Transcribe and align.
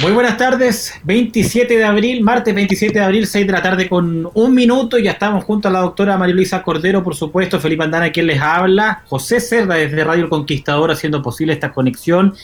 Muy 0.00 0.12
buenas 0.12 0.36
tardes, 0.36 0.94
27 1.02 1.76
de 1.76 1.84
abril, 1.84 2.22
martes 2.22 2.54
27 2.54 3.00
de 3.00 3.04
abril, 3.04 3.26
6 3.26 3.48
de 3.48 3.52
la 3.52 3.60
tarde 3.60 3.88
con 3.88 4.30
un 4.32 4.54
minuto. 4.54 4.96
Ya 4.96 5.10
estamos 5.10 5.42
junto 5.42 5.66
a 5.66 5.72
la 5.72 5.80
doctora 5.80 6.16
María 6.16 6.36
Luisa 6.36 6.62
Cordero, 6.62 7.02
por 7.02 7.16
supuesto, 7.16 7.58
Felipe 7.58 7.82
Andana, 7.82 8.12
quien 8.12 8.28
les 8.28 8.40
habla, 8.40 9.02
José 9.06 9.40
Cerda 9.40 9.74
desde 9.74 10.04
Radio 10.04 10.22
El 10.22 10.30
Conquistador, 10.30 10.92
haciendo 10.92 11.20
posible 11.20 11.52
esta 11.52 11.72
conexión 11.72 12.34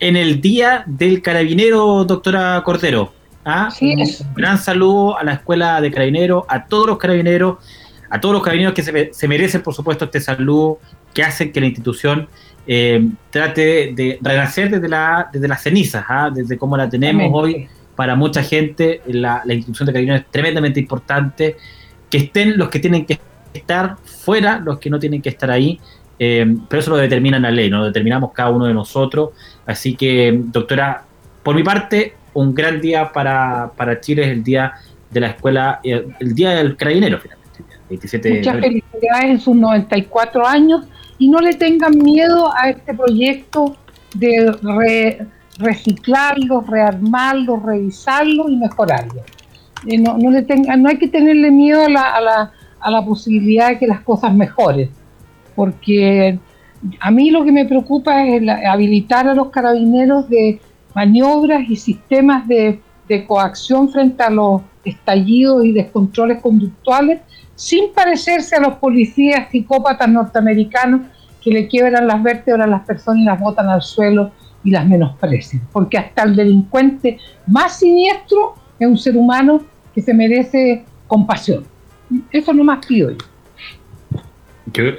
en 0.00 0.16
el 0.16 0.42
Día 0.42 0.84
del 0.84 1.22
Carabinero, 1.22 2.04
doctora 2.04 2.62
Cordero. 2.62 3.14
¿Ah? 3.42 3.70
Un 3.80 4.04
gran 4.34 4.58
saludo 4.58 5.16
a 5.18 5.24
la 5.24 5.32
Escuela 5.32 5.80
de 5.80 5.90
Carabineros, 5.90 6.44
a 6.46 6.66
todos 6.66 6.86
los 6.86 6.98
carabineros, 6.98 7.56
a 8.10 8.20
todos 8.20 8.34
los 8.34 8.42
carabineros 8.42 8.74
que 8.74 8.82
se, 8.82 9.14
se 9.14 9.28
merecen, 9.28 9.62
por 9.62 9.72
supuesto, 9.72 10.04
este 10.04 10.20
saludo, 10.20 10.78
que 11.14 11.22
hacen 11.22 11.52
que 11.52 11.60
la 11.60 11.66
institución 11.68 12.28
eh, 12.70 13.02
trate 13.30 13.94
de 13.94 14.18
renacer 14.20 14.70
desde, 14.70 14.90
la, 14.90 15.30
desde 15.32 15.48
las 15.48 15.62
cenizas, 15.62 16.04
¿ah? 16.06 16.30
desde 16.32 16.58
cómo 16.58 16.76
la 16.76 16.88
tenemos 16.88 17.30
hoy. 17.32 17.66
Para 17.96 18.14
mucha 18.14 18.42
gente, 18.42 19.00
la, 19.06 19.42
institución 19.48 19.86
de 19.86 19.92
carabineros 19.94 20.20
es 20.20 20.30
tremendamente 20.30 20.78
importante. 20.78 21.56
Que 22.10 22.18
estén 22.18 22.58
los 22.58 22.68
que 22.68 22.78
tienen 22.78 23.06
que 23.06 23.18
estar 23.54 23.96
fuera, 24.04 24.60
los 24.60 24.78
que 24.78 24.90
no 24.90 24.98
tienen 24.98 25.22
que 25.22 25.30
estar 25.30 25.50
ahí. 25.50 25.80
Eh, 26.18 26.46
pero 26.68 26.80
eso 26.80 26.90
lo 26.90 26.98
determina 26.98 27.38
la 27.38 27.50
ley, 27.50 27.70
¿no? 27.70 27.78
lo 27.78 27.86
determinamos 27.86 28.32
cada 28.32 28.50
uno 28.50 28.66
de 28.66 28.74
nosotros. 28.74 29.30
Así 29.64 29.96
que, 29.96 30.38
doctora, 30.38 31.04
por 31.42 31.54
mi 31.54 31.62
parte, 31.62 32.14
un 32.34 32.54
gran 32.54 32.82
día 32.82 33.10
para, 33.12 33.72
para 33.76 33.98
Chile 33.98 34.24
es 34.24 34.28
el 34.28 34.44
día 34.44 34.74
de 35.10 35.20
la 35.20 35.28
escuela, 35.28 35.80
eh, 35.82 36.06
el 36.20 36.34
día 36.34 36.50
del 36.50 36.76
carabinero, 36.76 37.18
finalmente. 37.18 37.48
27 37.88 38.30
Muchas 38.30 38.60
felicidades 38.60 39.24
en 39.24 39.40
sus 39.40 39.56
94 39.56 40.46
años 40.46 40.82
y 41.18 41.28
no 41.28 41.40
le 41.40 41.54
tengan 41.54 41.98
miedo 41.98 42.52
a 42.54 42.70
este 42.70 42.94
proyecto 42.94 43.76
de 44.14 45.26
reciclarlo, 45.58 46.60
rearmarlo, 46.60 47.56
revisarlo 47.56 48.48
y 48.48 48.56
mejorarlo. 48.56 49.22
Eh, 49.86 49.98
no, 49.98 50.16
no, 50.16 50.30
le 50.30 50.46
no 50.76 50.88
hay 50.88 50.98
que 50.98 51.08
tenerle 51.08 51.50
miedo 51.50 51.84
a 51.84 51.88
la, 51.88 52.14
a, 52.14 52.20
la, 52.20 52.52
a 52.80 52.90
la 52.90 53.04
posibilidad 53.04 53.68
de 53.68 53.78
que 53.78 53.86
las 53.86 54.00
cosas 54.00 54.34
mejoren, 54.34 54.90
porque 55.54 56.38
a 57.00 57.10
mí 57.10 57.30
lo 57.30 57.44
que 57.44 57.52
me 57.52 57.64
preocupa 57.64 58.24
es 58.26 58.42
habilitar 58.66 59.28
a 59.28 59.34
los 59.34 59.50
carabineros 59.50 60.28
de 60.28 60.60
maniobras 60.94 61.68
y 61.68 61.76
sistemas 61.76 62.46
de, 62.46 62.80
de 63.08 63.26
coacción 63.26 63.88
frente 63.88 64.22
a 64.22 64.30
los 64.30 64.62
estallidos 64.84 65.64
y 65.64 65.72
descontroles 65.72 66.40
conductuales 66.40 67.20
sin 67.58 67.92
parecerse 67.92 68.54
a 68.54 68.60
los 68.60 68.74
policías 68.76 69.50
psicópatas 69.50 70.08
norteamericanos 70.08 71.00
que 71.42 71.50
le 71.50 71.66
quiebran 71.66 72.06
las 72.06 72.22
vértebras 72.22 72.68
a 72.68 72.70
las 72.70 72.86
personas 72.86 73.22
y 73.22 73.24
las 73.24 73.40
botan 73.40 73.68
al 73.68 73.82
suelo 73.82 74.30
y 74.62 74.70
las 74.70 74.86
menosprecian. 74.86 75.62
Porque 75.72 75.98
hasta 75.98 76.22
el 76.22 76.36
delincuente 76.36 77.18
más 77.48 77.80
siniestro 77.80 78.54
es 78.78 78.86
un 78.86 78.96
ser 78.96 79.16
humano 79.16 79.60
que 79.92 80.00
se 80.00 80.14
merece 80.14 80.84
compasión. 81.08 81.64
Eso 82.30 82.52
no 82.52 82.62
más 82.62 82.86
pido 82.86 83.10
yo. 83.10 83.18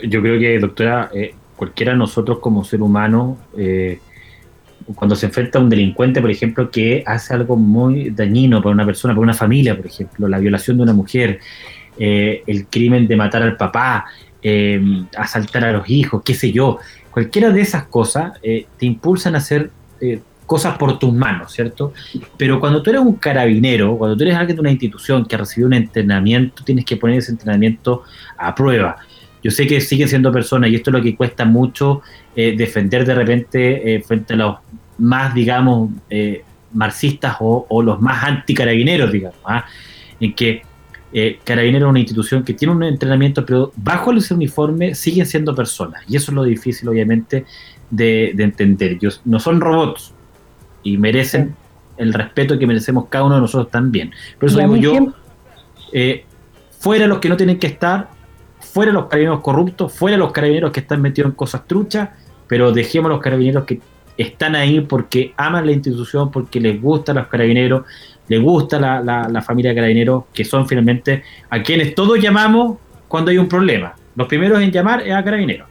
Yo, 0.03 0.21
creo 0.21 0.37
que, 0.37 0.59
doctora, 0.59 1.09
eh, 1.13 1.33
cualquiera 1.55 1.93
de 1.93 1.97
nosotros 1.97 2.39
como 2.39 2.65
ser 2.65 2.81
humano, 2.81 3.37
eh, 3.57 3.99
cuando 4.95 5.15
se 5.15 5.27
enfrenta 5.27 5.59
a 5.59 5.61
un 5.61 5.69
delincuente, 5.69 6.19
por 6.19 6.29
ejemplo, 6.29 6.69
que 6.69 7.03
hace 7.05 7.33
algo 7.33 7.55
muy 7.55 8.09
dañino 8.09 8.61
para 8.61 8.73
una 8.73 8.85
persona, 8.85 9.13
para 9.13 9.23
una 9.23 9.33
familia, 9.33 9.77
por 9.77 9.85
ejemplo, 9.85 10.27
la 10.27 10.39
violación 10.39 10.75
de 10.75 10.83
una 10.83 10.93
mujer, 10.93 11.39
eh, 12.01 12.43
el 12.47 12.67
crimen 12.67 13.07
de 13.07 13.17
matar 13.17 13.43
al 13.43 13.57
papá, 13.57 14.05
eh, 14.41 14.81
asaltar 15.17 15.65
a 15.65 15.73
los 15.73 15.89
hijos, 15.89 16.21
qué 16.23 16.33
sé 16.33 16.51
yo, 16.51 16.79
cualquiera 17.11 17.49
de 17.49 17.59
esas 17.59 17.87
cosas 17.87 18.31
eh, 18.41 18.67
te 18.77 18.85
impulsan 18.85 19.35
a 19.35 19.39
hacer 19.39 19.69
cosas 20.45 20.77
por 20.77 20.97
tus 20.97 21.13
manos, 21.13 21.51
¿cierto? 21.51 21.93
Pero 22.37 22.57
cuando 22.61 22.81
tú 22.81 22.89
eres 22.89 23.01
un 23.01 23.15
carabinero, 23.15 23.97
cuando 23.97 24.15
tú 24.15 24.23
eres 24.23 24.35
alguien 24.35 24.55
de 24.55 24.61
una 24.61 24.71
institución 24.71 25.25
que 25.25 25.35
ha 25.35 25.39
recibido 25.39 25.67
un 25.67 25.73
entrenamiento, 25.73 26.63
tienes 26.63 26.85
que 26.85 26.95
poner 26.95 27.17
ese 27.17 27.31
entrenamiento 27.31 28.03
a 28.37 28.55
prueba. 28.55 28.95
Yo 29.43 29.51
sé 29.51 29.67
que 29.67 29.81
siguen 29.81 30.07
siendo 30.07 30.31
personas 30.31 30.69
y 30.69 30.75
esto 30.75 30.89
es 30.89 30.93
lo 30.93 31.01
que 31.01 31.17
cuesta 31.17 31.43
mucho 31.43 32.01
defender 32.33 33.05
de 33.05 33.13
repente 33.13 34.03
frente 34.05 34.33
a 34.33 34.37
los 34.37 34.55
más, 34.97 35.33
digamos, 35.33 35.89
marxistas 36.71 37.35
o, 37.39 37.81
los 37.83 37.99
más 37.99 38.23
anticarabineros, 38.23 39.11
digamos, 39.11 39.39
¿ah? 39.45 39.65
en 40.19 40.33
que 40.33 40.61
eh, 41.11 41.39
Carabinero 41.43 41.87
es 41.87 41.89
una 41.89 41.99
institución 41.99 42.43
que 42.43 42.53
tiene 42.53 42.73
un 42.73 42.83
entrenamiento, 42.83 43.45
pero 43.45 43.71
bajo 43.75 44.11
ese 44.13 44.33
uniforme 44.33 44.93
siguen 44.95 45.25
siendo 45.25 45.55
personas. 45.55 46.03
Y 46.07 46.15
eso 46.15 46.31
es 46.31 46.35
lo 46.35 46.43
difícil, 46.43 46.87
obviamente, 46.89 47.45
de, 47.89 48.29
entender. 48.37 48.93
Ellos 48.93 49.21
no 49.25 49.39
son 49.39 49.59
robots 49.59 50.13
y 50.83 50.97
merecen 50.97 51.55
el 51.97 52.13
respeto 52.13 52.57
que 52.57 52.67
merecemos 52.67 53.07
cada 53.09 53.25
uno 53.25 53.35
de 53.35 53.41
nosotros 53.41 53.71
también. 53.71 54.11
Por 54.39 54.49
eso 54.49 54.59
digo 54.59 54.75
yo, 54.75 55.13
eh, 55.91 56.25
fuera 56.79 57.07
los 57.07 57.19
que 57.19 57.29
no 57.29 57.37
tienen 57.37 57.57
que 57.57 57.67
estar, 57.67 58.09
fuera 58.59 58.91
los 58.91 59.05
carabineros 59.05 59.41
corruptos, 59.41 59.91
fuera 59.91 60.15
los 60.15 60.31
carabineros 60.31 60.71
que 60.71 60.79
están 60.81 61.01
metidos 61.01 61.31
en 61.31 61.35
cosas 61.35 61.65
truchas, 61.67 62.09
pero 62.47 62.71
dejemos 62.71 63.09
los 63.09 63.19
carabineros 63.19 63.65
que 63.65 63.81
están 64.15 64.55
ahí 64.55 64.81
porque 64.81 65.33
aman 65.37 65.65
la 65.65 65.71
institución, 65.71 66.29
porque 66.29 66.59
les 66.59 66.81
gustan 66.81 67.15
los 67.15 67.27
carabineros, 67.27 67.85
le 68.29 68.37
gusta 68.37 68.79
la, 68.79 69.01
la, 69.01 69.41
familia 69.41 69.75
Carabineros, 69.75 70.25
que 70.31 70.45
son 70.45 70.67
finalmente 70.67 71.23
a 71.49 71.61
quienes 71.61 71.95
todos 71.95 72.19
llamamos 72.19 72.77
cuando 73.07 73.31
hay 73.31 73.39
un 73.39 73.49
problema. 73.49 73.95
Los 74.15 74.27
primeros 74.27 74.61
en 74.61 74.71
llamar 74.71 75.01
es 75.01 75.13
a 75.13 75.23
Carabineros. 75.23 75.67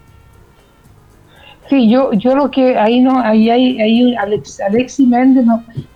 Sí, 1.71 1.89
yo, 1.89 2.13
yo 2.15 2.35
lo 2.35 2.51
que 2.51 2.77
ahí 2.77 3.01
no, 3.01 3.21
ahí 3.21 3.49
hay, 3.49 3.81
ahí 3.81 4.17
Alex, 4.17 4.61
Alexi 4.61 5.07
Méndez 5.07 5.45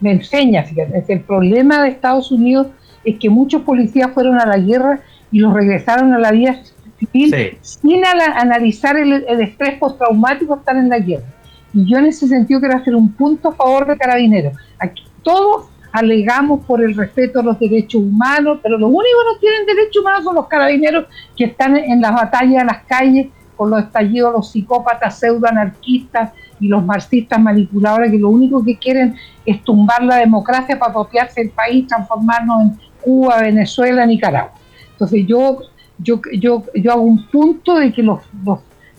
me 0.01 0.12
enseña, 0.12 0.62
fíjate, 0.62 1.04
el 1.09 1.21
problema 1.22 1.83
de 1.83 1.89
Estados 1.89 2.31
Unidos 2.31 2.69
es 3.04 3.19
que 3.19 3.28
muchos 3.28 3.63
policías 3.63 4.10
fueron 4.13 4.39
a 4.39 4.47
la 4.47 4.59
guerra 4.59 5.01
y 5.33 5.41
los 5.41 5.53
regresaron 5.53 6.13
a 6.13 6.19
la 6.19 6.31
vida 6.31 6.60
civil 6.98 7.59
sin 7.63 8.04
analizar 8.04 8.97
el, 8.97 9.25
el 9.27 9.41
estrés 9.41 9.78
postraumático 9.78 10.57
estar 10.57 10.77
en 10.77 10.91
la 10.91 10.98
guerra. 10.98 11.25
Y 11.72 11.91
yo 11.91 11.98
en 11.98 12.07
ese 12.07 12.28
sentido 12.28 12.60
quiero 12.60 12.77
hacer 12.77 12.95
un 12.95 13.10
punto 13.10 13.48
a 13.48 13.53
favor 13.53 13.86
de 13.86 13.97
Carabineros. 13.97 14.53
Aquí 14.78 15.03
todos 15.22 15.72
alegamos 15.92 16.65
por 16.65 16.83
el 16.83 16.97
respeto 16.97 17.41
a 17.41 17.42
los 17.42 17.59
derechos 17.59 18.03
humanos, 18.03 18.59
pero 18.62 18.78
los 18.78 18.89
únicos 18.89 19.10
que 19.10 19.33
no 19.33 19.39
tienen 19.41 19.66
derechos 19.66 20.00
humanos 20.00 20.24
son 20.24 20.34
los 20.34 20.48
carabineros 20.48 21.06
que 21.36 21.44
están 21.44 21.77
en 21.77 22.00
las 22.00 22.12
batallas 22.12 22.62
en 22.62 22.66
las 22.66 22.83
calles 22.84 23.28
con 23.56 23.71
los 23.71 23.84
estallidos, 23.84 24.33
los 24.33 24.50
psicópatas 24.50 25.18
pseudoanarquistas 25.18 26.33
y 26.59 26.68
los 26.68 26.84
marxistas 26.84 27.41
manipuladores 27.41 28.10
que 28.10 28.18
lo 28.18 28.30
único 28.30 28.65
que 28.65 28.78
quieren 28.78 29.15
es 29.44 29.62
tumbar 29.62 30.03
la 30.03 30.16
democracia 30.16 30.78
para 30.78 30.91
apropiarse 30.91 31.42
el 31.42 31.50
país, 31.50 31.86
transformarnos 31.86 32.62
en 32.62 32.78
Cuba, 33.03 33.42
Venezuela, 33.42 34.06
Nicaragua. 34.06 34.53
Entonces 34.92 35.27
yo, 35.27 35.59
yo, 35.98 36.21
yo, 36.33 36.62
yo 36.74 36.92
hago 36.92 37.03
un 37.03 37.27
punto 37.27 37.77
de 37.77 37.92
que 37.92 38.03
los, 38.03 38.21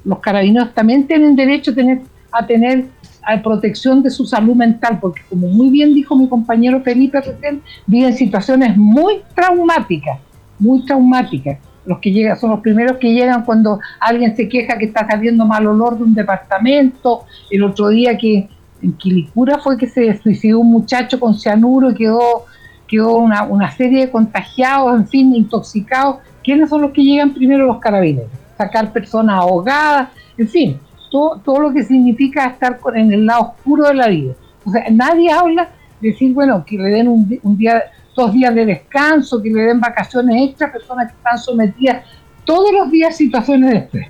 los, 0.06 0.20
carabineros 0.20 0.74
también 0.74 1.08
tienen 1.08 1.36
derecho 1.36 1.72
a 1.72 1.76
tener, 1.76 2.02
a 2.32 2.46
tener 2.46 2.86
a 3.26 3.42
protección 3.42 4.04
de 4.04 4.10
su 4.10 4.26
salud 4.26 4.56
mental, 4.56 5.00
porque 5.02 5.22
como 5.30 5.48
muy 5.48 5.70
bien 5.70 5.94
dijo 5.94 6.16
mi 6.16 6.28
compañero 6.28 6.82
Felipe 6.82 7.22
recién, 7.22 7.62
viven 7.88 8.14
situaciones 8.14 8.76
muy 8.78 9.22
traumáticas, 9.36 10.20
muy 10.60 10.86
traumáticas. 10.86 11.58
Los 11.86 12.00
que 12.00 12.12
llegan 12.12 12.40
son 12.40 12.52
los 12.52 12.62
primeros 12.62 12.98
que 12.98 13.14
llegan 13.14 13.44
cuando 13.44 13.80
alguien 14.00 14.36
se 14.36 14.48
queja 14.48 14.78
que 14.78 14.86
está 14.86 15.06
saliendo 15.06 15.46
mal 15.46 15.68
olor 15.68 15.98
de 15.98 16.04
un 16.04 16.14
departamento. 16.14 17.26
El 17.50 17.64
otro 17.64 17.90
día 17.90 18.18
que 18.18 18.48
en 18.82 18.94
Quilicura 18.94 19.60
fue 19.60 19.78
que 19.78 19.88
se 19.88 20.18
suicidó 20.22 20.60
un 20.60 20.72
muchacho 20.72 21.20
con 21.20 21.36
cianuro 21.36 21.92
y 21.92 21.96
quedó, 21.96 22.46
quedó 22.88 23.16
una, 23.18 23.44
una 23.44 23.72
serie 23.72 24.06
de 24.06 24.12
contagiados, 24.12 24.96
en 24.96 25.08
fin, 25.08 25.36
intoxicados. 25.36 26.18
¿Quiénes 26.44 26.70
son 26.70 26.82
los 26.82 26.92
que 26.92 27.04
llegan 27.04 27.34
primero 27.34 27.66
los 27.66 27.80
carabineros? 27.80 28.30
Sacar 28.58 28.92
personas 28.92 29.42
ahogadas, 29.42 30.10
en 30.38 30.48
fin, 30.48 30.80
todo, 31.14 31.60
lo 31.60 31.72
que 31.72 31.84
significa 31.84 32.48
estar 32.48 32.80
en 32.96 33.14
el 33.14 33.26
lado 33.28 33.54
oscuro 33.56 33.88
de 33.88 33.94
la 33.94 34.08
vida. 34.08 34.34
O 34.66 34.72
sea, 34.72 34.86
nadie 34.92 35.32
habla 35.32 35.70
de 36.02 36.10
decir, 36.10 36.34
bueno, 36.34 36.66
que 36.66 36.76
le 36.76 36.90
den 36.90 37.08
un, 37.08 37.58
día, 37.58 37.84
dos 38.16 38.34
días 38.34 38.56
de 38.56 38.66
descanso, 38.66 39.42
que 39.42 39.52
le 39.52 39.62
den 39.62 39.80
vacaciones 39.80 40.50
extra 40.50 40.68
a 40.68 40.72
personas 40.72 41.12
que 41.12 41.18
están 41.18 41.38
sometidas 41.38 42.04
todos 42.46 42.74
los 42.74 42.90
días 42.90 43.14
a 43.14 43.18
situaciones 43.18 43.70
de 43.70 43.78
estrés. 43.78 44.08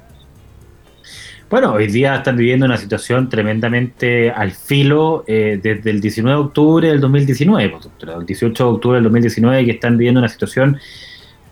Bueno, 1.50 1.74
hoy 1.74 1.88
día 1.88 2.16
están 2.16 2.38
viviendo 2.38 2.66
una 2.66 2.78
situación 2.78 3.30
tremendamente 3.30 4.32
al 4.32 4.52
filo 4.52 5.24
eh, 5.28 5.60
desde 5.62 5.92
el 5.92 6.00
19 6.00 6.36
de 6.36 6.46
octubre 6.46 6.88
del 6.88 7.02
2019, 7.02 7.70
pues, 7.70 7.90
el 8.16 8.26
18 8.26 8.64
de 8.64 8.70
octubre 8.70 8.96
del 8.96 9.04
2019, 9.04 9.66
que 9.66 9.72
están 9.72 9.98
viviendo 9.98 10.20
una 10.20 10.30
situación 10.30 10.80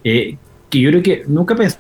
eh, 0.04 0.38
que 0.70 0.80
yo 0.80 0.90
creo 0.90 1.04
que 1.04 1.24
nunca 1.28 1.56
pensé 1.56 1.78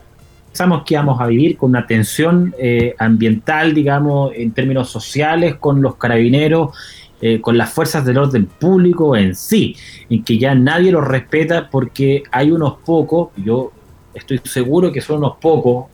pensamos 0.52 0.84
que 0.86 0.96
íbamos 0.96 1.22
a 1.22 1.28
vivir 1.28 1.56
con 1.56 1.70
una 1.70 1.88
tensión 1.88 2.54
eh, 2.60 2.94
ambiental, 3.00 3.74
digamos, 3.74 4.34
en 4.36 4.52
términos 4.52 4.90
sociales, 4.90 5.56
con 5.56 5.82
los 5.82 5.96
carabineros, 5.96 6.76
eh, 7.22 7.40
con 7.40 7.58
las 7.58 7.72
fuerzas 7.72 8.04
del 8.06 8.18
orden 8.18 8.48
público 8.48 9.16
en 9.16 9.34
sí, 9.34 9.78
en 10.10 10.24
que 10.26 10.38
ya 10.38 10.54
nadie 10.54 10.92
los 10.92 11.08
respeta 11.08 11.70
porque 11.70 12.24
hay 12.32 12.52
unos 12.52 12.80
pocos, 12.86 13.30
yo 13.38 13.72
estoy 14.14 14.42
seguro 14.44 14.92
que 14.92 15.00
son 15.00 15.20
unos 15.20 15.38
pocos, 15.38 15.86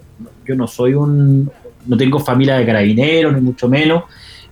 yo 0.43 0.55
no 0.55 0.65
soy 0.65 0.95
un, 0.95 1.51
no 1.85 1.95
tengo 1.95 2.19
familia 2.19 2.57
de 2.57 2.65
carabineros, 2.65 3.35
ni 3.35 3.41
mucho 3.41 3.69
menos, 3.69 4.05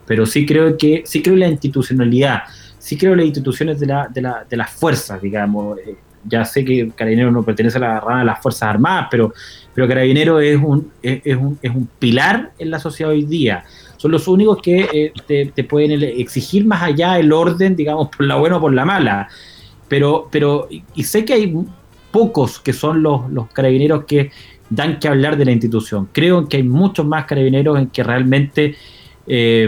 pero 0.05 0.27
sí 0.27 0.45
creo 0.45 0.77
que, 0.77 1.01
sí 1.05 1.23
creo 1.23 1.33
en 1.33 1.39
la 1.39 1.47
institucionalidad, 1.47 2.43
sí 2.77 2.95
creo 2.95 3.13
en 3.13 3.19
las 3.19 3.25
instituciones 3.25 3.79
de, 3.79 3.87
la, 3.87 4.07
de, 4.07 4.21
la, 4.21 4.45
de 4.47 4.55
las 4.55 4.69
fuerzas, 4.69 5.19
digamos. 5.19 5.79
Eh, 5.79 5.95
ya 6.27 6.45
sé 6.45 6.65
que 6.65 6.91
Carabineros 6.95 7.33
no 7.33 7.43
pertenece 7.43 7.77
a 7.77 7.81
la 7.81 7.99
rama 7.99 8.19
de 8.19 8.25
las 8.25 8.41
Fuerzas 8.41 8.69
Armadas, 8.69 9.07
pero 9.09 9.33
pero 9.75 9.89
Carabinero 9.89 10.39
es 10.39 10.57
un, 10.57 10.89
es, 11.03 11.35
un, 11.35 11.59
es 11.61 11.69
un 11.69 11.89
pilar 11.99 12.53
en 12.57 12.71
la 12.71 12.79
sociedad 12.79 13.11
hoy 13.11 13.25
día. 13.25 13.65
Son 13.97 14.09
los 14.09 14.25
únicos 14.25 14.61
que 14.61 15.11
eh, 15.27 15.51
te, 15.53 15.63
pueden 15.65 16.01
exigir 16.01 16.65
más 16.65 16.81
allá 16.81 17.19
el 17.19 17.33
orden, 17.33 17.75
digamos, 17.75 18.07
por 18.07 18.25
la 18.25 18.37
buena 18.37 18.55
o 18.55 18.61
por 18.61 18.73
la 18.73 18.85
mala. 18.85 19.27
Pero, 19.89 20.29
pero 20.31 20.69
y 20.69 21.03
sé 21.03 21.25
que 21.25 21.33
hay 21.33 21.53
pocos 22.09 22.61
que 22.61 22.71
son 22.71 23.03
los, 23.03 23.29
los 23.29 23.47
carabineros 23.51 24.05
que 24.05 24.31
dan 24.69 24.97
que 24.97 25.09
hablar 25.09 25.35
de 25.35 25.43
la 25.43 25.51
institución. 25.51 26.07
Creo 26.13 26.47
que 26.47 26.55
hay 26.55 26.63
muchos 26.63 27.05
más 27.05 27.25
carabineros 27.25 27.77
en 27.77 27.87
que 27.87 28.01
realmente 28.01 28.75
eh, 29.27 29.67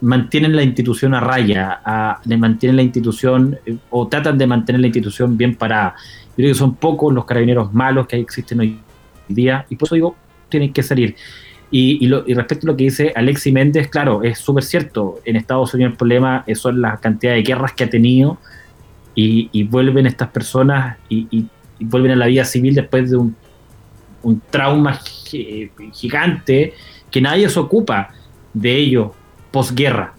mantienen 0.00 0.54
la 0.54 0.62
institución 0.62 1.14
a 1.14 1.20
raya, 1.20 1.80
a, 1.84 2.20
mantienen 2.38 2.76
la 2.76 2.82
institución 2.82 3.58
eh, 3.66 3.76
o 3.90 4.06
tratan 4.08 4.38
de 4.38 4.46
mantener 4.46 4.80
la 4.80 4.86
institución 4.86 5.36
bien 5.36 5.54
parada. 5.54 5.94
creo 6.36 6.48
que 6.48 6.54
son 6.54 6.74
pocos 6.76 7.12
los 7.12 7.24
carabineros 7.24 7.72
malos 7.72 8.06
que 8.06 8.16
existen 8.16 8.60
hoy 8.60 8.78
día, 9.28 9.66
y 9.68 9.76
por 9.76 9.86
eso 9.88 9.94
digo, 9.94 10.16
tienen 10.48 10.72
que 10.72 10.82
salir. 10.82 11.16
Y, 11.70 11.98
y, 12.06 12.34
respecto 12.34 12.66
a 12.66 12.70
lo 12.70 12.76
que 12.76 12.84
dice 12.84 13.12
Alexi 13.14 13.52
Méndez, 13.52 13.88
claro, 13.88 14.22
es 14.22 14.38
súper 14.38 14.64
cierto. 14.64 15.20
En 15.26 15.36
Estados 15.36 15.74
Unidos 15.74 15.92
el 15.92 15.98
problema 15.98 16.44
son 16.54 16.80
la 16.80 16.96
cantidad 16.96 17.34
de 17.34 17.42
guerras 17.42 17.74
que 17.74 17.84
ha 17.84 17.90
tenido 17.90 18.38
y, 19.14 19.64
vuelven 19.64 20.06
estas 20.06 20.28
personas 20.28 20.96
y, 21.08 21.46
vuelven 21.80 22.12
a 22.12 22.16
la 22.16 22.26
vida 22.26 22.44
civil 22.44 22.74
después 22.74 23.10
de 23.10 23.16
un, 23.16 23.36
trauma 24.50 24.98
gigante 25.92 26.74
que 27.10 27.20
nadie 27.20 27.48
se 27.48 27.58
ocupa 27.58 28.10
de 28.52 28.76
ello 28.76 29.14
posguerra. 29.50 30.14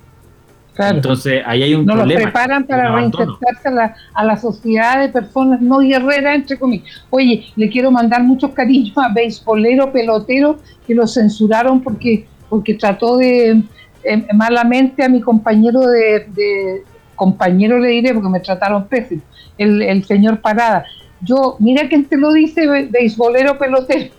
Entonces, 0.78 1.44
ahí 1.46 1.62
hay 1.64 1.76
un 1.76 1.86
no 1.86 1.94
problema. 1.94 2.22
Nos 2.22 2.32
preparan 2.32 2.64
para 2.64 2.96
reinsertarse 2.96 3.68
a 3.68 3.72
la, 3.72 3.96
a 4.14 4.24
la, 4.24 4.38
sociedad 4.38 5.02
de 5.02 5.10
personas 5.10 5.60
no 5.60 5.80
guerreras, 5.80 6.36
entre 6.36 6.58
comillas. 6.58 6.88
Oye, 7.10 7.48
le 7.58 7.70
quiero 7.70 7.92
mandar 7.92 8.24
muchos 8.24 8.52
cariños 8.52 8.98
a 8.98 9.10
beisbolero, 9.14 9.92
pelotero, 9.92 10.58
que 10.88 10.96
lo 10.96 11.06
censuraron 11.06 11.82
porque, 11.82 12.26
porque 12.50 12.76
trató 12.76 13.18
de 13.18 13.62
eh, 14.04 14.28
malamente 14.34 15.04
a 15.04 15.10
mi 15.10 15.20
compañero 15.20 15.82
de, 15.82 16.84
compañero 17.16 17.80
le 17.80 17.90
diré 17.90 18.14
porque 18.14 18.30
me 18.30 18.40
trataron 18.40 18.88
pésimo, 18.88 19.22
el, 19.58 19.82
el 19.82 20.06
señor 20.06 20.40
Parada. 20.40 20.86
Yo, 21.22 21.58
mira 21.60 21.90
quién 21.90 22.06
te 22.06 22.16
lo 22.16 22.32
dice, 22.32 22.66
beisbolero, 22.90 23.58
pelotero, 23.58 24.14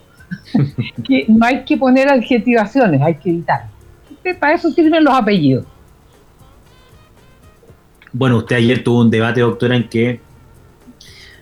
que 1.05 1.25
no 1.29 1.47
hay 1.47 1.65
que 1.65 1.79
poner 1.79 2.09
adjetivaciones, 2.09 3.01
hay 3.01 3.15
que 3.15 3.31
evitar. 3.31 3.80
Para 4.39 4.55
eso 4.55 4.71
sirven 4.71 5.05
los 5.05 5.15
apellidos. 5.15 5.67
Bueno, 8.13 8.39
usted 8.39 8.57
ayer 8.57 8.83
tuvo 8.83 9.01
un 9.01 9.11
debate, 9.11 9.41
doctora, 9.41 9.77
en 9.77 9.89
que 9.89 10.21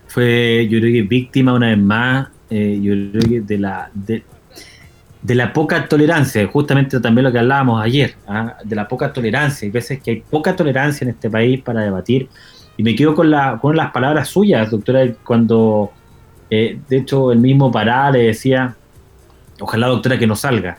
fue, 0.06 0.66
yo 0.70 0.78
creo 0.80 1.06
víctima 1.08 1.54
una 1.54 1.68
vez 1.68 1.78
más, 1.78 2.28
eh, 2.50 2.78
yo 2.82 2.94
creo 3.12 3.22
que 3.28 3.40
de 3.40 3.58
la, 3.58 3.90
de, 3.94 5.34
la 5.34 5.52
poca 5.52 5.88
tolerancia, 5.88 6.46
justamente 6.46 7.00
también 7.00 7.24
lo 7.24 7.32
que 7.32 7.38
hablábamos 7.38 7.82
ayer, 7.82 8.14
¿ah? 8.26 8.56
de 8.62 8.76
la 8.76 8.86
poca 8.86 9.12
tolerancia. 9.12 9.66
Hay 9.66 9.70
veces 9.72 10.00
que 10.02 10.10
hay 10.10 10.20
poca 10.20 10.54
tolerancia 10.54 11.04
en 11.04 11.10
este 11.10 11.30
país 11.30 11.60
para 11.62 11.82
debatir. 11.82 12.28
Y 12.76 12.82
me 12.82 12.94
quedo 12.94 13.14
con, 13.14 13.30
la, 13.30 13.58
con 13.60 13.76
las 13.76 13.90
palabras 13.90 14.28
suyas, 14.28 14.70
doctora, 14.70 15.06
cuando, 15.24 15.90
eh, 16.50 16.78
de 16.88 16.96
hecho, 16.98 17.32
el 17.32 17.38
mismo 17.38 17.72
Pará 17.72 18.10
le 18.10 18.24
decía, 18.24 18.76
ojalá, 19.58 19.88
doctora, 19.88 20.18
que 20.18 20.26
no 20.26 20.36
salga. 20.36 20.78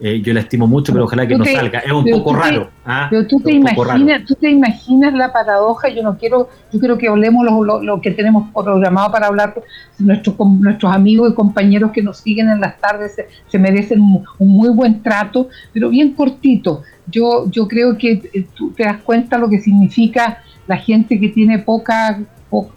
Eh, 0.00 0.20
yo 0.22 0.32
la 0.32 0.40
estimo 0.40 0.68
mucho, 0.68 0.92
pero 0.92 1.06
ojalá 1.06 1.26
que 1.26 1.36
no 1.36 1.44
salga. 1.44 1.80
Es 1.80 1.90
un 1.90 2.04
poco 2.04 2.34
raro. 2.34 2.70
¿ah? 2.84 3.08
Pero 3.10 3.26
tú 3.26 3.40
te, 3.40 3.52
imaginas, 3.52 4.24
tú 4.24 4.34
te 4.36 4.48
imaginas 4.48 5.12
la 5.12 5.32
paradoja. 5.32 5.88
Yo 5.88 6.02
no 6.02 6.16
quiero, 6.16 6.48
yo 6.72 6.78
quiero 6.78 6.96
que 6.98 7.08
hablemos 7.08 7.44
lo, 7.82 8.00
que 8.00 8.12
tenemos 8.12 8.48
programado 8.52 9.10
para 9.10 9.26
hablar. 9.26 9.54
Nuestros, 9.98 10.36
nuestros 10.38 10.92
amigos 10.92 11.32
y 11.32 11.34
compañeros 11.34 11.90
que 11.90 12.02
nos 12.02 12.18
siguen 12.18 12.48
en 12.48 12.60
las 12.60 12.78
tardes 12.78 13.16
se, 13.48 13.58
merecen 13.58 14.00
un, 14.00 14.24
muy 14.38 14.68
buen 14.68 15.02
trato, 15.02 15.48
pero 15.72 15.88
bien 15.88 16.12
cortito. 16.12 16.82
Yo, 17.08 17.50
yo 17.50 17.66
creo 17.66 17.98
que 17.98 18.22
eh, 18.32 18.46
tú 18.54 18.70
te 18.70 18.84
das 18.84 18.98
cuenta 18.98 19.36
lo 19.36 19.48
que 19.48 19.58
significa 19.58 20.42
la 20.68 20.76
gente 20.76 21.18
que 21.18 21.30
tiene 21.30 21.58
poca, 21.58 22.20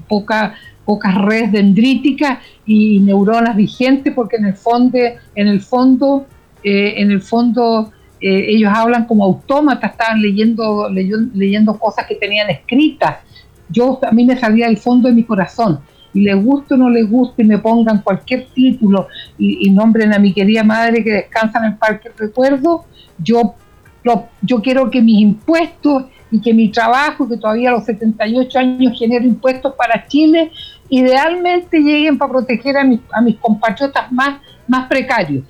poca 0.08 0.56
pocas 0.86 1.16
redes 1.16 1.52
dendríticas 1.52 2.40
y 2.66 3.00
neuronas 3.00 3.56
vigentes, 3.56 4.14
porque 4.14 4.38
en 4.38 4.46
el 4.46 4.56
fondo, 4.56 4.98
en 5.36 5.48
el 5.48 5.62
fondo 5.62 6.26
eh, 6.64 6.96
en 6.98 7.12
el 7.12 7.22
fondo 7.22 7.92
eh, 8.22 8.46
ellos 8.50 8.72
hablan 8.74 9.06
como 9.06 9.24
autómatas, 9.24 9.92
estaban 9.92 10.22
leyendo, 10.22 10.88
leyendo, 10.90 11.80
cosas 11.80 12.06
que 12.06 12.16
tenían 12.16 12.50
escritas. 12.52 13.18
Yo 13.68 14.00
a 14.04 14.12
mí 14.12 14.26
me 14.26 14.38
salía 14.38 14.68
del 14.68 14.78
fondo 14.78 15.10
de 15.10 15.16
mi 15.16 15.24
corazón 15.24 15.80
y 16.14 16.22
les 16.22 16.44
guste 16.44 16.76
o 16.76 16.78
no 16.78 16.90
les 16.90 17.10
guste 17.10 17.42
y 17.42 17.46
me 17.46 17.58
pongan 17.58 18.02
cualquier 18.02 18.48
título 18.54 19.08
y, 19.40 19.70
nombren 19.72 20.14
a 20.14 20.20
mi 20.20 20.34
querida 20.34 20.64
madre 20.64 21.04
que 21.04 21.12
descansa 21.12 21.60
en 21.60 21.66
el 21.72 21.78
Parque 21.78 22.12
Recuerdo, 22.16 22.86
yo, 23.18 23.56
yo 24.42 24.62
quiero 24.62 24.92
que 24.92 25.02
mis 25.02 25.22
impuestos 25.22 26.04
y 26.30 26.40
que 26.42 26.54
mi 26.54 26.70
trabajo, 26.70 27.28
que 27.28 27.38
todavía 27.38 27.70
a 27.70 27.74
los 27.74 27.86
78 27.86 28.60
años 28.60 29.00
genero 29.00 29.26
impuestos 29.26 29.74
para 29.76 30.06
Chile, 30.08 30.52
idealmente 30.90 31.80
lleguen 31.80 32.18
para 32.18 32.32
proteger 32.32 32.78
a 32.78 32.84
mis, 32.84 33.00
a 33.12 33.22
mis 33.22 33.38
compatriotas 33.38 34.12
más, 34.12 34.42
más 34.68 34.88
precarios. 34.88 35.44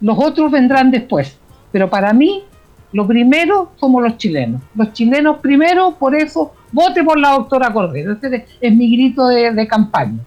Los 0.00 0.18
otros 0.18 0.50
vendrán 0.50 0.90
después. 0.90 1.38
Pero 1.72 1.90
para 1.90 2.12
mí, 2.12 2.44
lo 2.92 3.06
primero 3.06 3.72
somos 3.76 4.02
los 4.02 4.16
chilenos. 4.16 4.62
Los 4.74 4.92
chilenos 4.92 5.38
primero, 5.38 5.92
por 5.92 6.14
eso, 6.14 6.52
vote 6.72 7.02
por 7.04 7.18
la 7.18 7.30
doctora 7.30 7.72
Cordero. 7.72 8.12
Ese 8.12 8.46
es 8.60 8.74
mi 8.74 8.90
grito 8.90 9.26
de, 9.26 9.66
campaña. 9.68 10.18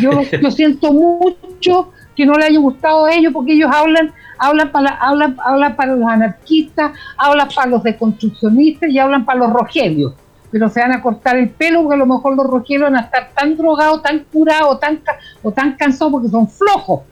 yo, 0.00 0.22
yo 0.42 0.50
siento 0.50 0.92
mucho 0.92 1.92
que 2.16 2.26
no 2.26 2.34
le 2.34 2.46
haya 2.46 2.58
gustado 2.58 3.04
a 3.04 3.12
ellos 3.12 3.32
porque 3.32 3.52
ellos 3.52 3.70
hablan 3.72 4.12
hablan 4.38 4.70
para, 4.70 4.90
hablan, 4.90 5.36
hablan 5.44 5.76
para 5.76 5.96
los 5.96 6.08
anarquistas, 6.08 6.92
hablan 7.16 7.48
para 7.54 7.68
los 7.68 7.82
deconstruccionistas 7.82 8.90
y 8.90 8.98
hablan 8.98 9.24
para 9.24 9.40
los 9.40 9.50
rogelios. 9.50 10.14
Pero 10.50 10.68
se 10.68 10.80
van 10.80 10.92
a 10.92 11.02
cortar 11.02 11.36
el 11.36 11.50
pelo 11.50 11.82
porque 11.82 11.94
a 11.94 11.98
lo 11.98 12.06
mejor 12.06 12.34
los 12.36 12.46
rogelios 12.46 12.90
van 12.90 12.96
a 12.96 13.00
estar 13.00 13.30
tan 13.34 13.56
drogados, 13.56 14.02
tan 14.02 14.24
curados 14.32 14.80
tan, 14.80 15.00
o 15.42 15.52
tan 15.52 15.72
cansados 15.76 16.12
porque 16.12 16.28
son 16.28 16.48
flojos 16.48 17.02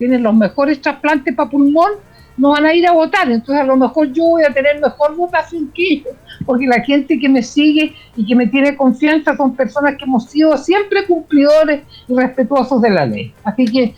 tienen 0.00 0.22
los 0.22 0.34
mejores 0.34 0.80
trasplantes 0.80 1.34
para 1.34 1.50
pulmón, 1.50 1.90
no 2.38 2.52
van 2.52 2.64
a 2.64 2.74
ir 2.74 2.86
a 2.86 2.92
votar. 2.92 3.30
Entonces 3.30 3.62
a 3.62 3.66
lo 3.66 3.76
mejor 3.76 4.10
yo 4.12 4.24
voy 4.24 4.42
a 4.44 4.52
tener 4.52 4.80
mejor 4.80 5.14
votación 5.14 5.70
que 5.74 5.82
ellos, 5.92 6.14
porque 6.46 6.66
la 6.66 6.80
gente 6.80 7.18
que 7.18 7.28
me 7.28 7.42
sigue 7.42 7.94
y 8.16 8.26
que 8.26 8.34
me 8.34 8.46
tiene 8.46 8.76
confianza 8.76 9.36
son 9.36 9.54
personas 9.54 9.96
que 9.96 10.04
hemos 10.04 10.24
sido 10.30 10.56
siempre 10.56 11.04
cumplidores 11.06 11.82
y 12.08 12.14
respetuosos 12.16 12.80
de 12.80 12.90
la 12.90 13.04
ley. 13.04 13.34
Así 13.44 13.66
que 13.66 13.94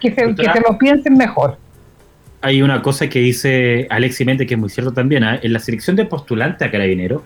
que 0.00 0.10
se, 0.10 0.26
lo 0.26 0.78
piensen 0.78 1.18
mejor. 1.18 1.58
hay 2.40 2.62
una 2.62 2.80
cosa 2.80 3.10
que 3.10 3.18
dice 3.18 3.86
Alexi 3.90 4.24
Mente 4.24 4.46
que 4.46 4.54
es 4.54 4.60
muy 4.60 4.70
cierto 4.70 4.92
también. 4.92 5.22
¿ah? 5.22 5.38
En 5.42 5.52
la 5.52 5.58
selección 5.58 5.96
de 5.96 6.06
postulantes 6.06 6.66
a 6.66 6.70
carabinero, 6.70 7.24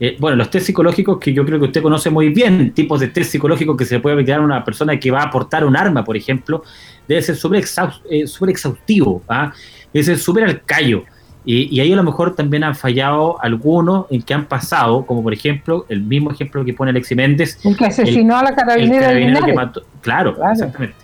eh, 0.00 0.16
bueno, 0.18 0.36
los 0.36 0.50
test 0.50 0.66
psicológicos 0.66 1.18
que 1.18 1.32
yo 1.32 1.44
creo 1.46 1.58
que 1.58 1.66
usted 1.66 1.82
conoce 1.82 2.10
muy 2.10 2.28
bien, 2.30 2.72
tipos 2.72 3.00
de 3.00 3.08
test 3.08 3.30
psicológicos 3.30 3.76
que 3.76 3.84
se 3.84 4.00
puede 4.00 4.14
aplicar 4.14 4.40
a 4.40 4.42
una 4.42 4.64
persona 4.64 4.98
que 4.98 5.10
va 5.10 5.20
a 5.20 5.24
aportar 5.24 5.64
un 5.64 5.76
arma, 5.76 6.04
por 6.04 6.16
ejemplo, 6.16 6.62
debe 7.06 7.22
ser 7.22 7.36
súper 7.36 7.64
eh, 8.10 8.24
exhaustivo, 8.48 9.22
¿ah? 9.28 9.52
debe 9.92 10.04
ser 10.04 10.18
súper 10.18 10.44
al 10.44 10.62
callo. 10.62 11.04
Y, 11.46 11.78
ahí 11.78 11.92
a 11.92 11.96
lo 11.96 12.02
mejor 12.02 12.34
también 12.34 12.64
han 12.64 12.74
fallado 12.74 13.36
algunos 13.42 14.06
en 14.10 14.22
que 14.22 14.32
han 14.32 14.46
pasado, 14.46 15.04
como 15.04 15.22
por 15.22 15.34
ejemplo, 15.34 15.84
el 15.90 16.00
mismo 16.00 16.30
ejemplo 16.30 16.64
que 16.64 16.72
pone 16.72 16.90
Alexi 16.90 17.14
Méndez. 17.14 17.58
El 17.64 17.76
que 17.76 17.84
asesinó 17.84 18.38
a 18.38 18.44
la 18.44 18.54
carabinera. 18.54 19.44
que 19.44 19.52
mató, 19.52 19.82
claro, 20.00 20.36
exactamente. 20.50 20.96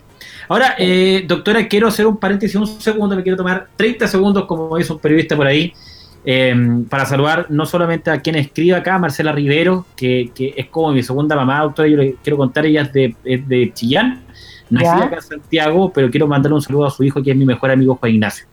Ahora, 0.49 0.75
eh, 0.79 1.23
doctora, 1.27 1.67
quiero 1.67 1.87
hacer 1.87 2.07
un 2.07 2.17
paréntesis, 2.17 2.55
un 2.55 2.67
segundo, 2.67 3.15
me 3.15 3.23
quiero 3.23 3.37
tomar 3.37 3.67
30 3.75 4.07
segundos, 4.07 4.45
como 4.45 4.75
dice 4.75 4.91
un 4.91 4.99
periodista 4.99 5.37
por 5.37 5.45
ahí, 5.45 5.73
eh, 6.23 6.83
para 6.89 7.05
saludar 7.05 7.47
no 7.49 7.65
solamente 7.65 8.11
a 8.11 8.21
quien 8.21 8.35
escribe 8.35 8.75
acá, 8.75 8.99
Marcela 8.99 9.31
Rivero, 9.31 9.85
que, 9.95 10.31
es 10.37 10.67
como 10.67 10.91
mi 10.91 11.03
segunda 11.03 11.35
mamá, 11.35 11.61
doctora, 11.61 11.87
yo 11.87 11.97
le 11.97 12.15
quiero 12.23 12.37
contar, 12.37 12.65
ella 12.65 12.83
es 12.83 12.93
de, 12.93 13.15
de 13.23 13.71
Chillán, 13.73 14.23
nacida 14.69 15.05
acá 15.05 15.15
en 15.15 15.21
Santiago, 15.21 15.91
pero 15.93 16.09
quiero 16.11 16.27
mandarle 16.27 16.55
un 16.55 16.61
saludo 16.61 16.85
a 16.85 16.91
su 16.91 17.03
hijo, 17.03 17.23
que 17.23 17.31
es 17.31 17.37
mi 17.37 17.45
mejor 17.45 17.71
amigo 17.71 17.95
Juan 17.95 18.13
Ignacio. 18.13 18.45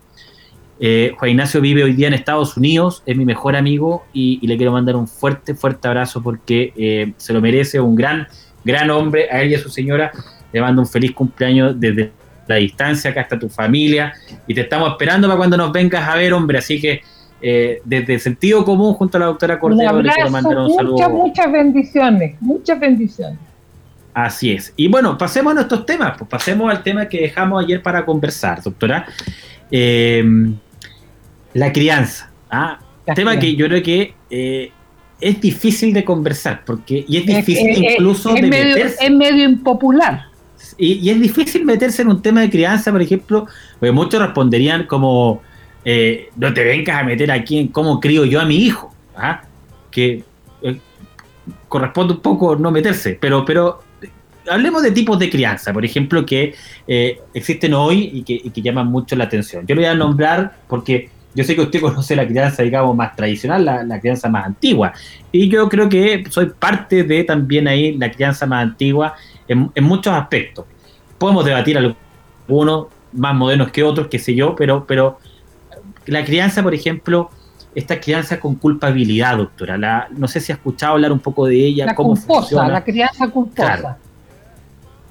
Eh, 0.81 1.13
Juan 1.19 1.33
Ignacio 1.33 1.61
vive 1.61 1.83
hoy 1.83 1.93
día 1.93 2.07
en 2.09 2.15
Estados 2.15 2.57
Unidos, 2.57 3.03
es 3.05 3.17
mi 3.17 3.25
mejor 3.25 3.57
amigo 3.57 4.05
y, 4.13 4.47
le 4.47 4.57
quiero 4.57 4.73
mandar 4.73 4.97
un 4.97 5.09
fuerte, 5.09 5.55
fuerte 5.55 5.89
abrazo 5.89 6.23
porque 6.23 6.73
eh, 6.77 7.13
se 7.17 7.33
lo 7.33 7.41
merece, 7.41 7.81
un 7.81 7.97
gran, 7.97 8.29
gran 8.65 8.89
hombre, 8.91 9.29
a 9.31 9.43
él 9.43 9.51
y 9.51 9.55
a 9.57 9.59
su 9.59 9.71
señora. 9.71 10.13
Le 10.53 10.61
mando 10.61 10.81
un 10.81 10.89
feliz 10.89 11.13
cumpleaños 11.13 11.79
desde 11.79 12.13
la 12.47 12.57
distancia, 12.57 13.11
acá 13.11 13.23
está 13.23 13.39
tu 13.39 13.49
familia 13.49 14.15
y 14.47 14.55
te 14.55 14.63
estamos 14.63 14.91
esperando 14.93 15.29
para 15.29 15.37
cuando 15.37 15.57
nos 15.57 15.73
vengas 15.73 16.09
a 16.09 16.17
ver, 16.17 16.33
hombre. 16.33 16.59
Así 16.59 16.81
que 16.81 17.03
eh, 17.41 17.81
desde 17.85 18.15
el 18.15 18.21
sentido 18.21 18.65
común, 18.65 18.95
junto 18.95 19.17
a 19.17 19.21
la 19.21 19.27
doctora 19.27 19.59
Cordero, 19.59 20.03
le 20.03 20.11
quiero 20.11 20.31
mandar 20.31 20.59
un 20.59 20.75
saludo. 20.75 20.93
Muchas, 20.95 21.11
muchas 21.11 21.53
bendiciones, 21.53 22.37
muchas 22.41 22.81
bendiciones. 22.81 23.39
Así 24.15 24.53
es. 24.53 24.73
Y 24.77 24.89
bueno, 24.89 25.17
pasemos 25.17 25.53
a 25.53 25.55
nuestros 25.55 25.87
temas, 25.87 26.17
pues 26.19 26.29
pasemos 26.29 26.71
al 26.71 26.83
tema 26.83 27.09
que 27.09 27.21
dejamos 27.21 27.63
ayer 27.63 27.83
para 27.83 28.05
conversar, 28.05 28.63
doctora. 28.63 29.07
Eh, 29.71 30.25
la 31.55 31.73
crianza. 31.73 32.31
¿ah? 32.51 32.79
tema 33.15 33.39
que 33.39 33.55
yo 33.55 33.67
creo 33.67 33.83
que 33.83 34.15
eh, 34.31 34.71
es 35.21 35.41
difícil 35.41 35.93
de 35.93 36.05
conversar, 36.05 36.63
porque 36.65 37.05
y 37.07 37.17
es 37.17 37.27
difícil 37.27 37.85
incluso 37.85 38.33
de 38.35 38.43
medio, 38.43 38.75
meterse. 38.75 39.05
Es 39.05 39.11
medio 39.11 39.45
impopular. 39.45 40.27
Y, 40.77 41.09
es 41.11 41.21
difícil 41.21 41.65
meterse 41.65 42.03
en 42.03 42.09
un 42.09 42.23
tema 42.23 42.41
de 42.41 42.51
crianza, 42.51 42.93
por 42.93 43.03
ejemplo, 43.03 43.47
porque 43.79 43.93
muchos 43.93 44.21
responderían 44.21 44.85
como, 44.87 45.43
eh, 45.85 46.31
no 46.37 46.53
te 46.53 46.65
vengas 46.65 47.01
a 47.01 47.05
meter 47.05 47.31
aquí 47.31 47.59
en 47.59 47.69
cómo 47.69 48.01
crío 48.01 48.25
yo 48.25 48.41
a 48.41 48.45
mi 48.45 48.57
hijo, 48.57 48.95
¿ah? 49.17 49.43
que 49.91 50.25
eh, 50.63 50.79
corresponde 51.69 52.15
un 52.15 52.21
poco 52.21 52.57
no 52.57 52.71
meterse, 52.71 53.17
pero, 53.21 53.45
pero 53.45 53.81
hablemos 54.51 54.83
de 54.83 54.91
tipos 54.91 55.19
de 55.19 55.31
crianza, 55.31 55.73
por 55.73 55.85
ejemplo, 55.85 56.25
que 56.25 56.55
existen 57.35 57.75
hoy 57.75 58.11
y 58.13 58.23
que, 58.23 58.51
que 58.51 58.63
llaman 58.63 58.87
mucho 58.87 59.17
la 59.17 59.25
atención. 59.25 59.67
Yo 59.67 59.75
lo 59.75 59.81
voy 59.81 59.91
a 59.91 59.95
nombrar 59.95 60.57
porque 60.69 61.11
yo 61.35 61.45
sé 61.45 61.55
que 61.55 61.63
usted 61.63 61.81
conoce 61.89 62.17
la 62.17 62.27
crianza, 62.27 62.63
digamos, 62.63 62.97
más 62.97 63.15
tradicional, 63.15 63.65
la, 63.65 64.01
crianza 64.01 64.29
más 64.29 64.47
antigua. 64.47 64.93
Y 65.33 65.49
yo 65.49 65.69
creo 65.69 65.89
que 65.89 66.25
soy 66.31 66.47
parte 66.47 67.05
de 67.05 67.25
también 67.25 67.69
ahí 67.69 67.97
la 67.97 68.11
crianza 68.11 68.47
más 68.47 68.63
antigua 68.63 69.15
en, 69.47 69.71
muchos 69.81 70.13
aspectos. 70.13 70.65
Podemos 71.17 71.45
debatir 71.45 71.79
algunos 71.79 72.87
más 73.13 73.35
modernos 73.35 73.71
que 73.71 73.83
otros, 73.83 74.09
qué 74.09 74.19
sé 74.19 74.35
yo, 74.35 74.55
pero, 74.57 74.85
pero 74.87 75.19
la 76.07 76.25
crianza, 76.25 76.63
por 76.63 76.75
ejemplo, 76.75 77.31
esta 77.75 78.01
crianza 78.01 78.41
con 78.41 78.57
culpabilidad, 78.57 79.37
doctora. 79.37 79.77
La, 79.77 80.09
no 80.11 80.27
sé 80.27 80.41
si 80.41 80.53
ha 80.53 80.57
escuchado 80.57 80.95
hablar 80.95 81.13
un 81.13 81.21
poco 81.21 81.47
de 81.47 81.57
ella, 81.57 81.87
la 81.87 81.95
cómo 81.95 82.17
funciona. 82.17 82.69
La 82.69 82.85
crianza 82.85 83.29
culposa. 83.29 83.99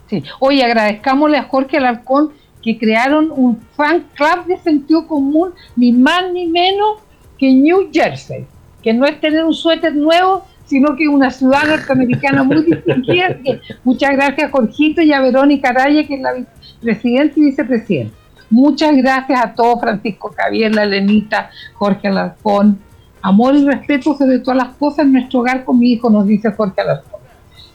Sí. 0.08 0.24
Oye, 0.39 0.63
agradezcámosle 0.63 1.38
a 1.38 1.44
Jorge 1.44 1.77
Alarcón 1.77 2.32
que 2.62 2.77
crearon 2.77 3.32
un 3.32 3.60
fan 3.75 4.06
club 4.13 4.46
de 4.48 4.58
sentido 4.58 5.08
común, 5.08 5.51
ni 5.75 5.91
más 5.91 6.32
ni 6.34 6.48
menos 6.48 7.00
que 7.38 7.53
New 7.53 7.89
Jersey, 7.94 8.46
que 8.82 8.94
no 8.94 9.06
es 9.06 9.20
tener 9.22 9.46
un 9.46 9.53
suéter 9.53 9.96
nuevo, 9.96 10.46
sino 10.65 10.96
que 10.96 11.08
una 11.08 11.32
ciudad 11.32 11.63
norteamericana 11.65 12.44
muy 12.44 12.63
distinguida. 12.63 13.38
muchas 13.84 14.12
gracias 14.12 14.50
a 14.50 14.51
Jorgito 14.51 15.01
y 15.01 15.13
a 15.13 15.22
Verónica 15.22 15.70
Araya, 15.70 16.06
que 16.06 16.15
es 16.15 16.22
la 16.22 16.34
presidenta 16.82 17.39
y 17.39 17.44
vicepresidenta. 17.44 18.16
Muchas 18.50 18.96
gracias 18.96 19.44
a 19.44 19.54
todos, 19.54 19.80
Francisco 19.82 20.34
Javier, 20.36 20.74
la 20.74 20.86
Lenita, 20.86 21.50
Jorge 21.74 22.08
Alarcón. 22.08 22.80
Amor 23.22 23.56
y 23.56 23.66
respeto 23.66 24.16
sobre 24.16 24.39
todas 24.39 24.58
las 24.58 24.75
cosas 24.75 25.06
en 25.06 25.13
nuestro 25.13 25.42
hogar 25.42 25.66
con 25.66 25.80
mi 25.80 25.94
hijo, 25.94 26.10
nos 26.10 26.25
dice 26.25 26.51
Jorge 26.51 26.82
Alarcón. 26.82 27.20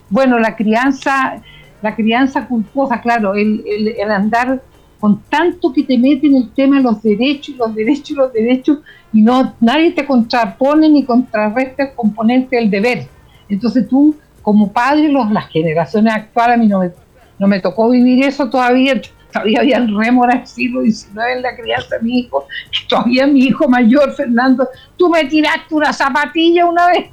Bueno, 0.09 0.39
la 0.39 0.57
crianza, 0.57 1.43
la 1.83 1.95
crianza 1.95 2.47
culposa, 2.47 3.01
claro, 3.01 3.35
el, 3.35 3.63
el 3.67 4.11
andar 4.11 4.63
con 5.03 5.21
tanto 5.29 5.73
que 5.73 5.83
te 5.83 5.99
mete 5.99 6.29
en 6.29 6.37
el 6.37 6.51
tema 6.53 6.77
de 6.77 6.85
los 6.85 7.03
derechos 7.03 7.57
los 7.57 7.75
derechos 7.75 8.17
los 8.17 8.33
derechos 8.33 8.79
y 9.13 9.21
no 9.21 9.53
nadie 9.59 9.91
te 9.91 10.07
contrapone 10.07 10.89
ni 10.89 11.05
contrarresta 11.05 11.83
el 11.83 11.95
componente 11.95 12.55
del 12.55 12.71
deber. 12.71 13.09
Entonces 13.49 13.89
tú, 13.89 14.15
como 14.43 14.73
padre, 14.73 15.09
los, 15.09 15.29
las 15.33 15.49
generaciones 15.49 16.15
actuales, 16.15 16.55
a 16.55 16.61
mí 16.61 16.69
no 16.69 16.79
me, 16.79 16.91
no 17.37 17.49
me 17.49 17.59
tocó 17.59 17.91
vivir 17.91 18.25
eso 18.25 18.49
todavía, 18.49 19.01
todavía 19.33 19.61
había 19.61 19.87
rémora 19.87 20.37
del 20.37 20.47
siglo 20.47 20.83
XIX 20.83 21.09
en 21.37 21.43
la 21.43 21.57
crianza 21.57 21.97
de 21.97 22.03
mi 22.03 22.21
hijo, 22.21 22.47
todavía 22.89 23.27
mi 23.27 23.41
hijo 23.47 23.69
mayor, 23.69 24.15
Fernando, 24.15 24.69
tú 24.97 25.09
me 25.09 25.25
tiraste 25.25 25.75
una 25.75 25.93
zapatilla 25.93 26.67
una 26.67 26.87
vez. 26.89 27.11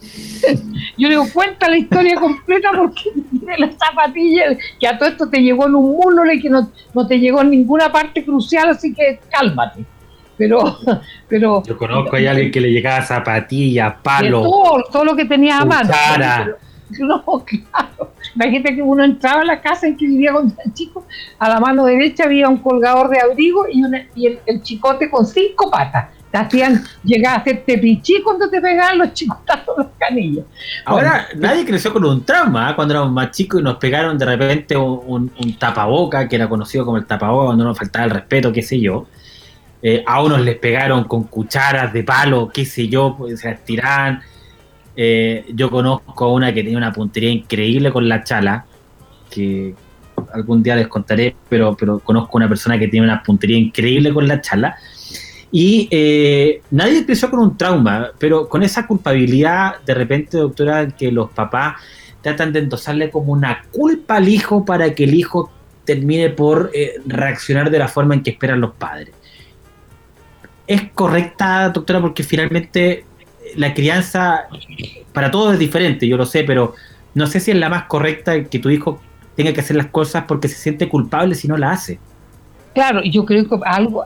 Yo 0.98 1.08
le 1.08 1.14
digo, 1.14 1.26
cuenta 1.32 1.68
la 1.68 1.78
historia 1.78 2.14
completa 2.16 2.70
porque 2.76 3.10
tiene 3.30 3.58
la 3.58 3.70
zapatilla 3.72 4.56
que 4.78 4.86
a 4.86 4.98
todo 4.98 5.08
esto 5.08 5.28
te 5.28 5.40
llegó 5.40 5.66
en 5.66 5.74
un 5.74 5.92
mulo 5.92 6.32
y 6.32 6.40
que 6.40 6.50
no, 6.50 6.70
te 7.06 7.18
llegó 7.18 7.42
en 7.42 7.50
ninguna 7.50 7.90
parte 7.90 8.24
crucial, 8.24 8.68
así 8.70 8.94
que 8.94 9.20
cálmate. 9.30 9.84
Pero, 10.38 10.78
pero. 11.28 11.62
Yo 11.64 11.76
conozco 11.76 12.16
a 12.16 12.18
alguien 12.18 12.50
que 12.50 12.60
le 12.60 12.70
llegaba 12.70 13.02
zapatilla, 13.02 13.96
palo. 14.02 14.42
Todo, 14.42 14.84
todo, 14.92 15.04
lo 15.04 15.16
que 15.16 15.24
tenía 15.24 15.58
a 15.58 15.64
mano. 15.64 15.90
no, 16.98 17.44
claro. 17.44 18.12
Imagínate 18.36 18.76
que 18.76 18.82
uno 18.82 19.02
entraba 19.02 19.40
a 19.40 19.44
la 19.44 19.60
casa 19.60 19.88
en 19.88 19.96
que 19.96 20.06
vivía 20.06 20.32
con 20.32 20.54
el 20.64 20.72
chico, 20.72 21.04
a 21.38 21.48
la 21.48 21.58
mano 21.58 21.84
derecha 21.86 22.24
había 22.24 22.48
un 22.48 22.58
colgador 22.58 23.08
de 23.08 23.18
abrigo 23.18 23.66
y, 23.68 23.82
y 24.14 24.38
el 24.46 24.62
chicote 24.62 25.10
con 25.10 25.26
cinco 25.26 25.70
patas 25.70 26.10
hacían 26.36 26.84
llegar 27.02 27.34
a 27.34 27.40
hacerte 27.40 27.78
pichí 27.78 28.22
cuando 28.22 28.48
te 28.48 28.60
pegaban 28.60 28.98
los 28.98 29.12
chicotazos 29.12 29.78
los 29.78 29.86
canillos. 29.98 30.44
Ahora, 30.84 31.26
nadie 31.36 31.64
creció 31.64 31.92
con 31.92 32.04
un 32.04 32.24
trauma. 32.24 32.70
¿eh? 32.70 32.74
Cuando 32.74 32.94
éramos 32.94 33.12
más 33.12 33.30
chicos 33.30 33.60
y 33.60 33.64
nos 33.64 33.76
pegaron 33.76 34.16
de 34.18 34.24
repente 34.24 34.76
un, 34.76 35.30
tapaboca, 35.58 36.28
que 36.28 36.36
era 36.36 36.48
conocido 36.48 36.84
como 36.84 36.98
el 36.98 37.06
tapaboca, 37.06 37.46
cuando 37.46 37.64
nos 37.64 37.78
faltaba 37.78 38.04
el 38.04 38.10
respeto, 38.10 38.52
qué 38.52 38.62
sé 38.62 38.80
yo. 38.80 39.06
Eh, 39.82 40.02
a 40.06 40.22
unos 40.22 40.40
les 40.40 40.56
pegaron 40.56 41.04
con 41.04 41.24
cucharas 41.24 41.92
de 41.92 42.02
palo, 42.02 42.50
qué 42.52 42.64
sé 42.64 42.88
yo, 42.88 43.14
pues, 43.16 43.40
se 43.40 43.54
tiraban. 43.54 44.22
Eh, 44.96 45.44
yo 45.54 45.70
conozco 45.70 46.24
a 46.24 46.32
una 46.32 46.54
que 46.54 46.62
tenía 46.62 46.78
una 46.78 46.92
puntería 46.92 47.30
increíble 47.30 47.92
con 47.92 48.08
la 48.08 48.24
chala, 48.24 48.66
que 49.30 49.74
algún 50.32 50.62
día 50.62 50.76
les 50.76 50.88
contaré, 50.88 51.36
pero, 51.48 51.76
pero 51.76 51.98
conozco 51.98 52.36
a 52.36 52.40
una 52.40 52.48
persona 52.48 52.78
que 52.78 52.88
tiene 52.88 53.06
una 53.06 53.22
puntería 53.22 53.58
increíble 53.58 54.12
con 54.12 54.26
la 54.26 54.40
chala 54.40 54.76
y 55.58 55.88
eh, 55.90 56.60
nadie 56.70 56.98
empezó 56.98 57.30
con 57.30 57.40
un 57.40 57.56
trauma, 57.56 58.10
pero 58.18 58.46
con 58.46 58.62
esa 58.62 58.86
culpabilidad, 58.86 59.80
de 59.86 59.94
repente, 59.94 60.36
doctora, 60.36 60.86
que 60.88 61.10
los 61.10 61.30
papás 61.30 61.76
tratan 62.20 62.52
de 62.52 62.58
endosarle 62.58 63.08
como 63.08 63.32
una 63.32 63.62
culpa 63.70 64.16
al 64.16 64.28
hijo 64.28 64.66
para 64.66 64.94
que 64.94 65.04
el 65.04 65.14
hijo 65.14 65.50
termine 65.86 66.28
por 66.28 66.70
eh, 66.74 66.96
reaccionar 67.06 67.70
de 67.70 67.78
la 67.78 67.88
forma 67.88 68.12
en 68.12 68.22
que 68.22 68.32
esperan 68.32 68.60
los 68.60 68.74
padres. 68.74 69.14
¿Es 70.66 70.90
correcta, 70.92 71.70
doctora? 71.70 72.02
Porque 72.02 72.22
finalmente 72.22 73.05
la 73.56 73.74
crianza 73.74 74.48
para 75.12 75.30
todos 75.30 75.54
es 75.54 75.58
diferente, 75.58 76.06
yo 76.06 76.16
lo 76.16 76.26
sé, 76.26 76.44
pero 76.44 76.74
no 77.14 77.26
sé 77.26 77.40
si 77.40 77.50
es 77.50 77.56
la 77.56 77.68
más 77.68 77.84
correcta 77.84 78.44
que 78.44 78.58
tu 78.58 78.70
hijo 78.70 79.00
tenga 79.36 79.52
que 79.52 79.60
hacer 79.60 79.76
las 79.76 79.86
cosas 79.86 80.24
porque 80.26 80.48
se 80.48 80.56
siente 80.56 80.88
culpable 80.88 81.34
si 81.34 81.46
no 81.48 81.56
la 81.56 81.70
hace. 81.70 81.98
Claro, 82.74 83.02
yo 83.02 83.24
creo 83.24 83.48
que 83.48 83.56
algo, 83.64 84.04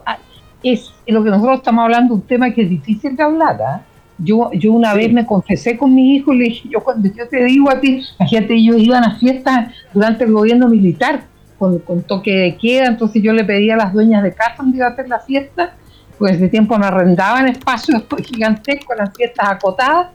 es 0.63 0.93
lo 1.07 1.23
que 1.23 1.29
nosotros 1.29 1.57
estamos 1.57 1.83
hablando, 1.83 2.13
un 2.13 2.21
tema 2.21 2.51
que 2.51 2.61
es 2.63 2.69
difícil 2.69 3.15
de 3.15 3.23
hablar. 3.23 3.57
¿ah? 3.61 3.81
Yo, 4.17 4.51
yo 4.53 4.71
una 4.73 4.93
vez 4.93 5.11
me 5.11 5.25
confesé 5.25 5.77
con 5.77 5.93
mi 5.93 6.15
hijo 6.15 6.33
y 6.33 6.37
le 6.37 6.43
dije, 6.45 6.69
yo 6.69 6.79
cuando 6.81 7.09
yo 7.11 7.27
te 7.27 7.43
digo 7.45 7.69
a 7.69 7.79
ti, 7.79 8.03
la 8.19 8.27
gente 8.27 8.53
ellos 8.53 8.77
iban 8.77 9.03
a 9.03 9.17
fiestas 9.17 9.73
durante 9.93 10.25
el 10.25 10.31
gobierno 10.31 10.67
militar, 10.69 11.23
con, 11.57 11.79
con, 11.79 12.01
toque 12.03 12.31
de 12.31 12.55
queda, 12.57 12.87
entonces 12.87 13.21
yo 13.21 13.33
le 13.33 13.43
pedía 13.43 13.75
a 13.75 13.77
las 13.77 13.93
dueñas 13.93 14.23
de 14.23 14.33
casa 14.33 14.55
donde 14.57 14.77
iba 14.77 14.87
a 14.87 14.91
hacer 14.91 15.07
la 15.07 15.19
fiesta, 15.19 15.75
pues 16.21 16.39
de 16.39 16.49
tiempo 16.49 16.77
no 16.77 16.85
arrendaban 16.85 17.47
espacios 17.47 18.03
gigantescos, 18.23 18.95
las 18.95 19.11
fiestas 19.17 19.49
acotadas, 19.49 20.09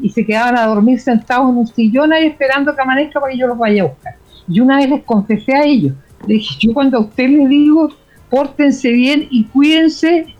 y 0.00 0.08
se 0.08 0.26
quedaban 0.26 0.58
a 0.58 0.66
dormir 0.66 0.98
sentados 0.98 1.48
en 1.48 1.56
un 1.56 1.66
sillón 1.68 2.12
ahí 2.12 2.26
esperando 2.26 2.74
que 2.74 2.82
amanezca 2.82 3.20
para 3.20 3.32
que 3.32 3.38
yo 3.38 3.46
los 3.46 3.56
vaya 3.56 3.84
a 3.84 3.86
buscar. 3.86 4.16
Y 4.48 4.58
una 4.58 4.78
vez 4.78 4.90
les 4.90 5.04
confesé 5.04 5.54
a 5.54 5.62
ellos, 5.62 5.92
le 6.26 6.34
dije, 6.34 6.56
yo 6.58 6.74
cuando 6.74 6.98
a 6.98 7.02
usted 7.02 7.28
le 7.28 7.46
digo 7.46 7.90
pórtense 8.28 8.90
bien 8.90 9.28
y 9.30 9.44
cuídense. 9.44 10.34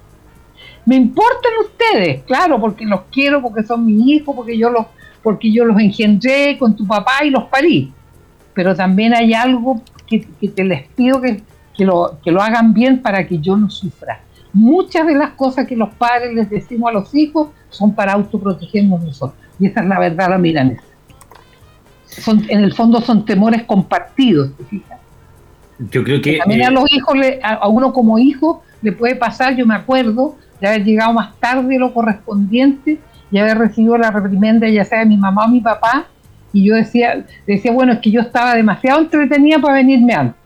Me 0.84 0.96
importan 0.96 1.52
ustedes, 1.66 2.24
claro, 2.24 2.60
porque 2.60 2.84
los 2.84 3.02
quiero, 3.12 3.40
porque 3.40 3.62
son 3.62 3.86
mis 3.86 4.04
hijos, 4.08 4.34
porque 4.34 4.58
yo 4.58 4.70
los, 4.70 4.86
porque 5.22 5.52
yo 5.52 5.64
los 5.64 5.78
engendré 5.78 6.58
con 6.58 6.74
tu 6.74 6.84
papá 6.84 7.24
y 7.24 7.30
los 7.30 7.44
parí. 7.44 7.92
Pero 8.54 8.74
también 8.74 9.14
hay 9.14 9.34
algo 9.34 9.80
que, 10.04 10.26
te 10.48 10.64
les 10.64 10.88
pido 10.88 11.20
que, 11.20 11.42
que, 11.76 11.84
lo, 11.84 12.18
que 12.24 12.32
lo 12.32 12.42
hagan 12.42 12.74
bien 12.74 13.00
para 13.00 13.24
que 13.24 13.38
yo 13.38 13.56
no 13.56 13.70
sufra. 13.70 14.20
Muchas 14.52 15.06
de 15.06 15.14
las 15.14 15.30
cosas 15.30 15.66
que 15.66 15.76
los 15.76 15.94
padres 15.94 16.34
les 16.34 16.50
decimos 16.50 16.90
a 16.90 16.92
los 16.92 17.14
hijos 17.14 17.48
son 17.70 17.94
para 17.94 18.12
autoprotegernos 18.12 19.02
nosotros. 19.02 19.38
Y 19.58 19.66
esa 19.66 19.80
es 19.80 19.86
la 19.86 19.98
verdad, 19.98 20.30
la 20.30 20.38
milanesa. 20.38 20.82
Son, 22.06 22.44
en 22.48 22.60
el 22.60 22.74
fondo 22.74 23.00
son 23.00 23.24
temores 23.24 23.62
compartidos, 23.64 24.50
Yo 25.90 26.04
creo 26.04 26.20
que... 26.20 26.38
También 26.38 26.62
a 26.62 26.68
eh, 26.68 26.70
los 26.70 26.92
hijos, 26.92 27.14
a 27.42 27.68
uno 27.68 27.92
como 27.92 28.18
hijo, 28.18 28.62
le 28.82 28.92
puede 28.92 29.16
pasar, 29.16 29.56
yo 29.56 29.66
me 29.66 29.74
acuerdo, 29.74 30.36
de 30.60 30.68
haber 30.68 30.84
llegado 30.84 31.12
más 31.12 31.34
tarde 31.40 31.68
de 31.68 31.78
lo 31.78 31.94
correspondiente 31.94 32.98
y 33.30 33.38
haber 33.38 33.58
recibido 33.58 33.96
la 33.96 34.10
reprimenda 34.10 34.68
ya 34.68 34.84
sea 34.84 35.00
de 35.00 35.06
mi 35.06 35.16
mamá 35.16 35.46
o 35.46 35.48
mi 35.48 35.60
papá, 35.60 36.06
y 36.52 36.64
yo 36.64 36.74
decía, 36.74 37.24
decía, 37.46 37.72
bueno, 37.72 37.94
es 37.94 38.00
que 38.00 38.10
yo 38.10 38.20
estaba 38.20 38.54
demasiado 38.54 39.00
entretenida 39.00 39.58
para 39.58 39.74
venirme 39.74 40.14
antes, 40.14 40.40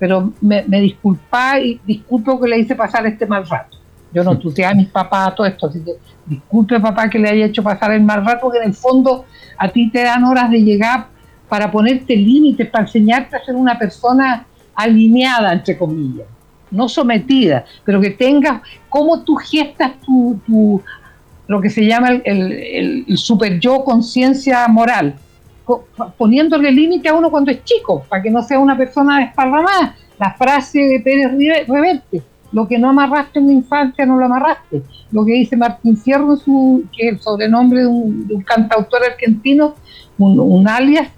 pero 0.00 0.32
me, 0.40 0.64
me 0.66 0.80
disculpa 0.80 1.60
y 1.60 1.80
disculpo 1.86 2.40
que 2.40 2.48
le 2.48 2.58
hice 2.58 2.74
pasar 2.74 3.06
este 3.06 3.26
mal 3.26 3.46
rato. 3.46 3.78
Yo 4.12 4.24
no 4.24 4.36
tuteé 4.36 4.66
a 4.66 4.74
mis 4.74 4.88
papás 4.88 5.36
todo 5.36 5.46
esto, 5.46 5.68
así 5.68 5.80
que 5.84 5.92
disculpe 6.26 6.80
papá 6.80 7.08
que 7.08 7.20
le 7.20 7.28
haya 7.28 7.46
hecho 7.46 7.62
pasar 7.62 7.92
el 7.92 8.02
mal 8.02 8.26
rato, 8.26 8.40
porque 8.42 8.58
en 8.58 8.64
el 8.64 8.74
fondo 8.74 9.26
a 9.56 9.68
ti 9.68 9.88
te 9.90 10.02
dan 10.02 10.24
horas 10.24 10.50
de 10.50 10.64
llegar 10.64 11.06
para 11.48 11.70
ponerte 11.70 12.16
límites, 12.16 12.68
para 12.68 12.84
enseñarte 12.84 13.36
a 13.36 13.44
ser 13.44 13.54
una 13.54 13.78
persona 13.78 14.46
alineada, 14.74 15.52
entre 15.52 15.78
comillas 15.78 16.26
no 16.70 16.88
sometida, 16.88 17.64
pero 17.84 18.00
que 18.00 18.10
tengas 18.10 18.62
cómo 18.88 19.22
tú 19.22 19.34
gestas 19.36 19.92
tu, 20.00 20.82
lo 21.46 21.60
que 21.60 21.70
se 21.70 21.86
llama 21.86 22.10
el, 22.24 23.04
super 23.16 23.58
yo 23.58 23.84
conciencia 23.84 24.66
moral, 24.68 25.16
poniéndole 26.16 26.70
límite 26.70 27.08
a 27.08 27.14
uno 27.14 27.30
cuando 27.30 27.50
es 27.50 27.64
chico, 27.64 28.04
para 28.08 28.22
que 28.22 28.30
no 28.30 28.42
sea 28.42 28.58
una 28.58 28.76
persona 28.76 29.20
desparramada. 29.20 29.96
La 30.18 30.34
frase 30.34 30.78
de 30.80 31.00
Pérez 31.00 31.32
Reverte, 31.66 32.22
lo 32.52 32.68
que 32.68 32.78
no 32.78 32.90
amarraste 32.90 33.38
en 33.38 33.46
la 33.46 33.52
infancia 33.52 34.04
no 34.04 34.18
lo 34.18 34.26
amarraste. 34.26 34.82
Lo 35.12 35.24
que 35.24 35.32
dice 35.32 35.56
Martín 35.56 35.96
Fierro, 35.96 36.36
su, 36.36 36.84
que 36.94 37.08
es 37.08 37.12
el 37.14 37.20
sobrenombre 37.20 37.80
de 37.80 37.86
un, 37.86 38.44
cantautor 38.46 39.02
argentino, 39.04 39.74
un, 40.18 40.68
alias, 40.68 41.08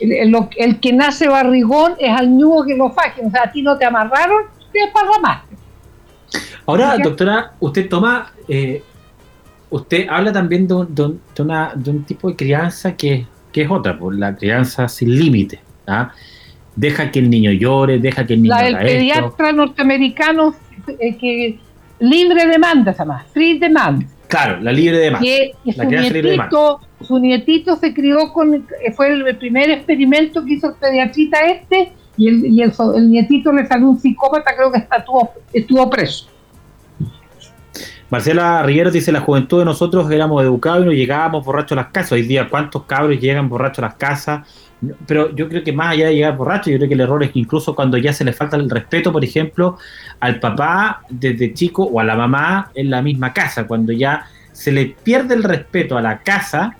el, 0.00 0.34
el, 0.56 0.80
que 0.80 0.92
nace 0.92 1.28
barrigón 1.28 1.92
es 1.98 2.10
al 2.10 2.36
nudo 2.36 2.64
que 2.64 2.76
lo 2.76 2.90
faje. 2.90 3.24
O 3.24 3.30
sea, 3.30 3.44
a 3.44 3.52
ti 3.52 3.62
no 3.62 3.76
te 3.78 3.84
amarraron, 3.84 4.44
Ahora, 6.66 6.96
doctora, 6.98 7.52
usted 7.58 7.88
toma, 7.88 8.32
eh, 8.48 8.82
usted 9.70 10.06
habla 10.08 10.32
también 10.32 10.68
de, 10.68 10.74
un, 10.74 12.04
tipo 12.06 12.28
de 12.28 12.36
crianza 12.36 12.96
que, 12.96 13.26
es 13.54 13.70
otra, 13.70 13.98
por 13.98 14.16
la 14.16 14.36
crianza 14.36 14.88
sin 14.88 15.14
límite. 15.18 15.60
¿ah? 15.86 16.12
Deja 16.76 17.10
que 17.10 17.18
el 17.18 17.30
niño 17.30 17.50
llore, 17.52 17.98
deja 17.98 18.26
que 18.26 18.34
el 18.34 18.42
niño. 18.42 18.54
La 18.54 18.62
del 18.62 18.78
pediatra 18.78 19.52
norteamericano 19.52 20.54
eh, 20.98 21.16
que 21.16 21.58
libre 21.98 22.46
demanda, 22.46 22.92
se 22.92 22.98
llama, 22.98 23.24
free 23.32 23.58
demand. 23.58 24.06
Claro, 24.28 24.60
la 24.60 24.72
libre 24.72 24.98
demanda. 24.98 25.24
Que, 25.24 25.52
su, 25.72 25.84
nietito, 25.84 26.80
su 27.00 27.18
nietito 27.18 27.76
se 27.76 27.92
crió 27.92 28.32
con, 28.32 28.66
fue 28.94 29.12
el 29.12 29.36
primer 29.36 29.70
experimento 29.70 30.44
que 30.44 30.54
hizo 30.54 30.68
el 30.68 30.74
pediatrita 30.74 31.40
este, 31.46 31.92
y 32.16 32.28
el, 32.28 32.46
y 32.46 32.62
el, 32.62 32.72
nietito 33.10 33.52
le 33.52 33.66
salió 33.66 33.88
un 33.88 33.98
psicópata, 33.98 34.54
creo 34.56 34.70
que 34.70 34.78
estuvo, 34.78 35.30
estuvo 35.52 35.90
preso. 35.90 36.28
Marcela 38.10 38.64
Riguero 38.64 38.90
dice, 38.90 39.12
la 39.12 39.20
juventud 39.20 39.60
de 39.60 39.64
nosotros 39.64 40.10
éramos 40.10 40.42
educados 40.42 40.82
y 40.82 40.86
no 40.86 40.92
llegábamos 40.92 41.44
borrachos 41.44 41.78
a 41.78 41.82
las 41.82 41.90
casas. 41.92 42.12
Hoy 42.12 42.22
día, 42.22 42.48
¿cuántos 42.48 42.82
cabros 42.82 43.20
llegan 43.20 43.48
borrachos 43.48 43.78
a 43.78 43.82
las 43.82 43.94
casas? 43.94 44.48
Pero 45.06 45.32
yo 45.36 45.48
creo 45.48 45.62
que 45.62 45.72
más 45.72 45.92
allá 45.92 46.08
de 46.08 46.16
llegar 46.16 46.36
borrachos, 46.36 46.72
yo 46.72 46.78
creo 46.78 46.88
que 46.88 46.94
el 46.94 47.00
error 47.02 47.22
es 47.22 47.30
que 47.30 47.38
incluso 47.38 47.72
cuando 47.76 47.96
ya 47.98 48.12
se 48.12 48.24
le 48.24 48.32
falta 48.32 48.56
el 48.56 48.68
respeto, 48.68 49.12
por 49.12 49.24
ejemplo, 49.24 49.78
al 50.18 50.40
papá 50.40 51.02
desde 51.08 51.54
chico 51.54 51.84
o 51.84 52.00
a 52.00 52.04
la 52.04 52.16
mamá 52.16 52.72
en 52.74 52.90
la 52.90 53.00
misma 53.00 53.32
casa, 53.32 53.68
cuando 53.68 53.92
ya 53.92 54.26
se 54.50 54.72
le 54.72 54.86
pierde 54.86 55.34
el 55.34 55.44
respeto 55.44 55.96
a 55.96 56.02
la 56.02 56.18
casa, 56.18 56.76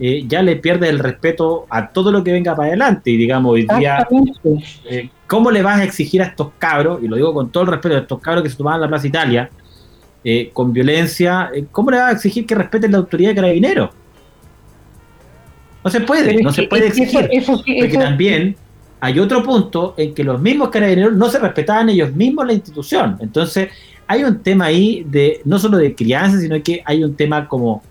eh, 0.00 0.24
ya 0.26 0.42
le 0.42 0.56
pierde 0.56 0.88
el 0.88 0.98
respeto 0.98 1.66
a 1.70 1.86
todo 1.86 2.10
lo 2.10 2.24
que 2.24 2.32
venga 2.32 2.56
para 2.56 2.70
adelante. 2.70 3.12
Y 3.12 3.16
digamos, 3.16 3.52
hoy 3.52 3.68
día, 3.78 4.08
eh, 4.90 5.08
¿cómo 5.28 5.52
le 5.52 5.62
vas 5.62 5.78
a 5.78 5.84
exigir 5.84 6.20
a 6.20 6.24
estos 6.24 6.48
cabros, 6.58 7.00
y 7.00 7.06
lo 7.06 7.14
digo 7.14 7.32
con 7.32 7.50
todo 7.50 7.62
el 7.62 7.68
respeto, 7.68 7.94
a 7.94 7.98
estos 8.00 8.18
cabros 8.18 8.42
que 8.42 8.50
se 8.50 8.56
tomaban 8.56 8.80
la 8.80 8.88
Plaza 8.88 9.06
Italia, 9.06 9.48
eh, 10.24 10.50
con 10.52 10.72
violencia, 10.72 11.50
¿cómo 11.70 11.90
le 11.90 11.98
vas 11.98 12.08
a 12.08 12.12
exigir 12.12 12.46
que 12.46 12.54
respeten 12.54 12.92
la 12.92 12.98
autoridad 12.98 13.30
de 13.30 13.34
carabineros? 13.34 13.90
No 15.84 15.90
se 15.90 16.00
puede, 16.00 16.42
no 16.42 16.52
se 16.52 16.62
puede 16.62 16.86
exigir. 16.86 17.28
porque 17.46 17.98
también 17.98 18.56
hay 19.00 19.18
otro 19.18 19.42
punto 19.42 19.94
en 19.98 20.14
que 20.14 20.24
los 20.24 20.40
mismos 20.40 20.70
carabineros 20.70 21.14
no 21.14 21.28
se 21.28 21.38
respetaban 21.38 21.90
ellos 21.90 22.14
mismos 22.14 22.46
la 22.46 22.54
institución. 22.54 23.18
Entonces, 23.20 23.68
hay 24.06 24.24
un 24.24 24.42
tema 24.42 24.66
ahí 24.66 25.04
de 25.06 25.42
no 25.44 25.58
solo 25.58 25.76
de 25.76 25.94
crianza, 25.94 26.40
sino 26.40 26.62
que 26.62 26.82
hay 26.86 27.04
un 27.04 27.14
tema 27.14 27.46
como 27.46 27.82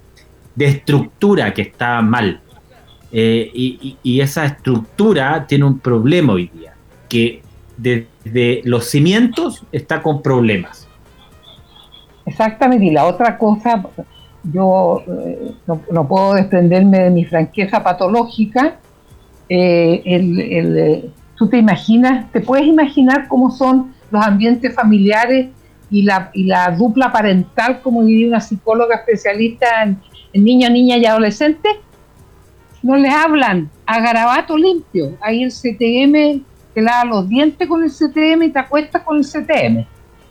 de 0.55 0.65
estructura 0.65 1.53
que 1.53 1.63
está 1.63 2.01
mal. 2.01 2.39
Eh, 3.11 3.51
y, 3.53 4.19
esa 4.19 4.45
estructura 4.45 5.45
tiene 5.45 5.65
un 5.65 5.77
problema 5.77 6.33
hoy 6.33 6.49
día, 6.51 6.73
que 7.07 7.43
desde 7.77 8.61
los 8.63 8.85
cimientos 8.85 9.63
está 9.71 10.01
con 10.01 10.23
problemas. 10.23 10.82
Exactamente, 12.25 12.85
y 12.85 12.91
la 12.91 13.05
otra 13.05 13.37
cosa, 13.37 13.83
yo 14.43 15.03
eh, 15.07 15.53
no, 15.91 16.07
puedo 16.07 16.35
desprenderme 16.35 16.99
de 16.99 17.09
mi 17.09 17.25
franqueza 17.25 17.83
patológica. 17.83 18.77
Eh, 19.49 20.01
el, 20.05 21.11
tú 21.35 21.49
te 21.49 21.57
imaginas, 21.57 22.31
te 22.31 22.39
puedes 22.39 22.65
imaginar 22.65 23.27
cómo 23.27 23.51
son 23.51 23.93
los 24.11 24.23
ambientes 24.23 24.73
familiares 24.73 25.49
y 25.89 26.03
la, 26.03 26.31
y 26.33 26.45
la 26.45 26.71
dupla 26.71 27.11
parental, 27.11 27.81
como 27.81 28.03
diría 28.03 28.27
una 28.27 28.39
psicóloga 28.39 28.95
especialista 28.95 29.83
en, 29.83 29.99
niños, 30.33 30.71
niñas 30.71 30.99
y 30.99 31.05
adolescentes, 31.05 31.71
no 32.81 32.95
les 32.95 33.13
hablan 33.13 33.69
a 33.85 33.99
garabato 33.99 34.57
limpio. 34.57 35.15
Ahí 35.21 35.43
el 35.43 35.51
CTM 35.51 36.43
te 36.73 36.81
lava 36.81 37.05
los 37.05 37.29
dientes 37.29 37.67
con 37.67 37.83
el 37.83 37.91
CTM 37.91 38.43
y 38.43 38.49
te 38.49 38.59
acuestas 38.59 39.03
con 39.03 39.17
el 39.17 39.23
CTM. 39.23 39.85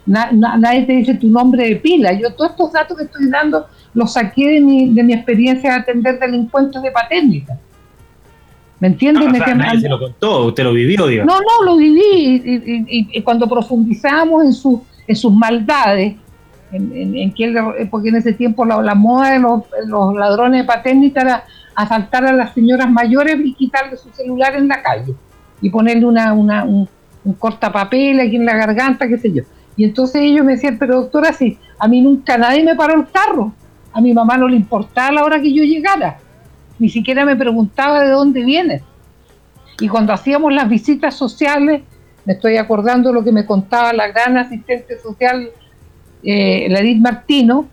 Nadie 0.06 0.82
te 0.82 0.92
dice 0.92 1.14
tu 1.14 1.28
nombre 1.28 1.68
de 1.68 1.76
pila. 1.76 2.12
Yo 2.12 2.32
todos 2.34 2.50
estos 2.52 2.72
datos 2.72 2.96
que 2.96 3.04
estoy 3.04 3.28
dando 3.30 3.66
los 3.94 4.12
saqué 4.12 4.48
de 4.48 4.60
mi, 4.60 4.94
de 4.94 5.02
mi 5.02 5.12
experiencia 5.12 5.70
de 5.74 5.80
atender 5.80 6.18
delincuentes 6.18 6.82
de 6.82 6.90
paténnica. 6.90 7.58
¿Me 8.80 8.88
entiendes? 8.88 9.28
Ah, 9.46 9.54
nadie 9.54 9.80
se 9.80 9.88
lo 9.88 9.96
contó, 9.96 10.46
usted 10.46 10.64
lo 10.64 10.72
vivió, 10.72 11.06
digo. 11.06 11.24
No, 11.24 11.38
no, 11.38 11.64
lo 11.64 11.76
viví. 11.76 12.42
Y, 12.44 13.16
y, 13.16 13.22
cuando 13.22 13.48
profundizamos 13.48 14.44
en, 14.44 14.52
su, 14.52 14.84
en 15.06 15.14
sus 15.14 15.32
maldades, 15.32 16.16
en, 16.72 17.16
en, 17.16 17.90
porque 17.90 18.08
en 18.08 18.16
ese 18.16 18.32
tiempo 18.32 18.64
la, 18.64 18.94
moda 18.96 19.30
de 19.30 19.38
los, 19.38 20.14
ladrones 20.16 20.62
de 20.62 20.66
patente 20.66 21.20
era 21.20 21.44
asaltar 21.76 22.26
a 22.26 22.32
las 22.32 22.54
señoras 22.54 22.90
mayores 22.90 23.36
y 23.44 23.54
quitarle 23.54 23.96
su 23.96 24.10
celular 24.10 24.56
en 24.56 24.66
la 24.66 24.82
calle 24.82 25.14
y 25.60 25.70
ponerle 25.70 26.04
una, 26.04 26.32
una, 26.32 26.64
un, 26.64 26.88
cortapapel 27.38 28.18
aquí 28.18 28.34
en 28.34 28.44
la 28.44 28.56
garganta, 28.56 29.06
qué 29.06 29.16
sé 29.16 29.32
yo. 29.32 29.44
Y 29.76 29.84
entonces 29.84 30.22
ellos 30.22 30.44
me 30.44 30.52
decían, 30.52 30.76
pero 30.78 31.02
doctora, 31.02 31.32
si 31.32 31.58
a 31.78 31.88
mí 31.88 32.00
nunca 32.00 32.36
nadie 32.36 32.62
me 32.62 32.74
paró 32.74 33.00
el 33.00 33.08
carro, 33.10 33.52
a 33.92 34.00
mi 34.00 34.12
mamá 34.12 34.36
no 34.36 34.48
le 34.48 34.56
importaba 34.56 35.12
la 35.12 35.24
hora 35.24 35.40
que 35.40 35.52
yo 35.52 35.64
llegara, 35.64 36.18
ni 36.78 36.88
siquiera 36.88 37.24
me 37.24 37.36
preguntaba 37.36 38.02
de 38.02 38.10
dónde 38.10 38.44
vienes. 38.44 38.82
Y 39.80 39.88
cuando 39.88 40.12
hacíamos 40.12 40.52
las 40.52 40.68
visitas 40.68 41.14
sociales, 41.14 41.82
me 42.24 42.34
estoy 42.34 42.56
acordando 42.56 43.12
lo 43.12 43.24
que 43.24 43.32
me 43.32 43.46
contaba 43.46 43.92
la 43.92 44.08
gran 44.08 44.36
asistente 44.36 44.98
social 44.98 45.50
eh, 46.22 46.68
la 46.70 46.80
Martino, 47.00 47.66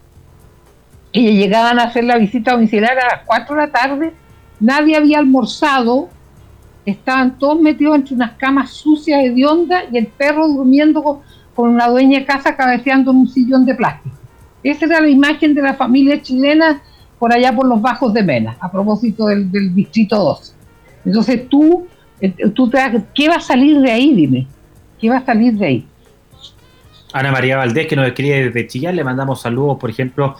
y 1.11 1.37
llegaban 1.37 1.79
a 1.79 1.83
hacer 1.83 2.03
la 2.03 2.17
visita 2.17 2.51
domiciliaria 2.51 3.01
a 3.03 3.15
las 3.17 3.25
4 3.25 3.55
de 3.55 3.61
la 3.61 3.71
tarde, 3.71 4.13
nadie 4.59 4.95
había 4.95 5.19
almorzado, 5.19 6.09
estaban 6.85 7.37
todos 7.37 7.59
metidos 7.59 7.95
entre 7.95 8.15
unas 8.15 8.31
camas 8.33 8.71
sucias, 8.71 9.23
de 9.35 9.45
onda 9.45 9.83
y 9.91 9.97
el 9.97 10.07
perro 10.07 10.47
durmiendo 10.47 11.03
con, 11.03 11.19
una 11.55 11.87
dueña 11.87 12.19
de 12.19 12.25
casa 12.25 12.55
cabeceando 12.55 13.11
en 13.11 13.17
un 13.17 13.27
sillón 13.27 13.65
de 13.65 13.75
plástico. 13.75 14.15
Esa 14.63 14.85
era 14.85 15.01
la 15.01 15.09
imagen 15.09 15.53
de 15.53 15.61
la 15.61 15.73
familia 15.73 16.21
chilena 16.21 16.81
por 17.17 17.33
allá 17.33 17.53
por 17.53 17.67
los 17.67 17.81
bajos 17.81 18.13
de 18.13 18.23
Mena, 18.23 18.57
a 18.59 18.71
propósito 18.71 19.27
del, 19.27 19.73
distrito 19.73 20.17
2. 20.17 20.55
Entonces 21.05 21.47
tú, 21.49 21.87
eh, 22.21 22.33
tú 22.53 22.69
te, 22.69 22.79
¿qué 23.13 23.27
va 23.27 23.35
a 23.35 23.41
salir 23.41 23.79
de 23.79 23.91
ahí? 23.91 24.13
Dime, 24.15 24.47
¿qué 24.99 25.09
va 25.09 25.17
a 25.17 25.25
salir 25.25 25.53
de 25.53 25.65
ahí? 25.65 25.87
Ana 27.11 27.31
María 27.31 27.57
Valdés, 27.57 27.87
que 27.87 27.95
nos 27.95 28.07
escribe 28.07 28.45
desde 28.45 28.67
Chillán, 28.67 28.95
le 28.95 29.03
mandamos 29.03 29.41
saludos, 29.41 29.77
por 29.79 29.89
ejemplo, 29.89 30.35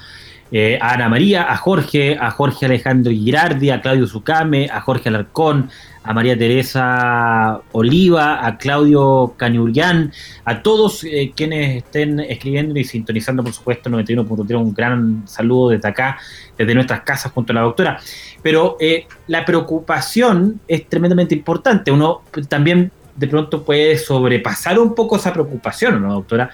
eh, 0.51 0.77
a 0.81 0.93
Ana 0.93 1.09
María, 1.09 1.51
a 1.51 1.57
Jorge, 1.57 2.17
a 2.19 2.31
Jorge 2.31 2.65
Alejandro 2.65 3.11
Girardi, 3.11 3.69
a 3.69 3.81
Claudio 3.81 4.07
Zucame, 4.07 4.69
a 4.71 4.81
Jorge 4.81 5.09
Alarcón, 5.09 5.69
a 6.03 6.13
María 6.13 6.37
Teresa 6.37 7.61
Oliva, 7.71 8.45
a 8.45 8.57
Claudio 8.57 9.33
Caniurián, 9.37 10.11
a 10.45 10.61
todos 10.61 11.03
eh, 11.03 11.31
quienes 11.35 11.77
estén 11.77 12.19
escribiendo 12.19 12.79
y 12.79 12.83
sintonizando, 12.83 13.43
por 13.43 13.53
supuesto, 13.53 13.89
91.3. 13.89 14.55
Un 14.55 14.73
gran 14.73 15.27
saludo 15.27 15.69
desde 15.69 15.87
acá, 15.87 16.17
desde 16.57 16.73
nuestras 16.73 17.01
casas, 17.01 17.31
junto 17.31 17.53
a 17.53 17.55
la 17.55 17.61
doctora. 17.61 17.99
Pero 18.41 18.77
eh, 18.79 19.07
la 19.27 19.45
preocupación 19.45 20.61
es 20.67 20.87
tremendamente 20.87 21.35
importante. 21.35 21.91
Uno 21.91 22.21
también 22.47 22.91
de 23.15 23.27
pronto 23.27 23.63
puede 23.63 23.97
sobrepasar 23.97 24.79
un 24.79 24.95
poco 24.95 25.17
esa 25.17 25.33
preocupación, 25.33 26.01
¿no, 26.01 26.13
doctora? 26.13 26.49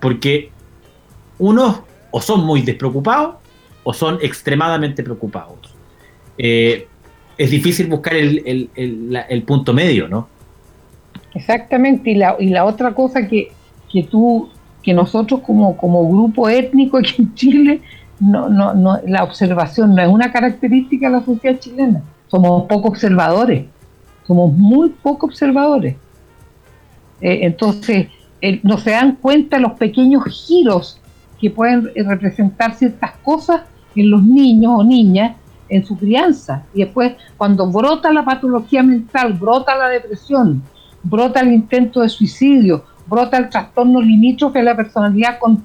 porque 0.00 0.50
unos 1.38 1.80
o 2.10 2.20
son 2.20 2.44
muy 2.44 2.62
despreocupados 2.62 3.36
o 3.84 3.92
son 3.92 4.18
extremadamente 4.20 5.02
preocupados. 5.02 5.74
Eh, 6.38 6.88
es 7.38 7.50
difícil 7.50 7.88
buscar 7.88 8.14
el, 8.14 9.42
punto 9.46 9.72
medio, 9.72 10.08
¿no? 10.08 10.28
Exactamente, 11.34 12.10
y 12.10 12.14
la, 12.14 12.36
y 12.38 12.48
la 12.48 12.64
otra 12.64 12.94
cosa 12.94 13.28
que, 13.28 13.52
que 13.92 14.04
tú, 14.04 14.48
que 14.82 14.94
nosotros 14.94 15.40
como, 15.40 15.76
como 15.76 16.08
grupo 16.08 16.48
étnico 16.48 16.96
aquí 16.98 17.14
en 17.18 17.34
Chile, 17.34 17.80
no, 18.20 18.48
no, 18.48 18.72
no, 18.72 18.98
la 19.06 19.24
observación 19.24 19.94
no 19.94 20.02
es 20.02 20.08
una 20.08 20.32
característica 20.32 21.10
de 21.10 21.16
la 21.16 21.24
sociedad 21.24 21.58
chilena. 21.58 22.02
Somos 22.28 22.64
poco 22.64 22.88
observadores, 22.88 23.66
somos 24.26 24.52
muy 24.52 24.90
poco 24.90 25.26
observadores. 25.26 25.96
Eh, 27.20 27.40
entonces, 27.42 28.08
no 28.62 28.78
se 28.78 28.90
dan 28.90 29.16
cuenta 29.16 29.58
los 29.58 29.72
pequeños 29.72 30.24
giros 30.24 31.00
que 31.40 31.50
pueden 31.50 31.90
representar 31.94 32.74
ciertas 32.74 33.12
cosas 33.22 33.62
en 33.94 34.10
los 34.10 34.22
niños 34.22 34.72
o 34.76 34.84
niñas 34.84 35.36
en 35.68 35.84
su 35.84 35.96
crianza. 35.96 36.64
Y 36.74 36.80
después, 36.80 37.14
cuando 37.36 37.66
brota 37.70 38.12
la 38.12 38.24
patología 38.24 38.82
mental, 38.82 39.34
brota 39.34 39.76
la 39.76 39.88
depresión, 39.88 40.62
brota 41.02 41.40
el 41.40 41.52
intento 41.52 42.00
de 42.00 42.08
suicidio, 42.08 42.84
brota 43.06 43.36
el 43.38 43.48
trastorno 43.48 44.00
limítrofe 44.00 44.58
de 44.58 44.64
la 44.64 44.76
personalidad 44.76 45.38
con, 45.38 45.64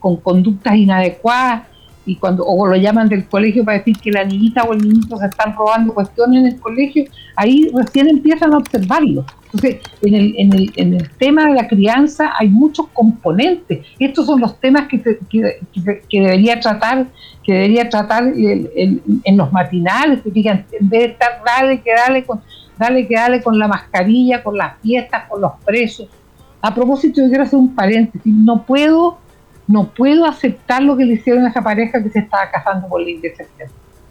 con 0.00 0.16
conductas 0.16 0.74
inadecuadas, 0.76 1.62
y 2.06 2.16
cuando 2.16 2.44
o 2.44 2.66
lo 2.66 2.76
llaman 2.76 3.08
del 3.08 3.26
colegio 3.26 3.64
para 3.64 3.78
decir 3.78 3.96
que 3.98 4.10
la 4.10 4.24
niñita 4.24 4.64
o 4.64 4.72
el 4.72 4.80
niñito 4.80 5.16
se 5.16 5.26
están 5.26 5.54
robando 5.54 5.92
cuestiones 5.92 6.40
en 6.40 6.46
el 6.46 6.60
colegio, 6.60 7.04
ahí 7.36 7.70
recién 7.74 8.08
empiezan 8.08 8.54
a 8.54 8.58
observarlo. 8.58 9.24
Entonces, 9.44 9.80
en 10.02 10.14
el, 10.14 10.34
en 10.38 10.52
el, 10.52 10.72
en 10.76 10.94
el 10.94 11.10
tema 11.10 11.46
de 11.46 11.54
la 11.54 11.68
crianza 11.68 12.32
hay 12.38 12.48
muchos 12.48 12.86
componentes. 12.92 13.84
Estos 13.98 14.26
son 14.26 14.40
los 14.40 14.58
temas 14.60 14.88
que, 14.88 15.02
que, 15.28 16.20
debería 16.20 16.58
tratar 16.60 17.06
que 17.42 17.52
debería 17.52 17.88
tratar 17.88 18.32
en 18.34 19.36
los 19.36 19.52
matinales, 19.52 20.22
que 20.22 20.30
digan, 20.30 20.66
en 20.72 20.88
vez 20.88 21.00
de 21.00 21.06
estar, 21.06 21.42
dale 21.44 21.80
que 21.80 21.90
dale 21.94 22.24
con, 22.24 22.40
dale 22.78 23.06
que 23.06 23.14
dale 23.14 23.42
con 23.42 23.58
la 23.58 23.68
mascarilla, 23.68 24.42
con 24.42 24.56
las 24.56 24.78
fiestas, 24.80 25.28
con 25.28 25.40
los 25.40 25.52
presos. 25.64 26.08
A 26.62 26.74
propósito, 26.74 27.20
yo 27.20 27.28
quiero 27.28 27.44
hacer 27.44 27.58
un 27.58 27.74
paréntesis. 27.74 28.32
No 28.32 28.62
puedo 28.64 29.18
no 29.70 29.88
puedo 29.88 30.24
aceptar 30.24 30.82
lo 30.82 30.96
que 30.96 31.04
le 31.04 31.14
hicieron 31.14 31.46
a 31.46 31.50
esa 31.50 31.62
pareja 31.62 32.02
que 32.02 32.10
se 32.10 32.18
estaba 32.18 32.50
casando 32.50 32.88
por 32.88 33.00
la 33.02 33.08
indecisión. 33.08 33.68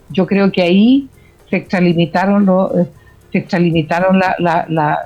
Yo 0.09 0.25
creo 0.25 0.49
que 0.49 0.61
ahí 0.61 1.09
se 1.49 1.57
extralimitaron, 1.57 2.47
eh, 2.79 2.85
se 3.29 3.39
extralimitaron 3.39 4.17
la, 4.17 4.35
la, 4.39 4.65
la, 4.69 4.97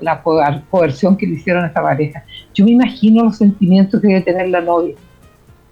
la, 0.00 0.22
coerción 0.70 1.18
que 1.18 1.26
le 1.26 1.34
hicieron 1.34 1.64
a 1.64 1.66
esa 1.66 1.82
pareja. 1.82 2.24
Yo 2.54 2.64
me 2.64 2.70
imagino 2.70 3.24
los 3.24 3.36
sentimientos 3.36 4.00
que 4.00 4.08
debe 4.08 4.22
tener 4.22 4.48
la 4.48 4.62
novia, 4.62 4.94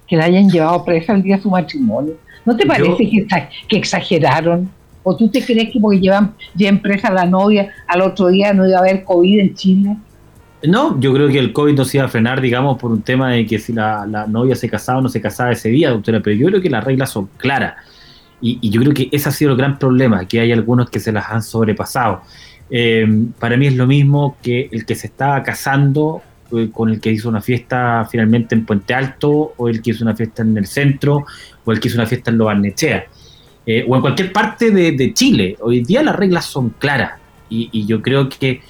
que 0.07 0.16
la 0.16 0.27
hayan 0.27 0.51
llevado 0.51 0.85
presa 0.85 1.14
el 1.14 1.22
día 1.22 1.37
de 1.37 1.42
su 1.42 1.51
matrimonio. 1.51 2.12
¿No 2.44 2.55
te 2.55 2.66
parece 2.66 3.09
que, 3.09 3.27
que 3.66 3.77
exageraron? 3.79 4.68
¿O 5.05 5.16
tú 5.16 5.31
te 5.31 5.42
crees 5.42 5.72
que 5.72 5.81
porque 5.81 6.01
llevan, 6.01 6.35
llevan 6.55 6.83
presa 6.83 7.09
a 7.09 7.12
la 7.12 7.25
novia, 7.25 7.72
al 7.87 8.03
otro 8.03 8.29
día 8.29 8.53
no 8.53 8.68
iba 8.68 8.77
a 8.77 8.81
haber 8.81 9.05
COVID 9.05 9.40
en 9.40 9.55
Chile? 9.55 9.96
No, 10.64 11.01
yo 11.01 11.12
creo 11.12 11.29
que 11.29 11.38
el 11.38 11.53
COVID 11.53 11.75
no 11.75 11.85
se 11.85 11.96
iba 11.96 12.07
a 12.07 12.09
frenar, 12.09 12.40
digamos, 12.40 12.79
por 12.79 12.92
un 12.92 13.03
tema 13.03 13.31
de 13.31 13.46
que 13.46 13.59
si 13.59 13.72
la, 13.72 14.07
novia 14.29 14.55
se 14.55 14.68
casaba 14.68 14.98
o 14.98 15.03
no 15.03 15.09
se 15.09 15.20
casaba 15.20 15.51
ese 15.51 15.70
día, 15.70 15.90
doctora, 15.90 16.20
pero 16.22 16.37
yo 16.37 16.46
creo 16.46 16.61
que 16.61 16.70
las 16.70 16.85
reglas 16.85 17.11
son 17.11 17.29
claras. 17.37 17.75
Y, 18.40 18.70
yo 18.70 18.81
creo 18.81 18.94
que 18.94 19.09
ese 19.11 19.29
ha 19.29 19.33
sido 19.33 19.53
el 19.53 19.57
gran 19.57 19.79
problema, 19.79 20.27
que 20.27 20.40
hay 20.40 20.53
algunos 20.53 20.88
que 20.90 21.01
se 21.01 21.11
las 21.11 21.29
han 21.31 21.42
sobrepasado. 21.42 22.22
Eh, 22.70 23.07
para 23.38 23.57
mí 23.57 23.66
es 23.66 23.77
lo 23.77 23.87
mismo 23.87 24.37
que 24.42 24.68
el 24.70 24.87
que 24.87 24.94
se 24.94 25.09
estaba 25.09 25.42
casando 25.42 26.22
eh, 26.53 26.70
con 26.72 26.90
el 26.90 27.01
que 27.01 27.11
hizo 27.11 27.29
una 27.29 27.40
fiesta 27.40 28.07
finalmente 28.11 28.55
en 28.55 28.64
Puente 28.64 28.94
Alto, 28.94 29.55
o 29.57 29.68
el 29.68 29.83
que 29.83 29.90
hizo 29.90 30.05
una 30.05 30.14
fiesta 30.14 30.42
en 30.42 30.57
el 30.57 30.66
centro, 30.66 31.25
o 31.64 31.72
el 31.72 31.81
que 31.81 31.88
hizo 31.88 31.96
una 31.96 32.07
fiesta 32.07 32.31
en 32.31 32.38
Lo 32.38 32.48
eh, 33.64 33.85
o 33.88 33.94
en 33.96 34.01
cualquier 34.01 34.33
parte 34.33 34.70
de, 34.70 35.14
Chile. 35.14 35.57
Hoy 35.61 35.81
día 35.81 36.03
las 36.05 36.14
reglas 36.14 36.44
son 36.44 36.70
claras. 36.70 37.20
y 37.48 37.85
yo 37.87 38.01
creo 38.01 38.29
que 38.31 38.62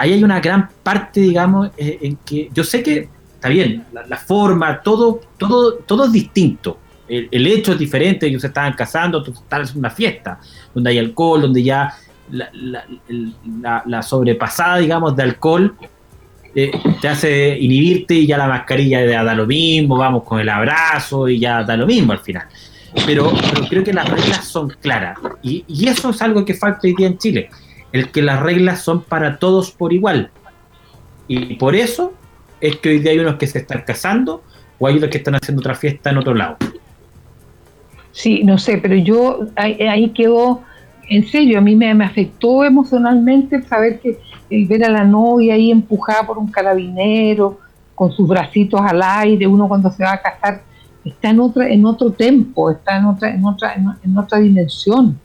ahí 0.00 0.14
hay 0.14 0.24
una 0.24 0.40
gran 0.40 0.66
parte, 0.82 1.20
digamos, 1.20 1.70
eh, 1.76 1.98
en 2.00 2.16
que 2.24 2.48
yo 2.54 2.64
sé 2.64 2.82
que 2.82 3.10
está 3.34 3.50
bien, 3.50 3.84
la, 3.92 4.16
forma, 4.16 4.80
todo, 4.80 5.20
todo, 5.36 5.74
todo 5.74 6.06
es 6.06 6.12
distinto. 6.12 6.78
El, 7.06 7.46
hecho 7.46 7.72
es 7.72 7.78
diferente, 7.78 8.26
ellos 8.26 8.40
se 8.40 8.48
estaban 8.48 8.72
casando, 8.72 9.22
tú 9.22 9.32
estás 9.32 9.72
en 9.72 9.78
una 9.78 9.90
fiesta, 9.90 10.38
donde 10.72 10.90
hay 10.90 10.98
alcohol, 10.98 11.42
donde 11.42 11.62
ya 11.62 11.92
la, 12.30 14.02
sobrepasada, 14.02 14.78
digamos, 14.78 15.14
de 15.16 15.22
alcohol 15.22 15.74
eh, 16.54 16.70
te 17.00 17.08
hace 17.08 17.58
inhibirte 17.58 18.14
y 18.14 18.26
ya 18.26 18.38
la 18.38 18.46
mascarilla 18.46 19.04
da 19.22 19.34
lo 19.34 19.46
mismo, 19.46 19.98
vamos 19.98 20.22
con 20.22 20.40
el 20.40 20.48
abrazo 20.48 21.28
y 21.28 21.40
ya 21.40 21.62
da 21.62 21.76
lo 21.76 21.86
mismo 21.86 22.12
al 22.12 22.20
final. 22.20 22.46
Pero, 23.04 23.32
creo 23.68 23.84
que 23.84 23.92
las 23.92 24.08
reglas 24.08 24.46
son 24.46 24.68
claras 24.80 25.18
y, 25.42 25.64
y, 25.66 25.88
eso 25.88 26.10
es 26.10 26.22
algo 26.22 26.44
que 26.44 26.54
falta 26.54 26.80
hoy 26.84 26.94
día 26.94 27.06
en 27.06 27.18
Chile 27.18 27.50
el 27.92 28.10
que 28.10 28.22
las 28.22 28.40
reglas 28.40 28.82
son 28.82 29.02
para 29.02 29.38
todos 29.38 29.70
por 29.70 29.92
igual. 29.92 30.30
Y 31.28 31.54
por 31.56 31.74
eso 31.74 32.12
es 32.60 32.76
que 32.76 32.90
hoy 32.90 32.98
día 33.00 33.12
hay 33.12 33.18
unos 33.18 33.36
que 33.36 33.46
se 33.46 33.58
están 33.58 33.82
casando 33.86 34.42
o 34.78 34.86
hay 34.86 34.96
otros 34.96 35.10
que 35.10 35.18
están 35.18 35.34
haciendo 35.34 35.60
otra 35.60 35.74
fiesta 35.74 36.10
en 36.10 36.18
otro 36.18 36.34
lado. 36.34 36.56
Sí, 38.12 38.42
no 38.44 38.58
sé, 38.58 38.78
pero 38.78 38.96
yo 38.96 39.46
ahí, 39.56 40.10
quedó, 40.10 40.62
en 41.08 41.26
serio, 41.28 41.58
a 41.58 41.60
mí 41.60 41.76
me, 41.76 41.90
afectó 42.04 42.64
emocionalmente 42.64 43.62
saber 43.62 44.00
que 44.00 44.18
el 44.50 44.66
ver 44.66 44.84
a 44.84 44.90
la 44.90 45.04
novia 45.04 45.54
ahí 45.54 45.70
empujada 45.70 46.26
por 46.26 46.38
un 46.38 46.50
carabinero, 46.50 47.60
con 47.94 48.10
sus 48.10 48.26
bracitos 48.26 48.80
al 48.80 49.00
aire, 49.02 49.46
uno 49.46 49.68
cuando 49.68 49.90
se 49.92 50.02
va 50.02 50.14
a 50.14 50.22
casar, 50.22 50.62
está 51.04 51.30
en 51.30 51.40
otra, 51.40 51.68
en 51.68 51.84
otro 51.84 52.10
tiempo, 52.10 52.70
está 52.70 52.98
en 52.98 53.04
otra, 53.04 53.30
en 53.32 53.44
otra, 53.44 53.74
en 54.02 54.18
otra 54.18 54.38
dimensión 54.38 55.18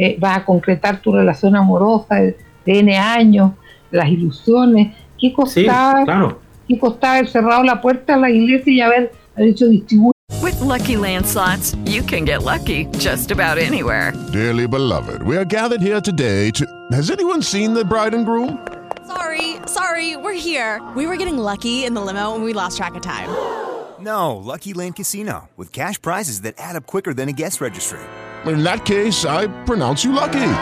eh, 0.00 0.16
vas 0.18 0.38
a 0.38 0.44
concretar 0.46 0.98
tu 1.02 1.12
relación 1.12 1.54
amorosa 1.54 2.14
de, 2.14 2.38
de, 2.64 2.78
N 2.78 2.96
años, 2.96 3.52
las 3.90 4.08
ilusiones. 4.08 4.96
¿Qué 5.18 5.30
costaba, 5.30 5.98
sí, 5.98 6.04
claro. 6.04 6.40
¿Qué 6.66 6.78
costaba 6.78 7.16
haber 7.16 7.28
cerrado 7.28 7.62
la 7.62 7.82
puerta 7.82 8.14
a 8.14 8.16
la 8.16 8.30
iglesia 8.30 8.72
y 8.72 8.80
haber, 8.80 9.12
haber 9.36 9.48
hecho 9.48 9.68
distribuir? 9.68 10.14
With 10.42 10.58
lucky 10.60 10.96
landslots, 10.96 11.76
you 11.84 12.02
can 12.02 12.24
get 12.24 12.42
lucky 12.42 12.86
just 12.98 13.30
about 13.30 13.58
anywhere. 13.58 14.14
Dearly 14.32 14.66
beloved, 14.66 15.22
we 15.22 15.36
are 15.36 15.44
gathered 15.44 15.82
here 15.82 16.00
today 16.00 16.50
to. 16.52 16.64
Has 16.92 17.10
anyone 17.10 17.42
seen 17.42 17.74
the 17.74 17.84
bride 17.84 18.14
and 18.14 18.24
groom? 18.24 18.66
Sorry, 19.06 19.56
sorry, 19.66 20.16
we're 20.16 20.32
here. 20.32 20.80
We 20.96 21.06
were 21.06 21.16
getting 21.18 21.36
lucky 21.36 21.84
in 21.84 21.92
the 21.92 22.00
limo 22.00 22.34
and 22.34 22.42
we 22.42 22.54
lost 22.54 22.78
track 22.78 22.94
of 22.94 23.02
time. 23.02 23.28
No, 24.00 24.36
Lucky 24.36 24.72
Land 24.72 24.96
Casino, 24.96 25.50
with 25.58 25.72
cash 25.72 26.00
prizes 26.00 26.40
that 26.40 26.54
add 26.56 26.74
up 26.74 26.86
quicker 26.86 27.12
than 27.12 27.28
a 27.28 27.32
guest 27.32 27.60
registry 27.60 28.00
in 28.46 28.62
that 28.62 28.84
case, 28.84 29.24
I 29.24 29.48
pronounce 29.64 30.04
you 30.04 30.12
lucky. 30.12 30.52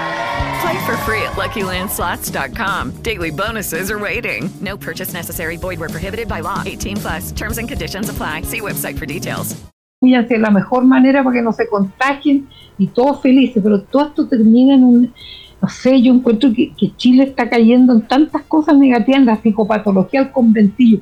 Play 0.60 0.86
for 0.86 0.96
free 0.98 1.22
at 1.22 1.36
LuckyLandSlots.com. 1.36 3.02
Daily 3.02 3.30
bonuses 3.30 3.90
are 3.90 3.98
waiting. 3.98 4.50
No 4.60 4.76
purchase 4.76 5.12
necessary. 5.12 5.56
Void 5.56 5.78
were 5.78 5.88
prohibited 5.88 6.28
by 6.28 6.40
law. 6.40 6.62
18 6.66 6.96
plus. 6.96 7.32
Terms 7.32 7.58
and 7.58 7.68
conditions 7.68 8.08
apply. 8.08 8.42
See 8.42 8.60
website 8.60 8.98
for 8.98 9.06
details. 9.06 9.54
de 10.00 10.38
la 10.38 10.50
mejor 10.50 10.84
manera 10.84 11.24
para 11.24 11.34
que 11.34 11.42
no 11.42 11.52
se 11.52 11.66
contagien 11.66 12.48
y 12.78 12.86
todos 12.86 13.20
felices, 13.20 13.60
pero 13.62 13.82
todo 13.82 14.06
esto 14.06 14.28
termina 14.28 14.74
en 14.74 14.84
un, 14.84 15.14
no 15.60 15.68
sé, 15.68 16.00
yo 16.00 16.12
encuentro 16.12 16.52
que, 16.52 16.72
que 16.72 16.94
Chile 16.96 17.24
está 17.24 17.50
cayendo 17.50 17.92
en 17.92 18.02
tantas 18.02 18.42
cosas 18.42 18.76
negativas, 18.76 19.18
en 19.18 19.26
la 19.26 19.36
psicopatología, 19.42 20.20
el 20.20 20.30
conventillo, 20.30 21.00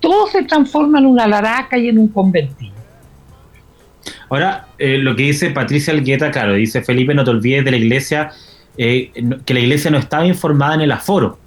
todo 0.00 0.26
se 0.28 0.44
transforma 0.44 0.98
en 0.98 1.06
una 1.06 1.26
laraca 1.26 1.76
y 1.76 1.88
en 1.88 1.98
un 1.98 2.08
conventillo. 2.08 2.77
Ahora, 4.28 4.68
eh, 4.78 4.98
lo 4.98 5.16
que 5.16 5.24
dice 5.24 5.50
Patricia 5.50 5.92
Algueta, 5.92 6.30
claro, 6.30 6.54
dice 6.54 6.82
Felipe, 6.82 7.14
no 7.14 7.24
te 7.24 7.30
olvides 7.30 7.64
de 7.64 7.70
la 7.70 7.76
iglesia, 7.76 8.30
eh, 8.76 9.10
que 9.44 9.54
la 9.54 9.60
iglesia 9.60 9.90
no 9.90 9.98
estaba 9.98 10.26
informada 10.26 10.74
en 10.74 10.80
el 10.82 10.92
aforo. 10.92 11.38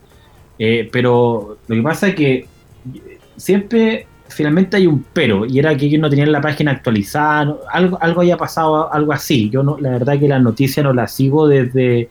Eh, 0.59 0.89
pero 0.91 1.57
lo 1.67 1.75
que 1.75 1.81
pasa 1.81 2.09
es 2.09 2.15
que 2.15 2.45
siempre 3.35 4.07
finalmente 4.27 4.77
hay 4.77 4.87
un 4.87 5.03
pero, 5.13 5.45
y 5.45 5.59
era 5.59 5.75
que 5.75 5.87
ellos 5.87 5.99
no 5.99 6.09
tenían 6.09 6.31
la 6.31 6.39
página 6.39 6.71
actualizada, 6.71 7.57
algo, 7.71 7.97
algo 8.01 8.21
haya 8.21 8.37
pasado, 8.37 8.91
algo 8.93 9.11
así. 9.11 9.49
Yo 9.49 9.63
no, 9.63 9.77
la 9.79 9.91
verdad 9.91 10.19
que 10.19 10.27
la 10.27 10.39
noticia 10.39 10.83
no 10.83 10.93
la 10.93 11.07
sigo 11.07 11.47
desde, 11.47 12.09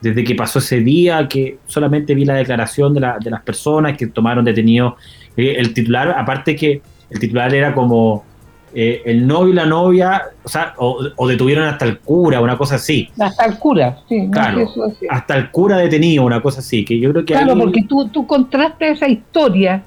desde 0.00 0.24
que 0.24 0.34
pasó 0.34 0.58
ese 0.60 0.80
día, 0.80 1.26
que 1.28 1.58
solamente 1.66 2.14
vi 2.14 2.24
la 2.24 2.34
declaración 2.34 2.94
de, 2.94 3.00
de 3.20 3.30
las 3.30 3.42
personas 3.42 3.96
que 3.96 4.06
tomaron 4.06 4.44
detenido 4.44 4.96
el 5.36 5.72
titular, 5.72 6.10
aparte 6.10 6.54
que 6.54 6.82
el 7.08 7.18
titular 7.18 7.54
era 7.54 7.74
como 7.74 8.24
eh, 8.72 9.02
el 9.04 9.26
novio 9.26 9.52
y 9.52 9.56
la 9.56 9.66
novia, 9.66 10.22
o 10.44 10.48
sea, 10.48 10.74
o, 10.78 11.26
detuvieron 11.26 11.66
hasta 11.66 11.84
el 11.84 11.98
cura, 11.98 12.40
una 12.40 12.56
cosa 12.56 12.76
así. 12.76 13.08
Hasta 13.18 13.46
el 13.46 13.58
cura, 13.58 13.98
sí. 14.08 14.28
Claro, 14.30 14.68
hasta 15.08 15.36
el 15.36 15.50
cura 15.50 15.76
detenido, 15.78 16.24
una 16.24 16.40
cosa 16.40 16.60
así, 16.60 16.84
que 16.84 16.98
yo 17.00 17.10
creo 17.10 17.24
que... 17.24 17.34
Claro, 17.34 17.58
porque 17.58 17.82
tú, 17.88 18.08
tú 18.08 18.26
contrastas 18.26 18.90
esa 18.90 19.08
historia, 19.08 19.82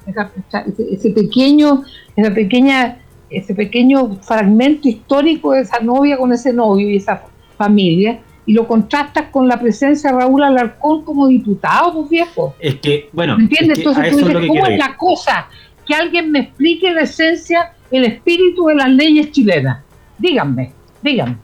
ese, 0.90 1.10
pequeño, 1.10 1.82
esa 2.14 2.34
pequeña, 2.34 2.98
ese 3.30 3.54
pequeño 3.54 4.16
fragmento 4.16 4.86
histórico 4.86 5.52
de 5.52 5.60
esa 5.60 5.80
novia 5.80 6.18
con 6.18 6.32
ese 6.32 6.52
novio 6.52 6.90
y 6.90 6.96
esa 6.96 7.22
familia, 7.56 8.20
y 8.44 8.52
lo 8.52 8.66
contrastas 8.66 9.30
con 9.30 9.48
la 9.48 9.58
presencia 9.58 10.12
de 10.12 10.18
Raúl 10.18 10.42
Alarcón 10.42 11.04
como 11.04 11.26
diputado, 11.26 11.94
pues 11.94 12.10
viejo. 12.10 12.54
Es 12.58 12.74
que, 12.76 13.08
bueno... 13.12 13.38
¿Me 13.38 13.44
entiendes? 13.44 13.78
Entonces 13.78 14.10
tú 14.10 14.18
dices, 14.18 14.46
¿cómo 14.46 14.66
es 14.66 14.78
la 14.78 14.94
cosa? 14.98 15.48
Que 15.86 15.94
alguien 15.94 16.30
me 16.30 16.40
explique 16.40 16.92
la 16.92 17.02
esencia 17.02 17.72
el 17.94 18.04
espíritu 18.04 18.66
de 18.66 18.74
las 18.74 18.90
leyes 18.90 19.30
chilenas. 19.30 19.82
Díganme, 20.18 20.72
díganme. 21.02 21.36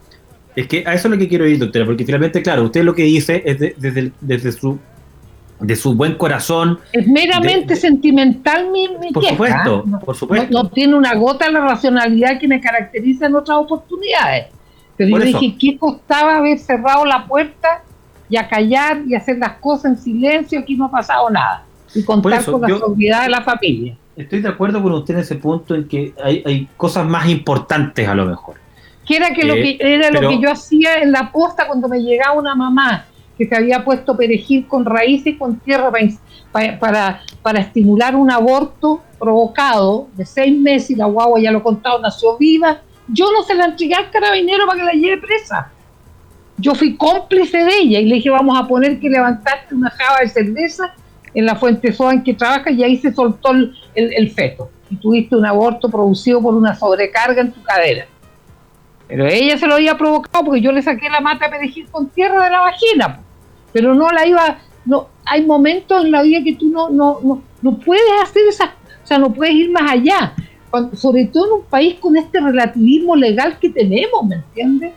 Es 0.55 0.67
que 0.67 0.83
a 0.85 0.93
eso 0.93 1.07
es 1.07 1.11
lo 1.13 1.17
que 1.17 1.27
quiero 1.27 1.47
ir, 1.47 1.59
doctora, 1.59 1.85
porque 1.85 2.05
finalmente, 2.05 2.41
claro, 2.41 2.63
usted 2.63 2.83
lo 2.83 2.93
que 2.93 3.03
dice 3.03 3.41
es 3.45 3.59
desde, 3.59 4.11
desde 4.19 4.51
su 4.51 4.77
de 5.61 5.75
su 5.75 5.93
buen 5.93 6.15
corazón. 6.15 6.79
Es 6.91 7.07
meramente 7.07 7.75
sentimental 7.75 8.71
mi, 8.71 8.87
mi 8.99 9.11
Por 9.11 9.23
supuesto, 9.23 9.85
por 10.03 10.15
supuesto. 10.15 10.51
No, 10.51 10.69
tiene 10.69 10.95
una 10.95 11.13
gota 11.13 11.45
de 11.45 11.51
la 11.51 11.61
racionalidad 11.61 12.39
que 12.39 12.47
me 12.47 12.59
caracteriza 12.59 13.27
en 13.27 13.35
otras 13.35 13.59
oportunidades. 13.59 14.47
Pero 14.97 15.17
yo 15.17 15.25
dije, 15.25 15.55
¿qué 15.59 15.77
costaba 15.77 16.37
haber 16.37 16.59
cerrado 16.59 17.05
la 17.05 17.25
puerta 17.25 17.83
y 18.29 18.37
a 18.37 18.47
callar 18.47 19.03
y 19.07 19.15
hacer 19.15 19.37
las 19.37 19.53
cosas 19.53 19.91
en 19.91 19.97
silencio? 19.97 20.59
Aquí 20.59 20.75
no 20.75 20.85
ha 20.85 20.91
pasado 20.91 21.29
nada. 21.29 21.63
Y 21.93 22.03
contar 22.03 22.43
con 22.43 22.61
la 22.61 22.67
seguridad 22.67 23.23
de 23.23 23.29
la 23.29 23.41
familia. 23.41 23.95
Estoy 24.15 24.41
de 24.41 24.49
acuerdo 24.49 24.83
con 24.83 24.91
usted 24.93 25.13
en 25.13 25.19
ese 25.21 25.35
punto 25.35 25.73
en 25.73 25.87
que 25.87 26.13
hay, 26.21 26.67
cosas 26.77 27.05
más 27.05 27.29
importantes 27.29 28.07
a 28.07 28.15
lo 28.15 28.25
mejor. 28.25 28.55
Que 29.05 29.15
era, 29.15 29.33
que 29.33 29.45
lo, 29.45 29.53
que, 29.55 29.71
eh, 29.71 29.77
era 29.79 30.11
lo 30.11 30.29
que 30.29 30.39
yo 30.39 30.51
hacía 30.51 30.95
en 31.01 31.11
la 31.11 31.31
posta 31.31 31.65
cuando 31.67 31.87
me 31.87 31.99
llegaba 31.99 32.33
una 32.33 32.53
mamá 32.53 33.05
que 33.37 33.47
se 33.47 33.55
había 33.55 33.83
puesto 33.83 34.15
perejil 34.15 34.67
con 34.67 34.85
raíces 34.85 35.33
y 35.33 35.37
con 35.37 35.57
tierra 35.59 35.91
para, 36.51 36.79
para, 36.79 37.21
para, 37.41 37.59
estimular 37.59 38.15
un 38.15 38.29
aborto 38.29 39.01
provocado 39.17 40.09
de 40.13 40.25
seis 40.25 40.55
meses 40.59 40.91
y 40.91 40.95
la 40.95 41.05
guagua, 41.05 41.39
ya 41.39 41.51
lo 41.51 41.59
he 41.59 41.63
contado, 41.63 41.99
nació 41.99 42.37
viva. 42.37 42.81
Yo 43.07 43.31
no 43.31 43.43
se 43.43 43.55
la 43.55 43.65
entregué 43.65 43.95
al 43.95 44.11
carabinero 44.11 44.67
para 44.67 44.79
que 44.79 44.85
la 44.85 44.93
lleve 44.93 45.17
presa. 45.17 45.71
Yo 46.57 46.75
fui 46.75 46.95
cómplice 46.95 47.57
de 47.57 47.77
ella 47.79 47.99
y 47.99 48.05
le 48.05 48.15
dije, 48.15 48.29
vamos 48.29 48.59
a 48.59 48.67
poner 48.67 48.99
que 48.99 49.09
levantaste 49.09 49.73
una 49.73 49.89
java 49.89 50.19
de 50.19 50.29
cerveza 50.29 50.93
en 51.33 51.45
la 51.45 51.55
fuente 51.55 51.93
soa 51.93 52.13
en 52.13 52.23
que 52.23 52.33
trabajas 52.33 52.73
y 52.73 52.83
ahí 52.83 52.97
se 52.97 53.13
soltó 53.13 53.51
el, 53.95 54.31
feto. 54.31 54.69
Y 54.89 54.95
tuviste 54.97 55.35
un 55.35 55.45
aborto 55.45 55.89
producido 55.89 56.41
por 56.41 56.53
una 56.53 56.75
sobrecarga 56.75 57.41
en 57.41 57.51
tu 57.51 57.61
cadera. 57.63 58.05
Pero 59.07 59.27
ella 59.27 59.57
se 59.57 59.67
lo 59.67 59.75
había 59.75 59.97
provocado 59.97 60.45
porque 60.45 60.61
yo 60.61 60.71
le 60.71 60.81
saqué 60.81 61.09
la 61.09 61.21
mata 61.21 61.45
de 61.45 61.51
perejil 61.51 61.87
con 61.89 62.09
tierra 62.09 62.45
de 62.45 62.49
la 62.49 62.61
vagina. 62.61 63.19
Pero 63.73 63.93
no 63.93 64.09
la 64.09 64.25
iba. 64.25 64.59
No, 64.85 65.07
hay 65.25 65.45
momentos 65.45 66.03
en 66.03 66.11
la 66.11 66.21
vida 66.23 66.39
que 66.43 66.55
tú 66.55 66.69
no, 66.69 66.89
no, 66.89 67.19
no, 67.23 67.41
no 67.61 67.77
puedes 67.77 68.03
hacer 68.23 68.43
esas. 68.49 68.69
O 69.03 69.07
sea, 69.07 69.17
no 69.17 69.33
puedes 69.33 69.53
ir 69.53 69.71
más 69.71 69.91
allá. 69.91 70.33
sobre 70.93 71.25
todo 71.25 71.45
en 71.45 71.51
un 71.61 71.65
país 71.65 71.95
con 71.99 72.17
este 72.17 72.39
relativismo 72.39 73.15
legal 73.15 73.57
que 73.59 73.69
tenemos, 73.69 74.25
¿me 74.25 74.35
entiendes? 74.35 74.93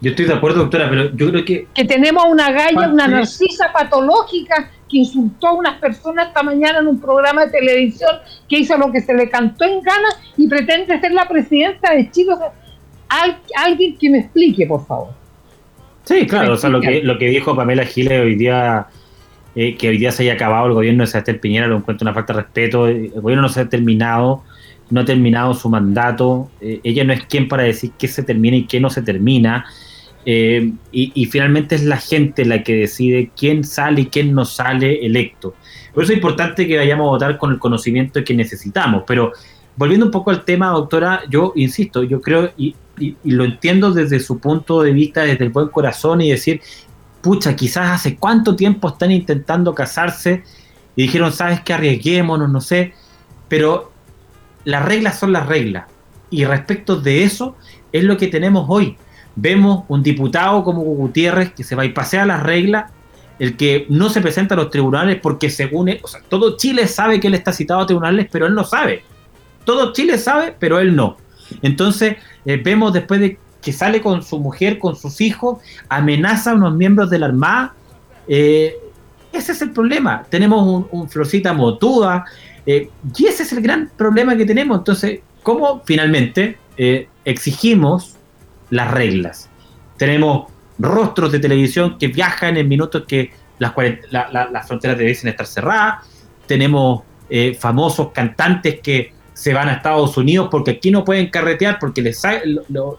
Yo 0.00 0.10
estoy 0.10 0.26
de 0.26 0.34
acuerdo, 0.34 0.60
doctora, 0.60 0.88
pero 0.88 1.14
yo 1.16 1.30
creo 1.30 1.44
que... 1.44 1.66
Que 1.74 1.84
tenemos 1.84 2.24
una 2.30 2.52
galla, 2.52 2.88
una 2.88 3.08
narcisa 3.08 3.72
patológica 3.72 4.70
que 4.88 4.98
insultó 4.98 5.48
a 5.48 5.52
unas 5.54 5.78
personas 5.80 6.28
esta 6.28 6.42
mañana 6.42 6.78
en 6.78 6.86
un 6.86 7.00
programa 7.00 7.46
de 7.46 7.52
televisión 7.52 8.10
que 8.48 8.58
hizo 8.58 8.76
lo 8.76 8.92
que 8.92 9.00
se 9.00 9.14
le 9.14 9.28
cantó 9.28 9.64
en 9.64 9.80
gana 9.80 10.08
y 10.36 10.46
pretende 10.48 10.98
ser 11.00 11.12
la 11.12 11.26
presidenta 11.26 11.92
de 11.92 12.10
Chile. 12.10 12.34
alguien 13.56 13.96
que 13.96 14.10
me 14.10 14.18
explique, 14.18 14.66
por 14.66 14.86
favor. 14.86 15.08
Sí, 16.04 16.24
claro, 16.26 16.54
o 16.54 16.56
sea, 16.56 16.70
lo 16.70 16.80
que, 16.80 17.02
lo 17.02 17.18
que 17.18 17.26
dijo 17.26 17.56
Pamela 17.56 17.84
Giles 17.84 18.20
hoy 18.20 18.36
día, 18.36 18.86
eh, 19.56 19.74
que 19.74 19.88
hoy 19.88 19.98
día 19.98 20.12
se 20.12 20.22
haya 20.22 20.34
acabado 20.34 20.68
el 20.68 20.74
gobierno 20.74 21.02
de 21.02 21.08
Sebastián 21.08 21.38
Piñera, 21.40 21.66
lo 21.66 21.78
encuentro 21.78 22.04
una 22.04 22.14
falta 22.14 22.32
de 22.32 22.42
respeto. 22.42 22.86
El 22.86 23.10
gobierno 23.10 23.42
no 23.42 23.48
se 23.48 23.62
ha 23.62 23.68
terminado, 23.68 24.44
no 24.88 25.00
ha 25.00 25.04
terminado 25.04 25.52
su 25.54 25.68
mandato. 25.68 26.48
Eh, 26.60 26.80
ella 26.84 27.02
no 27.02 27.12
es 27.12 27.26
quien 27.26 27.48
para 27.48 27.64
decir 27.64 27.90
qué 27.98 28.06
se 28.06 28.22
termina 28.22 28.56
y 28.56 28.66
qué 28.66 28.78
no 28.78 28.88
se 28.88 29.02
termina. 29.02 29.66
Eh, 30.28 30.72
y, 30.90 31.26
finalmente 31.26 31.76
es 31.76 31.84
la 31.84 31.98
gente 31.98 32.44
la 32.44 32.64
que 32.64 32.74
decide 32.74 33.30
quién 33.36 33.62
sale 33.62 34.02
y 34.02 34.06
quién 34.06 34.34
no 34.34 34.44
sale 34.44 35.06
electo. 35.06 35.54
Por 35.94 36.02
eso 36.02 36.12
es 36.12 36.16
importante 36.16 36.66
que 36.66 36.76
vayamos 36.76 37.06
a 37.06 37.10
votar 37.10 37.38
con 37.38 37.52
el 37.52 37.60
conocimiento 37.60 38.24
que 38.24 38.34
necesitamos. 38.34 39.04
Pero 39.06 39.32
volviendo 39.76 40.06
un 40.06 40.10
poco 40.10 40.30
al 40.30 40.44
tema, 40.44 40.70
doctora, 40.70 41.22
yo 41.30 41.52
insisto, 41.54 42.02
yo 42.02 42.20
creo 42.20 42.50
y, 42.58 42.74
lo 43.24 43.44
entiendo 43.44 43.92
desde 43.92 44.18
su 44.18 44.40
punto 44.40 44.82
de 44.82 44.92
vista, 44.92 45.20
desde 45.20 45.44
el 45.44 45.50
buen 45.50 45.68
corazón 45.68 46.22
y 46.22 46.30
decir, 46.30 46.60
pucha, 47.20 47.54
quizás 47.54 47.90
hace 47.90 48.16
cuánto 48.16 48.56
tiempo 48.56 48.88
están 48.88 49.12
intentando 49.12 49.74
casarse 49.74 50.42
y 50.96 51.02
dijeron, 51.02 51.30
sabes 51.30 51.60
que 51.60 51.74
arriesguémonos, 51.74 52.50
no 52.50 52.62
sé, 52.62 52.94
pero 53.48 53.92
las 54.64 54.84
reglas 54.84 55.20
son 55.20 55.32
las 55.32 55.46
reglas. 55.46 55.84
Y 56.30 56.46
respecto 56.46 56.96
de 56.96 57.22
eso 57.22 57.54
es 57.92 58.02
lo 58.02 58.16
que 58.16 58.28
tenemos 58.28 58.64
hoy 58.68 58.96
vemos 59.36 59.84
un 59.88 60.02
diputado 60.02 60.64
como 60.64 60.80
Gutiérrez 60.80 61.52
que 61.52 61.62
se 61.62 61.76
va 61.76 61.84
y 61.84 61.90
pasea 61.90 62.26
las 62.26 62.42
reglas, 62.42 62.90
el 63.38 63.56
que 63.56 63.86
no 63.90 64.08
se 64.08 64.22
presenta 64.22 64.54
a 64.54 64.56
los 64.56 64.70
tribunales 64.70 65.18
porque 65.22 65.50
según 65.50 65.90
él, 65.90 66.00
o 66.02 66.08
sea, 66.08 66.22
todo 66.28 66.56
Chile 66.56 66.88
sabe 66.88 67.20
que 67.20 67.28
él 67.28 67.34
está 67.34 67.52
citado 67.52 67.80
a 67.80 67.86
tribunales, 67.86 68.28
pero 68.32 68.46
él 68.46 68.54
no 68.54 68.64
sabe. 68.64 69.04
Todo 69.64 69.92
Chile 69.92 70.16
sabe, 70.16 70.54
pero 70.58 70.78
él 70.80 70.96
no. 70.96 71.18
Entonces, 71.62 72.16
eh, 72.46 72.56
vemos 72.56 72.92
después 72.92 73.20
de 73.20 73.38
que 73.60 73.72
sale 73.72 74.00
con 74.00 74.22
su 74.22 74.38
mujer, 74.38 74.78
con 74.78 74.96
sus 74.96 75.20
hijos, 75.20 75.58
amenaza 75.88 76.52
a 76.52 76.54
unos 76.54 76.74
miembros 76.74 77.10
de 77.10 77.18
la 77.18 77.26
Armada. 77.26 77.74
Eh, 78.26 78.76
ese 79.32 79.52
es 79.52 79.60
el 79.60 79.72
problema. 79.72 80.24
Tenemos 80.30 80.66
un, 80.66 80.86
un 80.90 81.10
Florcita 81.10 81.52
Motuda, 81.52 82.24
eh, 82.64 82.88
y 83.16 83.26
ese 83.26 83.42
es 83.42 83.52
el 83.52 83.60
gran 83.60 83.90
problema 83.96 84.36
que 84.36 84.46
tenemos. 84.46 84.78
Entonces, 84.78 85.20
¿cómo 85.42 85.82
finalmente 85.84 86.58
exigimos 87.24 88.15
las 88.70 88.90
reglas. 88.90 89.48
Tenemos 89.96 90.46
rostros 90.78 91.32
de 91.32 91.38
televisión 91.38 91.98
que 91.98 92.08
viajan 92.08 92.56
en 92.56 92.68
minutos 92.68 93.04
que 93.06 93.30
las, 93.58 93.72
las 94.10 94.66
fronteras 94.66 94.98
deben 94.98 95.12
estar 95.12 95.46
cerradas. 95.46 96.06
Tenemos 96.46 97.02
eh, 97.28 97.56
famosos 97.58 98.12
cantantes 98.12 98.80
que 98.80 99.12
se 99.32 99.52
van 99.52 99.68
a 99.68 99.74
Estados 99.74 100.16
Unidos 100.16 100.48
porque 100.50 100.72
aquí 100.72 100.90
no 100.90 101.04
pueden 101.04 101.28
carretear 101.28 101.78
porque 101.78 102.00
les 102.02 102.22
lo, 102.68 102.96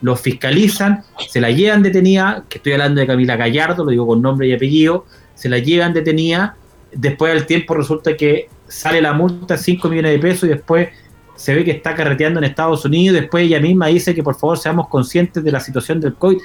lo, 0.00 0.16
fiscalizan, 0.16 1.02
se 1.28 1.40
la 1.40 1.50
llevan 1.50 1.82
detenida, 1.82 2.44
que 2.48 2.58
estoy 2.58 2.74
hablando 2.74 3.00
de 3.00 3.06
Camila 3.06 3.36
Gallardo, 3.36 3.84
lo 3.84 3.90
digo 3.90 4.06
con 4.06 4.22
nombre 4.22 4.46
y 4.46 4.52
apellido, 4.52 5.06
se 5.34 5.48
la 5.48 5.58
llevan 5.58 5.92
detenida, 5.92 6.56
después 6.92 7.34
del 7.34 7.46
tiempo 7.46 7.74
resulta 7.74 8.16
que 8.16 8.48
sale 8.68 9.00
la 9.00 9.12
multa 9.14 9.56
5 9.56 9.88
millones 9.88 10.12
de 10.12 10.18
pesos 10.18 10.44
y 10.44 10.52
después 10.52 10.90
se 11.38 11.54
ve 11.54 11.64
que 11.64 11.70
está 11.70 11.94
carreteando 11.94 12.40
en 12.40 12.44
Estados 12.44 12.84
Unidos, 12.84 13.20
después 13.20 13.44
ella 13.44 13.60
misma 13.60 13.86
dice 13.86 14.12
que 14.12 14.24
por 14.24 14.34
favor 14.34 14.58
seamos 14.58 14.88
conscientes 14.88 15.42
de 15.42 15.52
la 15.52 15.60
situación 15.60 16.00
del 16.00 16.14
COVID. 16.14 16.36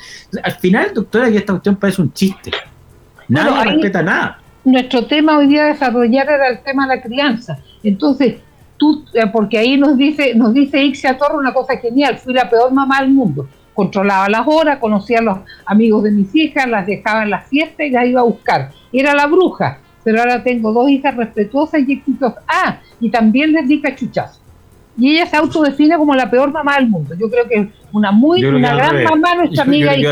Al 0.44 0.52
final, 0.54 0.92
doctora, 0.94 1.32
que 1.32 1.38
esta 1.38 1.54
cuestión 1.54 1.76
parece 1.78 2.04
un 2.04 2.14
chiste. 2.14 2.52
Nadie 3.28 3.72
respeta 3.72 4.04
nada. 4.04 4.40
Nuestro 4.64 5.08
tema 5.08 5.40
hoy 5.40 5.48
día 5.48 5.64
a 5.64 5.68
desarrollar 5.70 6.30
era 6.30 6.48
el 6.48 6.60
tema 6.62 6.88
de 6.88 6.96
la 6.96 7.02
crianza. 7.02 7.58
Entonces, 7.84 8.36
tú, 8.78 9.04
eh, 9.16 9.26
porque 9.34 9.58
ahí 9.58 9.78
nos 9.78 9.98
dice, 9.98 10.36
nos 10.36 10.54
dice 10.54 10.84
Ixia 10.84 11.18
Torre 11.18 11.38
una 11.38 11.54
cosa 11.54 11.76
genial, 11.78 12.20
fui 12.20 12.36
la 12.36 12.48
peor 12.48 12.72
mamá 12.72 13.02
del 13.02 13.10
mundo. 13.10 13.48
Controlaba 13.74 14.30
las 14.30 14.46
horas, 14.46 14.78
conocía 14.78 15.18
a 15.18 15.24
los 15.24 15.40
amigos 15.66 16.04
de 16.04 16.12
mis 16.12 16.36
hijas, 16.36 16.70
las 16.70 16.86
dejaba 16.86 17.24
en 17.24 17.32
la 17.32 17.42
fiesta 17.42 17.84
y 17.84 17.90
las 17.90 18.06
iba 18.06 18.22
a 18.22 18.26
buscar. 18.26 18.70
Era 18.92 19.16
la 19.16 19.26
bruja, 19.26 19.80
pero 20.04 20.20
ahora 20.20 20.44
tengo 20.44 20.72
dos 20.72 20.88
hijas 20.88 21.18
respetuosas 21.18 21.82
y 21.88 21.94
exitosas. 21.94 22.44
Ah, 22.48 22.78
y 23.00 23.10
también 23.10 23.54
les 23.54 23.68
di 23.68 23.82
cachuchazo 23.82 24.43
y 24.98 25.14
ella 25.14 25.26
se 25.26 25.36
autodefine 25.36 25.98
como 25.98 26.16
la 26.16 26.30
peor 26.30 26.52
mamá 26.52 26.76
del 26.76 26.88
mundo. 26.88 27.16
Yo 27.20 27.30
creo 27.30 27.48
que 27.48 27.56
es 27.56 27.68
una 27.92 28.12
muy 28.12 28.44
una 28.44 28.76
gran 28.76 29.04
mamá 29.04 29.36
nuestra 29.38 29.64
amiga 29.64 29.96
y 29.98 30.06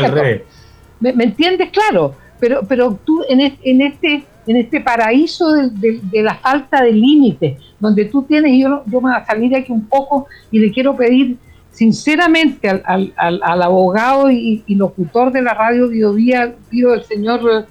¿Me, 1.00 1.24
entiendes? 1.24 1.70
Claro, 1.70 2.14
pero 2.38 2.62
pero 2.68 2.98
tú 3.04 3.24
en, 3.28 3.40
en 3.62 3.80
este 3.82 4.24
en 4.46 4.56
este 4.56 4.80
paraíso 4.80 5.52
de, 5.52 6.00
la 6.22 6.34
falta 6.34 6.82
de 6.82 6.92
límites, 6.92 7.58
donde 7.78 8.06
tú 8.06 8.22
tienes, 8.22 8.52
yo, 8.60 8.82
yo 8.86 9.00
me 9.00 9.10
voy 9.10 9.20
a 9.20 9.24
salir 9.24 9.50
de 9.50 9.58
aquí 9.58 9.72
un 9.72 9.86
poco 9.86 10.26
y 10.50 10.58
le 10.58 10.72
quiero 10.72 10.96
pedir 10.96 11.36
sinceramente 11.70 12.68
al, 12.68 13.12
al, 13.16 13.62
abogado 13.62 14.30
y, 14.30 14.62
locutor 14.68 15.32
de 15.32 15.42
la 15.42 15.54
radio 15.54 15.88
Biodía, 15.88 16.54
el 16.70 17.04
señor, 17.04 17.66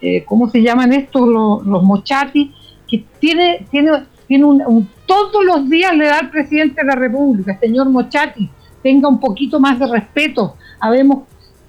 eh, 0.00 0.24
¿cómo 0.24 0.50
se 0.50 0.62
llaman 0.62 0.92
estos? 0.92 1.26
Los, 1.26 1.64
los 1.66 1.82
Mochati, 1.82 2.52
que 2.88 3.04
tiene, 3.18 3.66
tiene 3.70 3.90
tiene 4.26 4.44
un, 4.44 4.88
todos 5.06 5.44
los 5.44 5.68
días 5.68 5.96
le 5.96 6.06
da 6.06 6.18
al 6.18 6.30
presidente 6.30 6.80
de 6.80 6.86
la 6.86 6.94
República, 6.94 7.58
señor 7.58 7.88
Mochati, 7.88 8.50
tenga 8.82 9.08
un 9.08 9.20
poquito 9.20 9.60
más 9.60 9.78
de 9.78 9.86
respeto. 9.86 10.56
Sabemos 10.80 11.24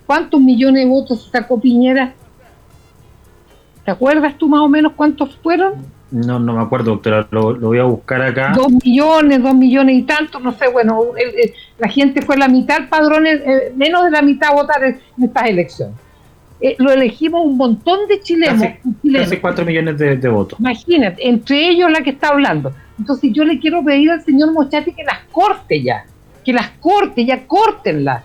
cuántos 0.06 0.40
millones 0.40 0.84
de 0.84 0.90
votos 0.90 1.30
sacó 1.32 1.60
Piñera. 1.60 2.14
¿Te 3.86 3.92
acuerdas 3.92 4.38
tú 4.38 4.50
más 4.50 4.62
o 4.62 4.70
menos 4.70 4.94
cuántos 4.96 5.36
fueron? 5.38 5.74
No, 6.10 6.40
no 6.40 6.54
me 6.54 6.62
acuerdo, 6.62 6.92
doctora, 6.92 7.28
lo, 7.32 7.60
voy 7.60 7.80
a 7.80 7.84
buscar 7.84 8.22
acá. 8.22 8.54
Dos 8.56 8.72
millones, 8.84 9.44
dos 9.44 9.56
millones 9.56 9.98
y 9.98 10.04
tantos, 10.04 10.42
no 10.42 10.54
sé, 10.54 10.70
bueno, 10.70 11.02
la 11.78 11.90
gente 11.90 12.22
fue 12.22 12.38
la 12.38 12.48
mitad 12.48 12.88
padrones, 12.90 13.42
eh, 13.46 13.74
menos 13.76 14.06
de 14.06 14.12
la 14.12 14.22
mitad 14.22 14.52
a 14.52 14.54
votar 14.54 14.84
en, 14.84 15.00
estas 15.22 15.48
elecciones. 15.48 15.96
Eh, 16.60 16.76
lo 16.80 16.92
elegimos 16.92 17.46
un 17.46 17.58
montón 17.58 18.08
de 18.08 18.20
chilenos. 18.20 18.64
Casi, 19.14 19.38
cuatro 19.38 19.64
millones 19.66 19.98
de, 19.98 20.30
votos. 20.30 20.60
Imagínate, 20.60 21.28
entre 21.28 21.70
ellos 21.70 21.92
la 21.92 22.02
que 22.02 22.12
está 22.12 22.30
hablando. 22.30 22.74
Entonces 22.98 23.32
yo 23.34 23.44
le 23.44 23.60
quiero 23.60 23.84
pedir 23.84 24.12
al 24.12 24.24
señor 24.24 24.54
Mochati 24.54 24.92
que 24.92 25.04
las 25.04 25.20
corte 25.32 25.84
ya, 25.84 26.06
que 26.44 26.54
las 26.54 26.70
corte, 26.80 27.26
ya 27.26 27.46
córtenlas. 27.46 28.24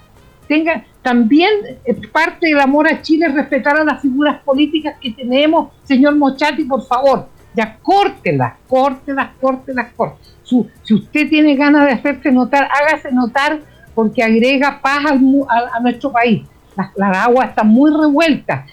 Tenga, 0.49 0.85
también 1.03 1.51
eh, 1.85 1.95
parte 2.11 2.49
del 2.49 2.61
amor 2.61 2.89
a 2.89 3.03
Chile 3.03 3.29
respetar 3.29 3.79
a 3.79 3.85
las 3.85 4.01
figuras 4.01 4.41
políticas 4.43 4.97
que 5.01 5.11
tenemos, 5.11 5.73
señor 5.85 6.17
Mochati, 6.17 6.65
por 6.65 6.87
favor 6.87 7.29
ya 7.55 7.79
córtelas, 7.83 8.55
córtelas, 8.69 9.31
córtelas, 9.41 9.93
córtelas. 9.95 10.33
si 10.83 10.95
usted 10.95 11.29
tiene 11.29 11.55
ganas 11.55 11.87
de 11.87 11.93
hacerse 11.93 12.33
notar, 12.33 12.69
hágase 12.71 13.13
notar 13.13 13.61
porque 13.95 14.23
agrega 14.23 14.81
paz 14.81 15.05
a, 15.07 15.81
nuestro 15.81 16.11
país. 16.11 16.47
Las, 16.77 17.17
aguas 17.17 17.51
están 17.51 17.69
muy 17.69 17.91
revueltas. 17.91 18.69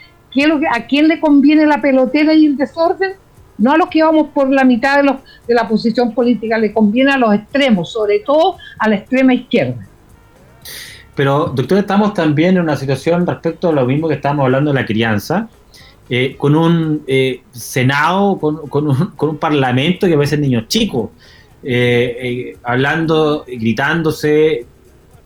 ¿A 0.71 0.85
quién 0.87 1.07
le 1.07 1.19
conviene 1.19 1.65
la 1.65 1.81
pelotera 1.81 2.33
y 2.33 2.45
el 2.45 2.57
desorden? 2.57 3.13
No 3.57 3.73
a 3.73 3.77
los 3.77 3.89
que 3.89 4.01
vamos 4.01 4.27
por 4.33 4.49
la 4.49 4.63
mitad 4.63 4.97
de, 4.97 5.03
los, 5.03 5.17
de 5.47 5.53
la 5.53 5.67
posición 5.67 6.13
política, 6.13 6.57
le 6.57 6.71
conviene 6.71 7.11
a 7.11 7.17
los 7.17 7.33
extremos, 7.33 7.91
sobre 7.91 8.19
todo 8.19 8.57
a 8.77 8.87
la 8.87 8.95
extrema 8.95 9.33
izquierda. 9.33 9.85
Pero, 11.19 11.51
doctor, 11.53 11.79
estamos 11.79 12.13
también 12.13 12.55
en 12.55 12.61
una 12.61 12.77
situación 12.77 13.27
respecto 13.27 13.67
a 13.67 13.73
lo 13.73 13.85
mismo 13.85 14.07
que 14.07 14.13
estábamos 14.13 14.45
hablando 14.45 14.71
de 14.71 14.79
la 14.79 14.85
crianza, 14.85 15.49
eh, 16.09 16.35
con 16.37 16.55
un 16.55 17.03
eh, 17.05 17.41
Senado, 17.51 18.39
con, 18.39 18.87
un, 19.29 19.37
Parlamento 19.37 20.07
que 20.07 20.13
a 20.13 20.17
veces 20.17 20.39
niños 20.39 20.69
chicos, 20.69 21.09
eh, 21.61 22.57
hablando, 22.63 23.43
gritándose, 23.45 24.65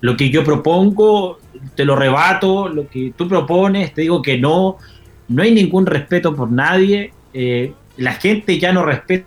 lo 0.01 0.17
que 0.17 0.31
yo 0.31 0.43
propongo, 0.43 1.37
te 1.75 1.85
lo 1.85 1.95
rebato, 1.95 2.67
lo 2.67 2.87
que 2.87 3.13
tú 3.15 3.27
propones, 3.27 3.93
te 3.93 4.01
digo 4.01 4.21
que 4.21 4.37
no, 4.37 4.77
no 5.27 5.43
hay 5.43 5.53
ningún 5.53 5.85
respeto 5.85 6.35
por 6.35 6.51
nadie, 6.51 7.11
la 7.97 8.13
gente 8.13 8.59
ya 8.59 8.73
no 8.73 8.85
respeta 8.85 9.25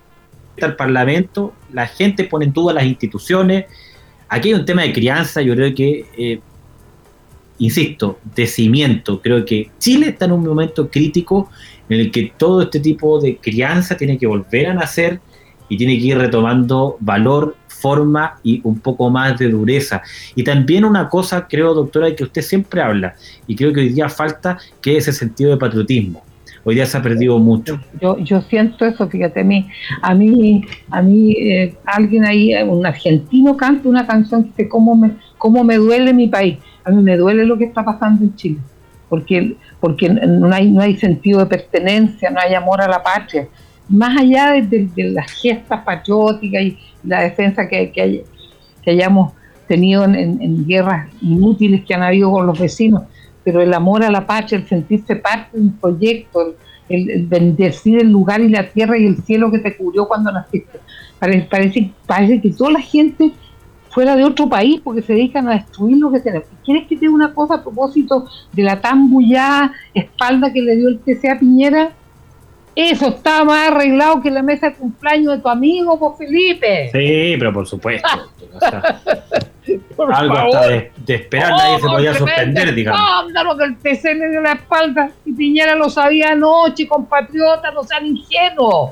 al 0.62 0.76
Parlamento, 0.76 1.52
la 1.72 1.86
gente 1.86 2.24
pone 2.24 2.46
en 2.46 2.52
duda 2.52 2.74
las 2.74 2.84
instituciones, 2.84 3.66
aquí 4.28 4.48
hay 4.48 4.54
un 4.54 4.64
tema 4.64 4.82
de 4.82 4.92
crianza, 4.92 5.42
yo 5.42 5.54
creo 5.54 5.74
que 5.74 6.40
insisto, 7.58 8.18
de 8.34 8.46
cimiento. 8.46 9.20
Creo 9.20 9.44
que 9.44 9.70
Chile 9.78 10.08
está 10.08 10.26
en 10.26 10.32
un 10.32 10.44
momento 10.44 10.90
crítico 10.90 11.50
en 11.88 12.00
el 12.00 12.10
que 12.10 12.32
todo 12.36 12.62
este 12.62 12.80
tipo 12.80 13.20
de 13.20 13.36
crianza 13.36 13.96
tiene 13.96 14.18
que 14.18 14.26
volver 14.26 14.66
a 14.68 14.74
nacer 14.74 15.20
y 15.68 15.76
tiene 15.76 15.98
que 15.98 16.04
ir 16.04 16.18
retomando 16.18 16.96
valor, 17.00 17.56
forma 17.68 18.38
y 18.42 18.60
un 18.64 18.80
poco 18.80 19.10
más 19.10 19.38
de 19.38 19.48
dureza. 19.48 20.02
Y 20.34 20.42
también 20.42 20.84
una 20.84 21.08
cosa, 21.08 21.46
creo, 21.46 21.74
doctora, 21.74 22.14
que 22.14 22.24
usted 22.24 22.42
siempre 22.42 22.80
habla, 22.80 23.14
y 23.46 23.54
creo 23.54 23.72
que 23.72 23.80
hoy 23.80 23.88
día 23.90 24.08
falta, 24.08 24.58
que 24.80 24.96
es 24.96 25.08
ese 25.08 25.18
sentido 25.18 25.50
de 25.50 25.56
patriotismo. 25.56 26.22
Hoy 26.64 26.74
día 26.74 26.86
se 26.86 26.96
ha 26.96 27.02
perdido 27.02 27.38
mucho. 27.38 27.78
Yo, 28.00 28.18
yo 28.18 28.40
siento 28.42 28.84
eso, 28.84 29.08
fíjate, 29.08 29.40
a 29.40 29.44
mí, 29.44 29.68
a 30.02 30.14
mí, 30.14 30.64
a 30.90 31.00
mí 31.00 31.32
eh, 31.32 31.74
alguien 31.84 32.24
ahí, 32.24 32.54
un 32.64 32.84
argentino 32.84 33.56
canta 33.56 33.88
una 33.88 34.04
canción 34.04 34.42
que 34.42 34.48
dice, 34.48 34.68
¿cómo 34.68 34.96
me, 34.96 35.12
cómo 35.38 35.62
me 35.62 35.76
duele 35.76 36.12
mi 36.12 36.26
país? 36.26 36.58
a 36.86 36.90
mí 36.90 37.02
me 37.02 37.16
duele 37.16 37.44
lo 37.44 37.58
que 37.58 37.64
está 37.64 37.84
pasando 37.84 38.22
en 38.22 38.36
Chile, 38.36 38.58
porque, 39.08 39.56
porque 39.80 40.08
no, 40.08 40.54
hay, 40.54 40.70
no 40.70 40.80
hay 40.80 40.96
sentido 40.96 41.40
de 41.40 41.46
pertenencia, 41.46 42.30
no 42.30 42.38
hay 42.40 42.54
amor 42.54 42.80
a 42.80 42.86
la 42.86 43.02
patria. 43.02 43.48
Más 43.88 44.18
allá 44.18 44.52
de, 44.52 44.90
las 44.96 45.30
gestas 45.32 45.84
patrióticas 45.84 46.62
y 46.62 46.78
la 47.04 47.22
defensa 47.22 47.68
que, 47.68 47.92
que, 47.92 48.24
hayamos 48.90 49.32
tenido 49.68 50.04
en, 50.04 50.66
guerras 50.66 51.08
inútiles 51.20 51.84
que 51.84 51.94
han 51.94 52.02
habido 52.02 52.30
con 52.30 52.46
los 52.46 52.58
vecinos, 52.58 53.02
pero 53.44 53.60
el 53.60 53.72
amor 53.74 54.04
a 54.04 54.10
la 54.10 54.26
patria, 54.26 54.58
el 54.58 54.66
sentirse 54.66 55.16
parte 55.16 55.56
de 55.56 55.62
un 55.62 55.72
proyecto, 55.72 56.54
el, 56.88 57.26
bendecir 57.26 58.00
el 58.00 58.10
lugar 58.10 58.40
y 58.40 58.48
la 58.48 58.68
tierra 58.68 58.98
y 58.98 59.06
el 59.06 59.16
cielo 59.22 59.50
que 59.50 59.58
te 59.58 59.76
cubrió 59.76 60.06
cuando 60.06 60.30
naciste. 60.32 60.78
Parece, 61.18 61.46
parece, 61.48 61.90
parece 62.06 62.40
que 62.40 62.50
toda 62.50 62.72
la 62.72 62.80
gente 62.80 63.32
fuera 63.96 64.14
de 64.14 64.24
otro 64.24 64.46
país 64.46 64.80
porque 64.84 65.00
se 65.00 65.14
dedican 65.14 65.48
a 65.48 65.52
destruir 65.52 65.96
lo 65.96 66.12
que 66.12 66.20
tenemos. 66.20 66.48
¿Quieres 66.62 66.86
que 66.86 66.96
te 66.96 67.00
diga 67.00 67.14
una 67.14 67.32
cosa 67.32 67.54
a 67.54 67.62
propósito 67.62 68.26
de 68.52 68.62
la 68.62 68.78
tan 68.78 69.08
bullada 69.08 69.72
espalda 69.94 70.52
que 70.52 70.60
le 70.60 70.76
dio 70.76 70.88
el 70.88 70.98
TCA 70.98 71.38
Piñera? 71.38 71.92
Eso 72.76 73.08
está 73.08 73.42
más 73.42 73.72
arreglado 73.72 74.20
que 74.20 74.30
la 74.30 74.42
mesa 74.42 74.68
de 74.68 74.74
cumpleaños 74.74 75.36
de 75.36 75.42
tu 75.42 75.48
amigo, 75.48 75.98
pues 75.98 76.18
Felipe. 76.18 76.90
Sí, 76.92 77.34
pero 77.38 77.50
por 77.50 77.66
supuesto. 77.66 78.06
algo 80.12 80.36
hasta 80.36 80.68
de, 80.68 80.92
esperar, 81.06 81.50
nadie 81.52 81.80
se 81.80 81.86
podía 81.86 82.14
suspender, 82.14 82.74
digamos. 82.74 83.32
lo 83.32 83.56
que 83.56 83.64
el 83.64 83.76
TC 83.78 84.04
le 84.14 84.28
dio 84.28 84.42
la 84.42 84.52
espalda 84.52 85.10
y 85.24 85.32
Piñera 85.32 85.74
lo 85.74 85.88
sabía 85.88 86.32
anoche, 86.32 86.86
compatriotas, 86.86 87.72
no 87.72 87.82
sean 87.82 88.04
ingenuos. 88.06 88.90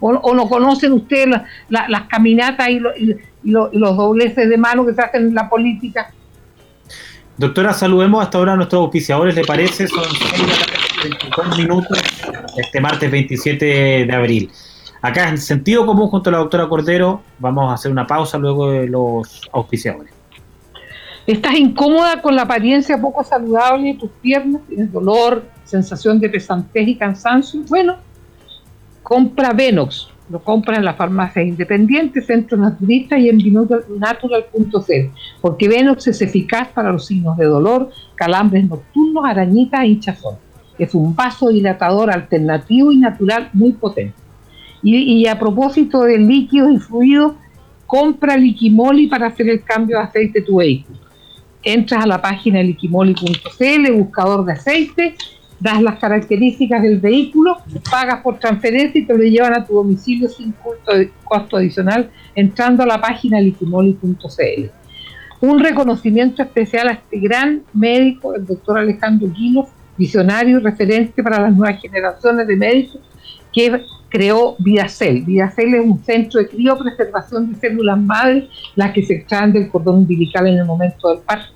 O, 0.00 0.34
no 0.34 0.46
conocen 0.46 0.92
ustedes 0.92 1.40
las 1.70 2.02
caminatas 2.08 2.68
y, 2.68 2.76
y, 2.76 3.16
los 3.42 3.96
dobleces 3.96 4.50
de 4.50 4.58
mano 4.58 4.84
que 4.84 4.92
se 4.92 5.00
hacen 5.00 5.28
en 5.28 5.34
la 5.34 5.48
política. 5.48 6.12
Doctora, 7.38 7.72
saludemos 7.72 8.22
hasta 8.22 8.36
ahora 8.36 8.52
a 8.52 8.56
nuestros 8.56 8.80
auspiciadores, 8.80 9.34
¿le 9.34 9.44
parece? 9.44 9.88
Son 9.88 10.04
22 11.36 11.58
minutos 11.58 11.98
este 12.56 12.80
martes 12.80 13.10
27 13.10 13.64
de 14.06 14.12
abril. 14.12 14.50
Acá 15.02 15.28
en 15.28 15.38
sentido 15.38 15.84
común 15.84 16.08
junto 16.08 16.30
a 16.30 16.32
la 16.32 16.38
doctora 16.38 16.68
Cordero, 16.68 17.22
vamos 17.38 17.70
a 17.70 17.74
hacer 17.74 17.90
una 17.90 18.06
pausa 18.06 18.38
luego 18.38 18.70
de 18.70 18.86
los 18.86 19.42
auspiciadores. 19.52 20.12
¿Estás 21.26 21.54
incómoda 21.54 22.20
con 22.20 22.36
la 22.36 22.42
apariencia 22.42 23.00
poco 23.00 23.24
saludable 23.24 23.92
de 23.92 23.94
tus 23.94 24.10
piernas? 24.22 24.62
¿Tienes 24.68 24.92
dolor, 24.92 25.44
sensación 25.64 26.20
de 26.20 26.28
pesantez 26.28 26.86
y 26.86 26.96
cansancio? 26.96 27.62
Bueno, 27.68 27.96
compra 29.02 29.52
Venox 29.52 30.08
lo 30.30 30.42
compran 30.42 30.78
en 30.78 30.84
las 30.86 30.96
farmacias 30.96 31.46
independientes, 31.46 32.26
centros 32.26 32.58
naturistas 32.58 33.18
y 33.18 33.28
en 33.28 33.38
natural.cl, 33.98 35.10
porque 35.40 35.68
Venox 35.68 36.06
es 36.06 36.22
eficaz 36.22 36.68
para 36.68 36.92
los 36.92 37.06
signos 37.06 37.36
de 37.36 37.44
dolor, 37.44 37.90
calambres 38.14 38.66
nocturnos, 38.66 39.24
arañitas 39.26 39.82
e 39.82 39.88
hinchazón. 39.88 40.43
Es 40.78 40.94
un 40.94 41.14
vasodilatador 41.14 42.10
alternativo 42.10 42.92
y 42.92 42.96
natural 42.98 43.50
muy 43.52 43.72
potente. 43.72 44.14
Y, 44.82 45.26
a 45.26 45.38
propósito 45.38 46.02
de 46.02 46.18
líquidos 46.18 46.72
y 46.72 46.78
fluidos, 46.78 47.32
compra 47.86 48.36
Liquimoli 48.36 49.06
para 49.06 49.28
hacer 49.28 49.48
el 49.48 49.62
cambio 49.62 49.96
de 49.96 50.02
aceite 50.04 50.40
de 50.40 50.46
tu 50.46 50.56
vehículo. 50.56 50.98
Entras 51.62 52.04
a 52.04 52.06
la 52.06 52.20
página 52.20 52.62
liquimoli.cl, 52.62 53.92
buscador 53.92 54.44
de 54.44 54.52
aceite, 54.52 55.14
das 55.58 55.80
las 55.80 55.98
características 55.98 56.82
del 56.82 57.00
vehículo, 57.00 57.56
pagas 57.90 58.20
por 58.20 58.38
transferencia 58.38 59.00
y 59.00 59.06
te 59.06 59.16
lo 59.16 59.24
llevan 59.24 59.54
a 59.54 59.64
tu 59.64 59.74
domicilio 59.74 60.28
sin 60.28 60.52
costo, 60.52 61.56
adicional 61.56 62.10
entrando 62.34 62.82
a 62.82 62.86
la 62.86 63.00
página 63.00 63.40
liquimoli.cl. 63.40 64.70
Un 65.40 65.60
reconocimiento 65.60 66.42
especial 66.42 66.88
a 66.88 66.92
este 66.92 67.18
gran 67.18 67.62
médico, 67.72 68.34
el 68.34 68.44
doctor 68.44 68.78
Alejandro 68.78 69.28
Guino, 69.30 69.66
visionario 69.96 70.58
y 70.58 70.62
referente 70.62 71.22
para 71.22 71.40
las 71.40 71.54
nuevas 71.54 71.80
generaciones 71.80 72.46
de 72.46 72.56
médicos, 72.56 73.00
que 73.52 73.80
creó 74.08 74.56
Vidacel. 74.58 75.22
Vidacel 75.22 75.74
es 75.74 75.84
un 75.84 76.02
centro 76.04 76.40
de 76.40 76.48
criopreservación 76.48 77.52
de 77.52 77.58
células 77.58 77.98
madres, 77.98 78.44
las 78.74 78.92
que 78.92 79.02
se 79.02 79.14
extraen 79.14 79.52
del 79.52 79.68
cordón 79.68 79.98
umbilical 79.98 80.46
en 80.46 80.58
el 80.58 80.64
momento 80.64 81.10
del 81.10 81.18
parto 81.18 81.54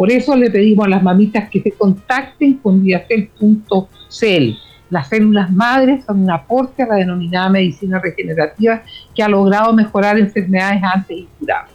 por 0.00 0.10
eso 0.10 0.34
le 0.34 0.50
pedimos 0.50 0.86
a 0.86 0.88
las 0.88 1.02
mamitas 1.02 1.50
que 1.50 1.60
se 1.60 1.72
contacten 1.72 2.54
con 2.54 2.82
diacel.cl. 2.82 4.54
Las 4.88 5.08
células 5.10 5.52
madres 5.52 6.06
son 6.06 6.22
un 6.22 6.30
aporte 6.30 6.82
a 6.82 6.86
la 6.86 6.94
denominada 6.94 7.50
medicina 7.50 7.98
regenerativa 7.98 8.82
que 9.14 9.22
ha 9.22 9.28
logrado 9.28 9.74
mejorar 9.74 10.18
enfermedades 10.18 10.82
antes 10.82 11.18
incurables. 11.18 11.74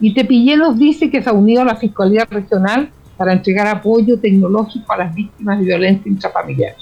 Y 0.00 0.14
Tepillé 0.14 0.56
nos 0.56 0.78
dice 0.78 1.10
que 1.10 1.20
se 1.20 1.28
ha 1.28 1.32
unido 1.32 1.62
a 1.62 1.64
la 1.64 1.74
Fiscalía 1.74 2.24
Regional 2.30 2.90
para 3.16 3.32
entregar 3.32 3.66
apoyo 3.66 4.18
tecnológico 4.18 4.92
a 4.92 4.98
las 4.98 5.14
víctimas 5.14 5.58
de 5.58 5.64
violencia 5.64 6.10
intrafamiliar. 6.10 6.74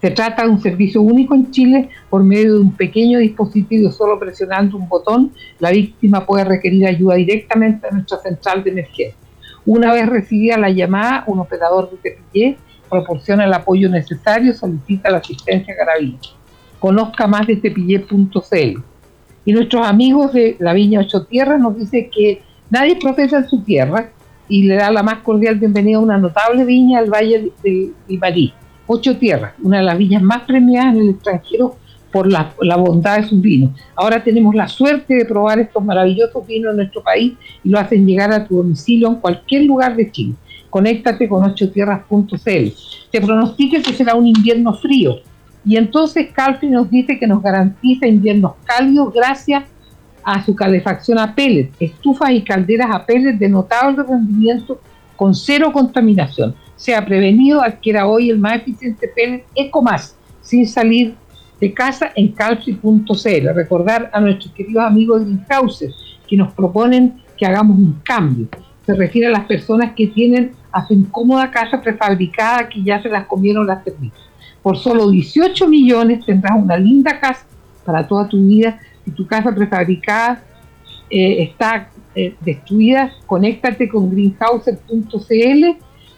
Se 0.00 0.10
trata 0.12 0.44
de 0.44 0.50
un 0.50 0.60
servicio 0.60 1.02
único 1.02 1.34
en 1.34 1.50
Chile 1.50 1.88
por 2.08 2.22
medio 2.22 2.54
de 2.54 2.60
un 2.60 2.72
pequeño 2.72 3.18
dispositivo, 3.18 3.90
solo 3.90 4.18
presionando 4.18 4.76
un 4.76 4.88
botón, 4.88 5.32
la 5.58 5.70
víctima 5.70 6.24
puede 6.24 6.44
requerir 6.44 6.86
ayuda 6.86 7.16
directamente 7.16 7.86
a 7.86 7.90
nuestra 7.90 8.18
central 8.18 8.62
de 8.62 8.70
emergencia. 8.70 9.14
Una 9.66 9.92
vez 9.92 10.08
recibida 10.08 10.56
la 10.56 10.70
llamada, 10.70 11.24
un 11.26 11.40
operador 11.40 11.90
de 11.90 11.96
Tepillé 11.96 12.56
proporciona 12.88 13.44
el 13.44 13.52
apoyo 13.52 13.88
necesario, 13.88 14.54
solicita 14.54 15.10
la 15.10 15.18
asistencia 15.18 15.76
carabina. 15.76 16.18
Conozca 16.78 17.26
más 17.26 17.46
de 17.46 17.56
tepillé.cl. 17.56 18.82
Y 19.44 19.52
nuestros 19.52 19.86
amigos 19.86 20.32
de 20.32 20.56
la 20.60 20.72
Viña 20.72 21.00
Ocho 21.00 21.26
Tierras 21.26 21.60
nos 21.60 21.76
dicen 21.76 22.08
que 22.14 22.40
nadie 22.70 22.96
profesa 22.96 23.38
en 23.38 23.48
su 23.48 23.62
tierra 23.62 24.10
y 24.48 24.62
le 24.62 24.76
da 24.76 24.90
la 24.90 25.02
más 25.02 25.18
cordial 25.18 25.56
bienvenida 25.56 25.98
a 25.98 26.00
una 26.00 26.18
notable 26.18 26.64
viña 26.64 26.98
al 26.98 27.10
Valle 27.10 27.52
de 27.62 27.92
Ibarí. 28.08 28.52
Ocho 28.86 29.18
Tierras, 29.18 29.52
una 29.62 29.78
de 29.78 29.84
las 29.84 29.98
viñas 29.98 30.22
más 30.22 30.42
premiadas 30.42 30.94
en 30.94 31.02
el 31.02 31.10
extranjero 31.10 31.76
por 32.10 32.26
la, 32.26 32.54
la, 32.62 32.76
bondad 32.76 33.18
de 33.18 33.28
sus 33.28 33.40
vinos. 33.40 33.72
Ahora 33.94 34.24
tenemos 34.24 34.54
la 34.54 34.66
suerte 34.66 35.14
de 35.14 35.24
probar 35.26 35.58
estos 35.58 35.84
maravillosos 35.84 36.46
vinos 36.46 36.70
en 36.70 36.78
nuestro 36.78 37.02
país 37.02 37.34
y 37.62 37.68
lo 37.68 37.78
hacen 37.78 38.06
llegar 38.06 38.32
a 38.32 38.46
tu 38.46 38.56
domicilio 38.56 39.08
en 39.08 39.16
cualquier 39.16 39.64
lugar 39.64 39.94
de 39.94 40.10
Chile. 40.10 40.34
Conéctate 40.70 41.28
con 41.28 41.44
ochotierras.cl. 41.44 42.68
Te 43.10 43.20
pronostica 43.20 43.82
que 43.82 43.92
será 43.92 44.14
un 44.14 44.26
invierno 44.26 44.72
frío 44.72 45.16
y 45.64 45.76
entonces 45.76 46.28
Calfin 46.32 46.72
nos 46.72 46.90
dice 46.90 47.18
que 47.18 47.26
nos 47.26 47.42
garantiza 47.42 48.06
inviernos 48.06 48.52
cálidos 48.64 49.12
gracias 49.12 49.64
a 49.64 49.66
su 50.44 50.54
calefacción 50.54 51.18
a 51.18 51.34
pellet, 51.34 51.70
estufas 51.80 52.30
y 52.30 52.42
calderas 52.42 52.90
a 52.90 53.04
pellet 53.04 53.34
de 53.38 53.48
notable 53.48 54.02
rendimiento 54.02 54.80
con 55.16 55.34
cero 55.34 55.72
contaminación. 55.72 56.54
Sea 56.76 57.04
prevenido, 57.04 57.62
adquiera 57.62 58.06
hoy 58.06 58.30
el 58.30 58.38
más 58.38 58.56
eficiente 58.56 59.08
pellet 59.08 59.44
Ecomas 59.54 60.14
sin 60.42 60.66
salir 60.66 61.14
de 61.60 61.72
casa 61.72 62.12
en 62.14 62.28
calci.cl. 62.28 63.48
Recordar 63.54 64.10
a 64.12 64.20
nuestros 64.20 64.52
queridos 64.52 64.84
amigos 64.84 65.22
Greenhouses 65.22 65.94
que 66.26 66.36
nos 66.36 66.52
proponen 66.52 67.20
que 67.36 67.46
hagamos 67.46 67.78
un 67.78 68.00
cambio. 68.04 68.48
Se 68.86 68.94
refiere 68.94 69.28
a 69.28 69.30
las 69.30 69.46
personas 69.46 69.92
que 69.94 70.06
tienen 70.08 70.52
a 70.72 70.86
su 70.86 70.94
incómoda 70.94 71.50
casa 71.50 71.80
prefabricada 71.80 72.68
que 72.68 72.82
ya 72.82 73.02
se 73.02 73.08
las 73.08 73.26
comieron 73.26 73.66
las 73.66 73.82
termitas. 73.82 74.20
Por 74.62 74.76
solo 74.76 75.10
18 75.10 75.66
millones 75.68 76.24
tendrás 76.24 76.56
una 76.56 76.76
linda 76.76 77.18
casa 77.18 77.46
para 77.84 78.06
toda 78.06 78.28
tu 78.28 78.36
vida. 78.46 78.78
Si 79.08 79.14
tu 79.14 79.26
casa 79.26 79.54
prefabricada 79.54 80.42
eh, 81.08 81.42
está 81.44 81.88
eh, 82.14 82.36
destruida, 82.42 83.10
conéctate 83.24 83.88
con 83.88 84.10
greenhouser.cl 84.10 85.64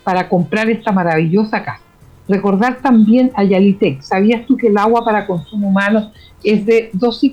para 0.03 0.29
comprar 0.29 0.69
esta 0.69 0.91
maravillosa 0.91 1.63
casa. 1.63 1.85
Recordar 2.27 2.79
también 2.83 3.31
a 3.37 3.45
Yalitec. 3.45 4.01
¿Sabías 4.01 4.45
tú 4.45 4.57
que 4.57 4.67
el 4.67 4.77
agua 4.77 5.05
para 5.05 5.25
consumo 5.25 5.69
humano 5.69 6.11
es 6.43 6.67
de 6.67 6.91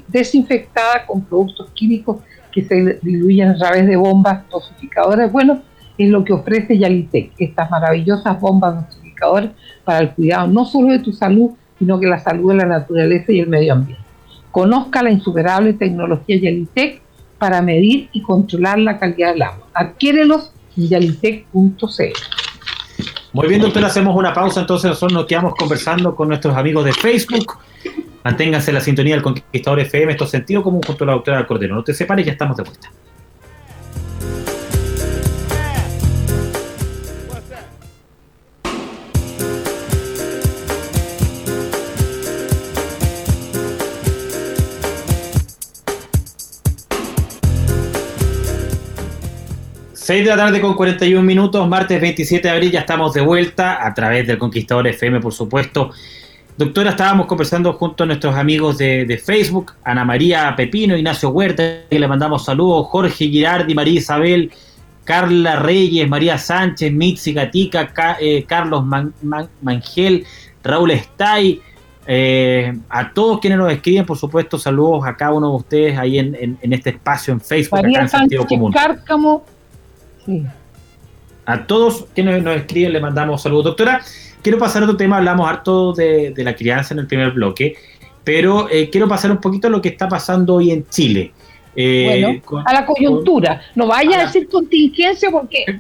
desinfectada 0.09 1.07
con 1.07 1.21
productos 1.21 1.71
químicos 1.71 2.17
que 2.51 2.63
se 2.63 2.99
diluyen 3.01 3.49
a 3.49 3.57
través 3.57 3.87
de 3.87 3.95
bombas 3.95 4.47
dosificadoras? 4.51 5.31
Bueno, 5.31 5.63
es 5.97 6.07
lo 6.07 6.23
que 6.23 6.33
ofrece 6.33 6.77
Yalitec, 6.77 7.31
estas 7.39 7.71
maravillosas 7.71 8.39
bombas 8.39 8.85
dosificadoras 8.87 9.49
para 9.83 10.01
el 10.01 10.11
cuidado 10.11 10.45
no 10.49 10.65
solo 10.65 10.91
de 10.91 10.99
tu 10.99 11.13
salud, 11.13 11.49
sino 11.79 11.99
que 11.99 12.05
la 12.05 12.19
salud 12.19 12.51
de 12.51 12.57
la 12.57 12.67
naturaleza 12.67 13.31
y 13.31 13.39
el 13.39 13.47
medio 13.47 13.73
ambiente. 13.73 14.06
Conozca 14.57 15.03
la 15.03 15.11
insuperable 15.11 15.73
tecnología 15.73 16.35
Yalitec 16.35 16.99
para 17.37 17.61
medir 17.61 18.09
y 18.11 18.23
controlar 18.23 18.79
la 18.79 18.97
calidad 18.97 19.33
del 19.33 19.43
agua. 19.43 19.67
Adquiérelos 19.71 20.51
en 20.75 20.87
yalitec.cl. 20.87 22.13
Muy 23.33 23.47
bien, 23.47 23.61
doctor, 23.61 23.85
hacemos 23.85 24.15
una 24.15 24.33
pausa, 24.33 24.61
entonces 24.61 24.89
nosotros 24.89 25.13
nos 25.13 25.27
quedamos 25.27 25.53
conversando 25.53 26.15
con 26.15 26.29
nuestros 26.29 26.57
amigos 26.57 26.85
de 26.85 26.93
Facebook. 26.93 27.59
Manténganse 28.23 28.73
la 28.73 28.81
sintonía 28.81 29.13
del 29.13 29.21
Conquistador 29.21 29.81
FM, 29.81 30.13
esto 30.13 30.25
sentido 30.25 30.63
común 30.63 30.81
junto 30.81 31.03
a 31.03 31.07
la 31.07 31.13
doctora 31.13 31.45
Cordero. 31.45 31.75
No 31.75 31.83
te 31.83 31.93
separes, 31.93 32.25
ya 32.25 32.31
estamos 32.31 32.57
de 32.57 32.63
vuelta. 32.63 32.89
6 50.07 50.23
de 50.23 50.29
la 50.29 50.37
tarde 50.37 50.61
con 50.61 50.73
41 50.75 51.21
minutos, 51.21 51.67
martes 51.67 51.99
27 51.99 52.47
de 52.47 52.53
abril, 52.53 52.71
ya 52.71 52.79
estamos 52.79 53.13
de 53.13 53.19
vuelta 53.19 53.85
a 53.85 53.93
través 53.93 54.25
del 54.25 54.37
Conquistador 54.37 54.87
FM, 54.87 55.19
por 55.19 55.33
supuesto. 55.33 55.91
Doctora, 56.57 56.91
estábamos 56.91 57.25
conversando 57.25 57.73
junto 57.73 58.05
a 58.05 58.07
nuestros 58.07 58.33
amigos 58.33 58.77
de, 58.77 59.21
Facebook, 59.21 59.73
Ana 59.83 60.05
María 60.05 60.53
Pepino, 60.55 60.95
Ignacio 60.95 61.27
Huerta, 61.27 61.81
que 61.89 61.99
le 61.99 62.07
mandamos 62.07 62.45
saludos, 62.45 62.87
Jorge 62.87 63.27
Girardi, 63.27 63.75
María 63.75 63.99
Isabel, 63.99 64.49
Carla 65.03 65.57
Reyes, 65.57 66.07
María 66.07 66.37
Sánchez, 66.37 66.89
Mitzi 66.93 67.33
Gatica, 67.33 67.91
eh, 68.21 68.45
Carlos 68.47 68.85
Mangel, 69.61 70.25
Raúl 70.63 70.91
Estay, 70.91 71.59
eh, 72.07 72.77
a 72.87 73.11
todos 73.11 73.41
quienes 73.41 73.59
nos 73.59 73.73
escriben, 73.73 74.05
por 74.05 74.17
supuesto, 74.17 74.57
saludos 74.57 75.05
a 75.05 75.17
cada 75.17 75.33
uno 75.33 75.49
de 75.49 75.55
ustedes 75.57 75.97
ahí 75.97 76.17
en, 76.17 76.57
este 76.61 76.91
espacio 76.91 77.33
en 77.33 77.41
Facebook, 77.41 77.81
María 77.81 77.97
acá 77.97 78.03
en 78.03 78.09
Sánchez 78.09 78.45
Común. 78.47 78.71
Cárcamo, 78.71 79.43
a 81.45 81.65
todos 81.65 82.05
quienes 82.13 82.43
nos 82.43 82.57
escriben 82.57 82.93
le 82.93 82.99
mandamos 82.99 83.41
saludos. 83.41 83.65
Doctora, 83.65 84.01
quiero 84.41 84.57
pasar 84.57 84.81
a 84.81 84.85
otro 84.85 84.97
tema, 84.97 85.17
hablamos 85.17 85.49
harto 85.49 85.93
de, 85.93 86.33
la 86.37 86.55
crianza 86.55 86.93
en 86.93 86.99
el 86.99 87.07
primer 87.07 87.31
bloque, 87.31 87.75
pero 88.23 88.69
eh, 88.69 88.89
quiero 88.89 89.07
pasar 89.07 89.31
un 89.31 89.37
poquito 89.37 89.67
a 89.67 89.71
lo 89.71 89.81
que 89.81 89.89
está 89.89 90.07
pasando 90.07 90.55
hoy 90.55 90.71
en 90.71 90.87
Chile. 90.87 91.33
Eh, 91.79 92.41
a 92.65 92.73
la 92.73 92.87
coyuntura. 92.87 93.61
no 93.75 93.85
vaya 93.85 94.19
a, 94.19 94.25
decir 94.25 94.49
contingencia 94.49 95.29
porque 95.29 95.63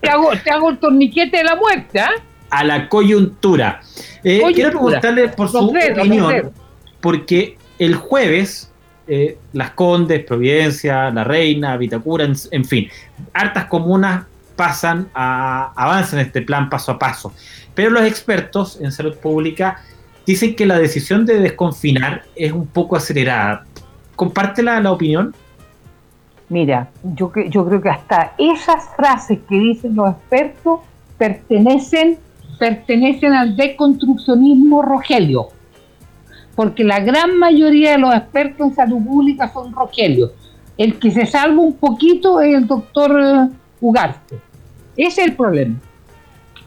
te, 0.00 0.08
hago, 0.08 0.30
te 0.42 0.50
hago 0.50 0.70
el 0.70 0.78
torniquete 0.78 1.36
de 1.36 1.44
la 1.44 1.56
muerte. 1.56 1.98
¿ah? 1.98 2.12
A 2.48 2.62
la 2.62 2.88
coyuntura. 2.88 3.80
Eh, 4.22 4.40
quiero 4.54 4.70
preguntarle 4.70 5.28
por 5.30 5.48
su 5.48 5.58
opinión, 5.58 6.52
porque 7.00 7.58
el 7.80 7.96
jueves 7.96 8.70
eh, 9.08 9.38
Las 9.52 9.70
Condes, 9.70 10.24
Providencia, 10.24 11.10
La 11.10 11.24
Reina, 11.24 11.76
Vitacura, 11.76 12.24
en, 12.24 12.64
fin, 12.64 12.88
hartas 13.32 13.64
comunas 13.66 14.26
pasan 14.54 15.08
a 15.14 15.72
avanzan 15.74 16.20
en 16.20 16.26
este 16.26 16.42
plan 16.42 16.68
paso 16.68 16.92
a 16.92 16.98
paso. 16.98 17.32
Pero 17.74 17.90
los 17.90 18.02
expertos 18.02 18.78
en 18.80 18.92
salud 18.92 19.16
pública 19.16 19.80
dicen 20.26 20.54
que 20.54 20.66
la 20.66 20.78
decisión 20.78 21.24
de 21.24 21.40
desconfinar 21.40 22.24
es 22.36 22.52
un 22.52 22.66
poco 22.66 22.96
acelerada. 22.96 23.64
¿Comparte 24.14 24.62
la, 24.62 24.80
la 24.80 24.92
opinión? 24.92 25.34
Mira, 26.48 26.90
yo, 27.02 27.32
yo 27.48 27.66
creo 27.66 27.80
que 27.80 27.88
hasta 27.88 28.32
esas 28.36 28.88
frases 28.96 29.38
que 29.48 29.54
dicen 29.54 29.94
los 29.94 30.10
expertos 30.10 30.80
pertenecen, 31.16 32.18
pertenecen 32.58 33.32
al 33.32 33.56
deconstruccionismo 33.56 34.82
Rogelio 34.82 35.48
porque 36.58 36.82
la 36.82 36.98
gran 36.98 37.38
mayoría 37.38 37.92
de 37.92 37.98
los 37.98 38.12
expertos 38.12 38.66
en 38.66 38.74
salud 38.74 39.00
pública 39.04 39.48
son 39.52 39.72
Rogelio. 39.72 40.32
El 40.76 40.98
que 40.98 41.12
se 41.12 41.24
salva 41.24 41.62
un 41.62 41.74
poquito 41.74 42.40
es 42.40 42.52
el 42.52 42.66
doctor 42.66 43.16
eh, 43.16 43.48
Ugarte. 43.80 44.40
Ese 44.96 45.20
es 45.20 45.28
el 45.28 45.36
problema. 45.36 45.76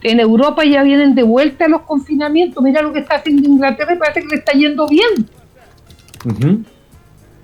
En 0.02 0.22
Europa 0.22 0.64
ya 0.64 0.82
vienen 0.84 1.14
de 1.14 1.24
vuelta 1.24 1.68
los 1.68 1.82
confinamientos. 1.82 2.64
Mira 2.64 2.82
lo 2.82 2.94
que 2.94 3.00
está 3.00 3.16
haciendo 3.16 3.50
Inglaterra 3.50 3.94
y 3.94 3.98
parece 3.98 4.22
que 4.22 4.28
le 4.28 4.36
está 4.36 4.54
yendo 4.54 4.88
bien. 4.88 6.64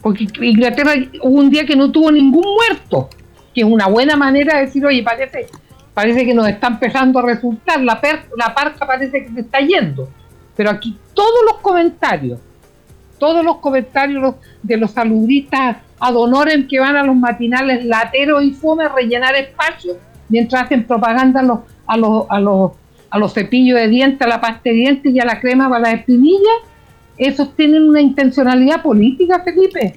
Porque 0.01 0.25
Inglaterra 0.39 0.93
hubo 1.23 1.39
un 1.39 1.49
día 1.49 1.65
que 1.65 1.75
no 1.75 1.91
tuvo 1.91 2.13
ningún 2.13 2.45
muerto, 2.45 3.09
que 3.53 3.59
es 3.59 3.67
una 3.67 3.87
buena 3.87 4.15
manera 4.15 4.55
de 4.55 4.67
decir, 4.67 4.85
oye, 4.85 5.03
parece, 5.03 5.47
parece 5.93 6.25
que 6.25 6.33
nos 6.33 6.47
está 6.47 6.67
empezando 6.67 7.19
a 7.19 7.23
resultar, 7.23 7.81
la, 7.81 7.99
la 8.37 8.55
parca 8.55 8.87
parece 8.87 9.25
que 9.25 9.33
se 9.33 9.41
está 9.41 9.59
yendo. 9.59 10.07
Pero 10.57 10.71
aquí 10.71 10.97
todos 11.13 11.39
los 11.49 11.61
comentarios, 11.61 12.39
todos 13.19 13.45
los 13.45 13.57
comentarios 13.57 14.35
de 14.63 14.77
los 14.77 14.91
saludistas 14.91 15.77
ad 15.99 16.15
que 16.67 16.79
van 16.79 16.95
a 16.95 17.03
los 17.03 17.15
matinales 17.15 17.85
lateros 17.85 18.43
y 18.43 18.51
fome 18.51 18.83
a 18.83 18.89
rellenar 18.89 19.35
espacios 19.35 19.97
mientras 20.29 20.63
hacen 20.63 20.85
propaganda 20.85 21.39
a 21.39 21.43
los, 21.43 21.59
a 21.85 21.97
los, 21.97 22.71
a 23.09 23.19
los, 23.19 23.33
cepillos 23.33 23.79
de 23.79 23.87
dientes, 23.87 24.21
a 24.21 24.27
la 24.27 24.41
pasta 24.41 24.61
de 24.65 24.71
dientes 24.71 25.13
y 25.13 25.19
a 25.19 25.25
la 25.25 25.39
crema 25.39 25.69
para 25.69 25.81
las 25.81 25.93
espinillas, 25.99 26.57
esos 27.17 27.55
tienen 27.55 27.83
una 27.83 28.01
intencionalidad 28.01 28.81
política, 28.81 29.41
Felipe. 29.43 29.95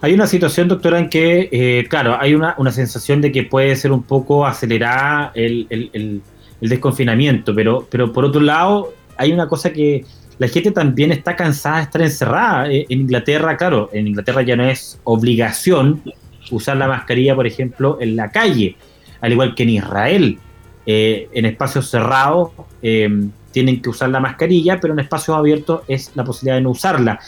Hay 0.00 0.14
una 0.14 0.26
situación, 0.26 0.68
doctora, 0.68 1.00
en 1.00 1.10
que, 1.10 1.48
eh, 1.50 1.86
claro, 1.88 2.16
hay 2.20 2.34
una, 2.34 2.54
una, 2.58 2.70
sensación 2.70 3.20
de 3.20 3.32
que 3.32 3.42
puede 3.42 3.74
ser 3.74 3.90
un 3.90 4.04
poco 4.04 4.46
acelerada 4.46 5.32
el, 5.34 5.66
el 5.70 5.90
el 5.92 6.22
desconfinamiento, 6.60 7.54
pero, 7.54 7.86
pero 7.90 8.12
por 8.12 8.24
otro 8.24 8.40
lado, 8.40 8.92
hay 9.16 9.32
una 9.32 9.48
cosa 9.48 9.72
que 9.72 10.04
la 10.38 10.48
gente 10.48 10.70
también 10.70 11.10
está 11.12 11.34
cansada 11.36 11.78
de 11.78 11.82
estar 11.82 12.02
encerrada. 12.02 12.70
Eh, 12.70 12.86
en 12.88 13.00
Inglaterra, 13.00 13.56
claro, 13.56 13.90
en 13.92 14.06
Inglaterra 14.06 14.42
ya 14.42 14.56
no 14.56 14.64
es 14.64 15.00
obligación 15.04 16.02
usar 16.50 16.76
la 16.76 16.88
mascarilla, 16.88 17.34
por 17.34 17.46
ejemplo, 17.46 17.98
en 18.00 18.16
la 18.16 18.30
calle, 18.30 18.76
al 19.20 19.32
igual 19.32 19.54
que 19.54 19.64
en 19.64 19.70
Israel. 19.70 20.38
Eh, 20.86 21.28
en 21.34 21.44
espacios 21.44 21.90
cerrados 21.90 22.52
em, 22.80 23.30
tienen 23.52 23.82
que 23.82 23.90
usar 23.90 24.08
la 24.08 24.20
mascarilla, 24.20 24.80
pero 24.80 24.94
en 24.94 25.00
espacios 25.00 25.36
abiertos 25.36 25.82
es 25.86 26.12
la 26.14 26.24
posibilidad 26.24 26.56
de 26.56 26.62
no 26.62 26.70
usarla. 26.70 27.20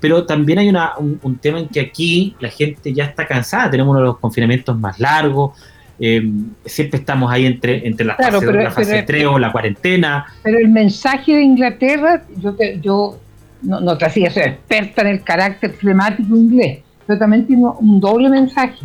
Pero 0.00 0.24
también 0.24 0.60
hay 0.60 0.68
una, 0.68 0.96
un, 0.98 1.20
un, 1.22 1.36
tema 1.36 1.58
en 1.58 1.68
que 1.68 1.80
aquí 1.80 2.34
la 2.40 2.48
gente 2.48 2.92
ya 2.92 3.04
está 3.04 3.26
cansada, 3.26 3.70
tenemos 3.70 3.90
uno 3.90 4.00
de 4.00 4.06
los 4.06 4.18
confinamientos 4.18 4.78
más 4.78 4.98
largos, 4.98 5.58
eh, 5.98 6.22
siempre 6.64 7.00
estamos 7.00 7.30
ahí 7.30 7.46
entre, 7.46 7.86
entre 7.86 8.06
la 8.06 8.16
fase, 8.16 9.02
3 9.02 9.26
o 9.26 9.38
la 9.38 9.52
cuarentena. 9.52 10.26
Pero 10.42 10.58
el 10.58 10.68
mensaje 10.68 11.34
de 11.36 11.42
Inglaterra, 11.42 12.22
yo, 12.36 12.56
yo 12.80 13.18
no, 13.62 13.80
no 13.80 13.96
te 13.96 14.06
hacía 14.06 14.30
ser 14.30 14.48
experta 14.48 15.02
en 15.02 15.08
el 15.08 15.22
carácter 15.22 15.72
flemático 15.72 16.36
inglés, 16.36 16.80
pero 17.06 17.18
también 17.18 17.46
tiene 17.46 17.64
un 17.78 18.00
doble 18.00 18.28
mensaje. 18.28 18.84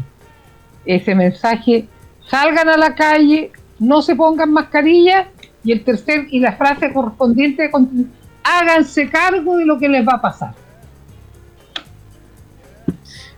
Ese 0.86 1.16
mensaje, 1.16 1.86
salgan 2.30 2.70
a 2.70 2.78
la 2.78 2.96
calle, 2.96 3.52
no 3.80 4.02
se 4.02 4.16
pongan 4.16 4.52
mascarilla 4.52 5.28
Y 5.64 5.72
el 5.72 5.84
tercer, 5.84 6.28
y 6.30 6.40
la 6.40 6.54
frase 6.54 6.94
correspondiente, 6.94 7.70
háganse 8.44 9.10
cargo 9.10 9.58
de 9.58 9.66
lo 9.66 9.78
que 9.78 9.90
les 9.90 10.08
va 10.08 10.14
a 10.14 10.22
pasar. 10.22 10.67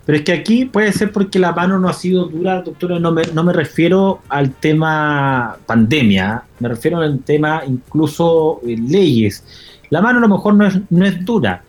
Pero 0.09 0.17
es 0.17 0.25
que 0.25 0.33
aquí 0.33 0.65
puede 0.65 0.91
ser 0.91 1.11
porque 1.11 1.37
la 1.37 1.51
mano 1.51 1.77
no 1.77 1.87
ha 1.87 1.93
sido 1.93 2.25
dura, 2.25 2.63
doctora, 2.63 2.97
no 2.97 3.11
me, 3.11 3.21
no 3.31 3.43
me 3.43 3.53
refiero 3.53 4.21
al 4.27 4.49
tema 4.55 5.55
pandemia, 5.67 6.45
me 6.57 6.67
refiero 6.67 6.97
al 6.97 7.19
tema 7.19 7.61
incluso 7.67 8.59
eh, 8.65 8.75
leyes. 8.75 9.45
La 9.91 10.01
mano 10.01 10.17
a 10.17 10.21
lo 10.21 10.27
mejor 10.27 10.55
no 10.55 10.65
es, 10.65 10.79
no 10.89 11.05
es 11.05 11.23
dura. 11.23 11.61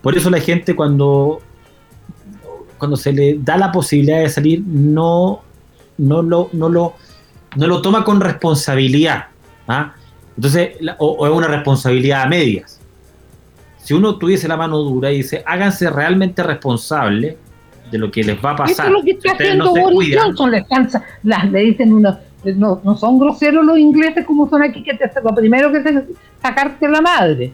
Por 0.00 0.16
eso 0.16 0.30
la 0.30 0.40
gente 0.40 0.74
cuando, 0.74 1.42
cuando 2.78 2.96
se 2.96 3.12
le 3.12 3.36
da 3.38 3.58
la 3.58 3.70
posibilidad 3.70 4.20
de 4.20 4.30
salir 4.30 4.62
no, 4.66 5.42
no, 5.98 6.22
lo, 6.22 6.48
no, 6.54 6.70
lo, 6.70 6.94
no 7.56 7.66
lo 7.66 7.82
toma 7.82 8.04
con 8.04 8.22
responsabilidad. 8.22 9.26
¿ah? 9.68 9.92
Entonces, 10.34 10.78
o, 10.96 11.26
es 11.26 11.32
una 11.34 11.48
responsabilidad 11.48 12.22
a 12.22 12.26
medias. 12.26 12.80
Si 13.76 13.92
uno 13.92 14.16
tuviese 14.16 14.48
la 14.48 14.56
mano 14.56 14.78
dura 14.78 15.12
y 15.12 15.18
dice, 15.18 15.42
háganse 15.44 15.90
realmente 15.90 16.42
responsables, 16.42 17.36
de 17.92 17.98
lo 17.98 18.10
que 18.10 18.24
les 18.24 18.42
va 18.42 18.52
a 18.52 18.56
pasar. 18.56 18.72
Eso 18.72 18.82
es 18.86 18.90
lo 18.90 19.02
que 19.02 19.10
está 19.12 19.32
haciendo 19.32 19.70
Boris 19.70 20.16
Johnson, 20.18 20.50
cansa, 20.68 21.04
las, 21.22 21.48
le 21.50 21.60
dicen 21.60 21.92
uno, 21.92 22.18
no, 22.56 22.80
no, 22.82 22.96
son 22.96 23.18
groseros 23.20 23.64
los 23.64 23.78
ingleses 23.78 24.24
como 24.26 24.48
son 24.48 24.62
aquí, 24.62 24.82
que 24.82 24.94
te, 24.94 25.08
lo 25.22 25.34
primero 25.34 25.70
que 25.70 25.80
te 25.80 26.06
sacarte 26.40 26.88
la 26.88 27.00
madre. 27.00 27.52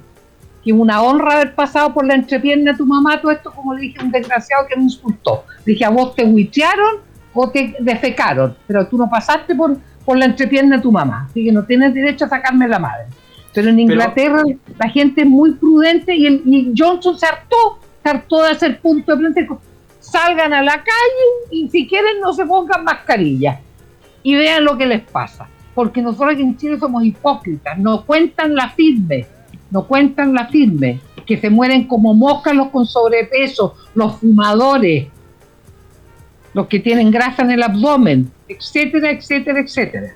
Que 0.65 0.73
una 0.73 1.03
honra 1.03 1.35
haber 1.35 1.55
pasado 1.55 1.93
por 1.93 2.07
la 2.07 2.15
entrepierna 2.15 2.73
de 2.73 2.79
tu 2.79 2.87
mamá, 2.87 3.21
todo 3.21 3.33
esto 3.33 3.51
como 3.53 3.75
le 3.75 3.83
dije 3.83 4.01
a 4.01 4.05
un 4.05 4.11
desgraciado 4.11 4.67
que 4.67 4.77
me 4.77 4.85
insultó. 4.85 5.45
Dije, 5.67 5.85
a 5.85 5.91
vos 5.91 6.15
te 6.15 6.25
huichearon 6.25 6.97
o 7.35 7.51
te 7.51 7.77
defecaron, 7.81 8.57
pero 8.67 8.87
tú 8.87 8.97
no 8.97 9.09
pasaste 9.11 9.55
por, 9.55 9.77
por 10.05 10.17
la 10.17 10.27
entrepierna 10.27 10.77
de 10.77 10.83
tu 10.83 10.91
mamá, 10.91 11.27
así 11.29 11.45
que 11.45 11.53
no 11.53 11.65
tienes 11.65 11.95
derecho 11.95 12.25
a 12.25 12.29
sacarme 12.29 12.67
la 12.67 12.79
madre. 12.79 13.07
Pero 13.55 13.71
en 13.71 13.81
Inglaterra 13.81 14.43
la 14.79 14.89
gente 14.89 15.23
es 15.23 15.27
muy 15.27 15.53
prudente 15.53 16.15
y, 16.15 16.27
el, 16.27 16.43
y 16.47 16.73
Johnson 16.77 17.19
se 17.19 17.27
hartó, 17.27 17.79
se 18.03 18.09
hartó 18.09 18.43
de 18.43 18.51
hacer 18.51 18.81
punto 18.81 19.13
de 19.13 19.19
frente 19.19 19.49
salgan 20.11 20.53
a 20.53 20.63
la 20.63 20.77
calle 20.77 21.27
y 21.51 21.69
si 21.69 21.87
quieren 21.87 22.21
no 22.21 22.33
se 22.33 22.47
pongan 22.47 22.85
mascarilla 22.85 23.61
y 24.23 24.35
vean 24.35 24.65
lo 24.65 24.77
que 24.77 24.87
les 24.87 25.03
pasa. 25.03 25.49
Porque 25.75 26.03
nosotros 26.03 26.33
aquí 26.33 26.43
en 26.43 26.57
Chile 26.57 26.79
somos 26.79 27.05
hipócritas, 27.05 27.79
no 27.79 28.05
cuentan 28.05 28.55
la 28.55 28.71
firme, 28.71 29.27
no 29.71 29.87
cuentan 29.87 30.35
la 30.35 30.47
firme, 30.47 31.01
que 31.25 31.37
se 31.37 31.51
mueren 31.51 31.87
como 31.87 32.15
moscas 32.15 32.55
los 32.55 32.69
con 32.69 32.87
sobrepeso, 32.87 33.77
los 33.95 34.17
fumadores, 34.17 35.07
los 36.55 36.67
que 36.67 36.81
tienen 36.81 37.11
grasa 37.11 37.43
en 37.43 37.53
el 37.53 37.63
abdomen, 37.63 38.31
etcétera, 38.49 39.11
etcétera, 39.11 39.61
etcétera. 39.61 40.15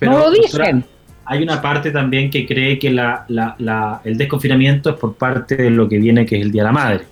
no 0.00 0.18
lo 0.18 0.30
dicen. 0.30 0.84
hay 1.24 1.42
una 1.42 1.60
parte 1.60 1.90
también 1.90 2.30
que 2.30 2.46
cree 2.46 2.78
que 2.78 2.88
el 2.88 4.18
desconfinamiento 4.18 4.90
es 4.90 4.96
por 4.96 5.14
parte 5.14 5.54
de 5.56 5.70
lo 5.70 5.88
que 5.88 5.98
viene, 5.98 6.26
que 6.26 6.36
es 6.36 6.42
el 6.42 6.50
Día 6.50 6.62
de 6.62 6.66
la 6.66 6.72
Madre. 6.72 7.04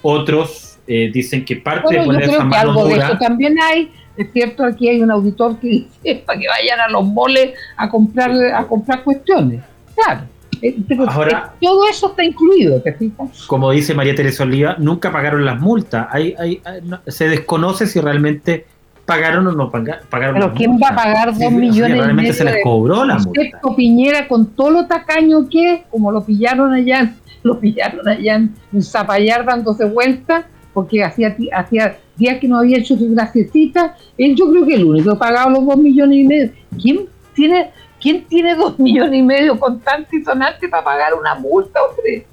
Otros 0.00 0.67
eh, 0.88 1.10
dicen 1.12 1.44
que 1.44 1.56
parte 1.56 1.94
de 1.94 2.04
poner 2.04 2.22
esa 2.22 2.44
mano 2.44 2.70
algo 2.70 2.86
de 2.86 2.96
eso 2.96 3.18
también 3.18 3.56
hay. 3.60 3.92
Es 4.16 4.32
cierto, 4.32 4.64
aquí 4.64 4.88
hay 4.88 5.00
un 5.00 5.10
auditor 5.10 5.58
que 5.60 5.68
dice 6.02 6.22
para 6.26 6.38
que 6.38 6.48
vayan 6.48 6.80
a 6.80 6.88
los 6.88 7.04
moles 7.04 7.52
a 7.76 7.88
comprar, 7.88 8.32
a 8.54 8.64
comprar 8.66 9.04
cuestiones. 9.04 9.62
Claro. 9.94 10.22
Eh, 10.60 10.76
Ahora, 11.06 11.52
eh, 11.54 11.58
todo 11.60 11.86
eso 11.86 12.08
está 12.08 12.24
incluido, 12.24 12.80
¿te 12.82 12.92
fijas? 12.94 13.46
Como 13.46 13.70
dice 13.70 13.94
María 13.94 14.14
Teresa 14.14 14.42
Oliva, 14.42 14.74
nunca 14.78 15.12
pagaron 15.12 15.44
las 15.44 15.60
multas. 15.60 16.08
Hay, 16.10 16.34
hay, 16.38 16.60
se 17.06 17.28
desconoce 17.28 17.86
si 17.86 18.00
realmente 18.00 18.66
pagaron 19.08 19.46
o 19.46 19.52
no 19.52 19.70
pagaron. 19.70 20.34
Pero 20.34 20.52
¿quién 20.52 20.78
va 20.78 20.88
a 20.88 20.94
pagar 20.94 21.28
dos 21.32 21.50
millones 21.50 21.92
si 21.92 22.00
realmente 22.00 22.32
se 22.34 22.44
les 22.44 22.62
cobró 22.62 23.04
la 23.04 23.18
multa. 23.18 23.60
Piñera, 23.74 24.28
con 24.28 24.46
todo 24.46 24.70
lo 24.70 24.86
tacaño 24.86 25.48
que 25.48 25.72
es, 25.72 25.80
como 25.90 26.12
lo 26.12 26.24
pillaron 26.24 26.72
allá, 26.72 27.14
lo 27.42 27.58
pillaron 27.58 28.06
allá 28.06 28.34
en 28.34 28.82
Zapallar 28.82 29.46
dándose 29.46 29.86
vueltas, 29.86 30.44
porque 30.78 31.02
hacía, 31.02 31.36
hacía 31.52 31.98
días 32.14 32.38
que 32.38 32.46
no 32.46 32.60
había 32.60 32.78
hecho 32.78 32.96
su 32.96 33.12
graciecita, 33.12 33.96
él 34.16 34.36
yo 34.36 34.48
creo 34.48 34.64
que 34.64 34.76
el 34.76 34.84
único 34.84 35.10
que 35.10 35.16
ha 35.16 35.18
pagado 35.18 35.50
los 35.50 35.66
dos 35.66 35.76
millones 35.76 36.18
y 36.18 36.24
medio. 36.24 36.52
¿Quién 36.80 37.08
tiene, 37.34 37.72
quién 38.00 38.24
tiene 38.26 38.54
dos 38.54 38.78
millones 38.78 39.18
y 39.18 39.22
medio 39.22 39.58
constante 39.58 40.18
y 40.18 40.22
sonante 40.22 40.68
para 40.68 40.84
pagar 40.84 41.14
una 41.14 41.34
multa, 41.34 41.80
hombre? 41.82 42.24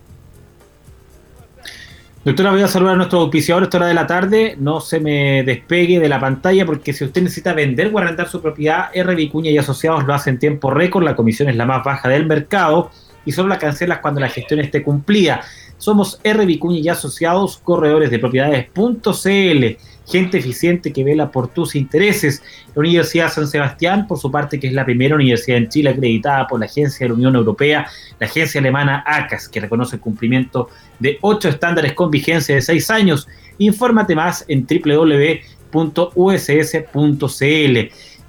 Doctora, 2.24 2.52
voy 2.52 2.62
a 2.62 2.68
saludar 2.68 2.94
a 2.94 2.98
nuestro 2.98 3.22
auspiciador 3.22 3.64
a 3.64 3.66
esta 3.66 3.78
hora 3.78 3.88
de 3.88 3.96
la 3.96 4.06
tarde. 4.06 4.56
No 4.60 4.80
se 4.80 5.00
me 5.00 5.42
despegue 5.42 6.00
de 6.00 6.08
la 6.08 6.20
pantalla 6.20 6.68
porque 6.68 6.94
si 6.94 7.04
usted 7.04 7.24
necesita 7.24 7.54
vender 7.54 7.90
o 7.92 7.98
arrendar 7.98 8.28
su 8.28 8.44
propiedad, 8.44 8.90
R. 8.94 9.16
Vicuña 9.16 9.50
y 9.50 9.58
Asociados 9.58 10.06
lo 10.06 10.14
hace 10.14 10.30
en 10.30 10.38
tiempo 10.38 10.70
récord. 10.70 11.04
La 11.04 11.16
comisión 11.16 11.50
es 11.50 11.56
la 11.56 11.66
más 11.66 11.84
baja 11.84 12.10
del 12.10 12.28
mercado 12.28 12.92
y 13.26 13.32
solo 13.32 13.50
la 13.50 13.58
cancelas 13.58 14.00
cuando 14.02 14.20
la 14.20 14.30
gestión 14.30 14.60
esté 14.60 14.84
cumplida. 14.84 15.42
Somos 15.86 16.20
R. 16.24 16.46
Vicuña 16.48 16.80
y 16.80 16.90
Asociados, 16.90 17.58
corredores 17.58 18.10
de 18.10 18.18
propiedades.cl, 18.18 19.78
gente 20.12 20.38
eficiente 20.40 20.92
que 20.92 21.04
vela 21.04 21.30
por 21.30 21.48
tus 21.50 21.76
intereses. 21.76 22.42
La 22.74 22.80
Universidad 22.80 23.32
San 23.32 23.48
Sebastián, 23.48 24.08
por 24.08 24.18
su 24.18 24.32
parte, 24.32 24.60
que 24.60 24.66
es 24.66 24.74
la 24.74 24.84
primera 24.84 25.14
universidad 25.14 25.60
en 25.60 25.70
Chile 25.70 25.92
acreditada 25.92 26.48
por 26.48 26.60
la 26.60 26.66
Agencia 26.66 27.06
de 27.06 27.10
la 27.10 27.14
Unión 27.14 27.36
Europea, 27.36 27.86
la 28.20 28.26
agencia 28.26 28.60
alemana 28.60 29.04
ACAS, 29.06 29.48
que 29.48 29.60
reconoce 29.60 29.98
el 29.98 30.02
cumplimiento 30.02 30.70
de 30.98 31.20
ocho 31.22 31.50
estándares 31.50 31.94
con 31.94 32.10
vigencia 32.10 32.56
de 32.56 32.64
seis 32.64 32.90
años. 32.90 33.28
Infórmate 33.60 34.16
más 34.16 34.44
en 34.48 34.66
www.uss.cl 34.66 35.36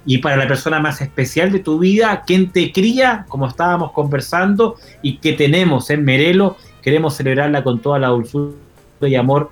y 0.09 0.19
para 0.19 0.37
la 0.37 0.47
persona 0.47 0.79
más 0.79 1.01
especial 1.01 1.51
de 1.51 1.59
tu 1.59 1.79
vida, 1.79 2.23
quien 2.25 2.51
te 2.51 2.71
cría, 2.71 3.25
como 3.27 3.47
estábamos 3.47 3.91
conversando, 3.91 4.75
y 5.01 5.17
que 5.17 5.33
tenemos 5.33 5.89
en 5.89 6.05
Merelo, 6.05 6.55
queremos 6.87 7.17
celebrarla 7.17 7.65
con 7.65 7.81
toda 7.81 7.99
la 7.99 8.07
dulzura 8.07 8.53
y 9.01 9.15
amor, 9.15 9.51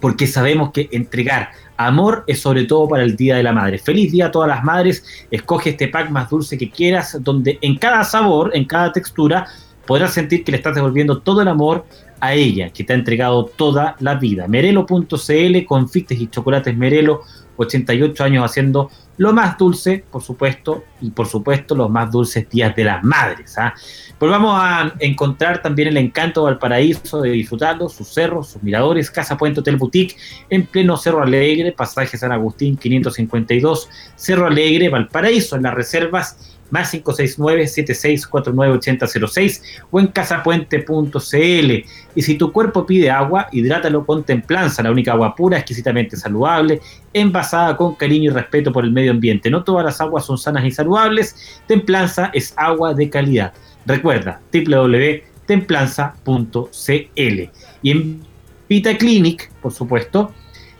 porque 0.00 0.28
sabemos 0.28 0.70
que 0.70 0.88
entregar 0.92 1.48
amor 1.76 2.22
es 2.28 2.38
sobre 2.38 2.62
todo 2.62 2.88
para 2.88 3.02
el 3.02 3.16
Día 3.16 3.34
de 3.34 3.42
la 3.42 3.52
Madre. 3.52 3.78
Feliz 3.78 4.12
día 4.12 4.26
a 4.26 4.30
todas 4.30 4.48
las 4.48 4.62
madres, 4.62 5.04
escoge 5.32 5.70
este 5.70 5.88
pack 5.88 6.10
más 6.10 6.30
dulce 6.30 6.56
que 6.56 6.70
quieras, 6.70 7.18
donde 7.20 7.58
en 7.60 7.76
cada 7.76 8.04
sabor, 8.04 8.52
en 8.54 8.66
cada 8.66 8.92
textura, 8.92 9.48
podrás 9.84 10.12
sentir 10.12 10.44
que 10.44 10.52
le 10.52 10.58
estás 10.58 10.76
devolviendo 10.76 11.18
todo 11.18 11.42
el 11.42 11.48
amor 11.48 11.86
a 12.20 12.34
ella, 12.34 12.70
que 12.70 12.84
te 12.84 12.92
ha 12.92 12.96
entregado 12.96 13.46
toda 13.46 13.96
la 13.98 14.14
vida. 14.14 14.46
Merelo.cl, 14.46 15.64
confites 15.66 16.20
y 16.20 16.28
chocolates 16.28 16.76
Merelo, 16.76 17.22
88 17.56 18.24
años 18.24 18.44
haciendo 18.44 18.90
lo 19.16 19.32
más 19.32 19.56
dulce, 19.56 20.04
por 20.10 20.22
supuesto, 20.22 20.84
y 21.00 21.10
por 21.10 21.26
supuesto 21.26 21.74
los 21.74 21.88
más 21.88 22.10
dulces 22.10 22.48
días 22.48 22.74
de 22.74 22.84
las 22.84 23.04
madres. 23.04 23.56
¿ah? 23.58 23.74
Pues 24.18 24.30
vamos 24.30 24.54
a 24.60 24.92
encontrar 24.98 25.62
también 25.62 25.88
el 25.88 25.96
encanto 25.96 26.40
de 26.40 26.52
Valparaíso, 26.52 27.20
de 27.20 27.30
disfrutarlo, 27.30 27.88
sus 27.88 28.08
cerros, 28.08 28.48
sus 28.50 28.62
miradores, 28.62 29.10
Casa 29.10 29.36
Puente 29.36 29.60
Hotel 29.60 29.76
Boutique, 29.76 30.16
en 30.50 30.66
pleno 30.66 30.96
Cerro 30.96 31.22
Alegre, 31.22 31.72
pasaje 31.72 32.18
San 32.18 32.32
Agustín 32.32 32.76
552, 32.76 33.88
Cerro 34.16 34.46
Alegre, 34.46 34.88
Valparaíso, 34.88 35.56
en 35.56 35.62
las 35.62 35.74
reservas 35.74 36.53
más 36.74 36.92
569-7649-8006 36.92 39.62
o 39.92 40.00
en 40.00 40.08
casapuente.cl. 40.08 41.72
Y 42.16 42.22
si 42.22 42.34
tu 42.34 42.50
cuerpo 42.50 42.84
pide 42.84 43.12
agua, 43.12 43.46
hidrátalo 43.52 44.04
con 44.04 44.24
Templanza, 44.24 44.82
la 44.82 44.90
única 44.90 45.12
agua 45.12 45.36
pura, 45.36 45.58
exquisitamente 45.58 46.16
saludable, 46.16 46.80
envasada 47.12 47.76
con 47.76 47.94
cariño 47.94 48.32
y 48.32 48.34
respeto 48.34 48.72
por 48.72 48.84
el 48.84 48.90
medio 48.90 49.12
ambiente. 49.12 49.50
No 49.50 49.62
todas 49.62 49.84
las 49.84 50.00
aguas 50.00 50.26
son 50.26 50.36
sanas 50.36 50.64
y 50.64 50.72
saludables, 50.72 51.60
Templanza 51.68 52.32
es 52.34 52.52
agua 52.56 52.92
de 52.92 53.08
calidad. 53.08 53.52
Recuerda, 53.86 54.40
www.templanza.cl. 54.52 57.50
Y 57.82 57.90
en 57.92 58.20
Vita 58.68 58.98
Clinic, 58.98 59.52
por 59.62 59.72
supuesto, 59.72 60.32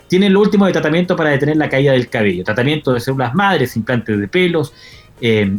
tienen 0.09 0.33
lo 0.33 0.41
último 0.41 0.67
de 0.67 0.73
tratamiento 0.73 1.15
para 1.15 1.31
detener 1.31 1.57
la 1.57 1.69
caída 1.69 1.93
del 1.93 2.09
cabello. 2.09 2.43
Tratamiento 2.43 2.93
de 2.93 2.99
células 2.99 3.33
madres, 3.33 3.77
implantes 3.77 4.19
de 4.19 4.27
pelos, 4.27 4.73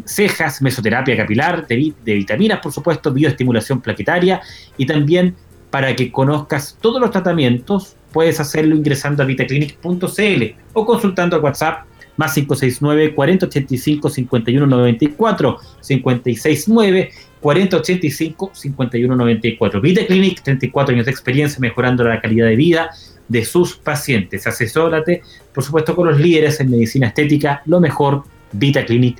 cejas, 0.05 0.61
mesoterapia 0.61 1.17
capilar, 1.17 1.65
de, 1.67 1.93
vitaminas, 2.05 2.59
por 2.59 2.71
supuesto, 2.71 3.11
bioestimulación 3.11 3.81
plaquetaria 3.81 4.41
y 4.77 4.85
también 4.85 5.35
para 5.69 5.95
que 5.95 6.11
conozcas 6.11 6.77
todos 6.79 7.01
los 7.01 7.11
tratamientos, 7.11 7.95
puedes 8.11 8.39
hacerlo 8.39 8.75
ingresando 8.75 9.23
a 9.23 9.25
vitaclinic.cl 9.25 10.43
o 10.73 10.85
consultando 10.85 11.35
al 11.35 11.41
WhatsApp 11.41 11.85
más 12.17 12.33
569 12.33 13.13
4085 13.13 14.09
5194 14.09 15.57
569 15.81 17.11
4085 17.41 18.51
5194 18.53 19.81
Vitaclinic, 19.81 20.41
34 20.41 20.95
años 20.95 21.05
de 21.05 21.11
experiencia 21.11 21.59
mejorando 21.59 22.03
la 22.03 22.21
calidad 22.21 22.47
de 22.47 22.55
vida 22.55 22.91
de 23.27 23.43
sus 23.43 23.75
pacientes. 23.75 24.47
Asesórate, 24.47 25.21
por 25.53 25.63
supuesto, 25.63 25.95
con 25.95 26.07
los 26.07 26.19
líderes 26.19 26.59
en 26.59 26.71
medicina 26.71 27.07
estética, 27.07 27.63
lo 27.65 27.79
mejor, 27.79 28.23
Vitaclinic 28.53 29.17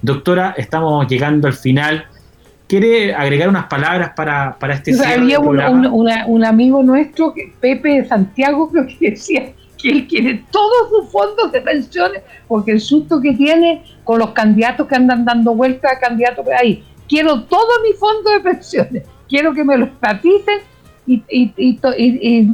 Doctora, 0.00 0.54
estamos 0.56 1.06
llegando 1.08 1.46
al 1.46 1.54
final. 1.54 2.06
¿Quiere 2.66 3.14
agregar 3.14 3.48
unas 3.48 3.66
palabras 3.66 4.12
para, 4.16 4.56
para 4.58 4.74
este 4.74 4.92
Había 5.04 5.38
un, 5.38 5.86
un, 6.26 6.44
amigo 6.44 6.82
nuestro, 6.82 7.34
Pepe 7.60 8.00
de 8.00 8.08
Santiago, 8.08 8.68
creo 8.72 8.86
que 8.86 9.10
decía 9.10 9.52
que 9.82 9.90
él 9.90 10.06
quiere 10.06 10.44
todos 10.50 10.88
sus 10.88 11.10
fondos 11.10 11.52
de 11.52 11.60
pensiones, 11.60 12.22
porque 12.48 12.72
el 12.72 12.80
susto 12.80 13.20
que 13.20 13.34
tiene 13.34 13.84
con 14.04 14.20
los 14.20 14.30
candidatos 14.30 14.86
que 14.86 14.94
andan 14.94 15.24
dando 15.24 15.54
vueltas 15.54 15.92
a 15.92 15.98
candidatos 15.98 16.44
por 16.44 16.54
ahí. 16.54 16.84
Quiero 17.08 17.42
todo 17.42 17.68
mi 17.82 17.92
fondo 17.94 18.30
de 18.30 18.40
pensiones, 18.40 19.02
quiero 19.28 19.52
que 19.52 19.64
me 19.64 19.76
lo 19.76 19.86
estaticen 19.86 20.60
y, 21.06 21.22
y, 21.28 22.50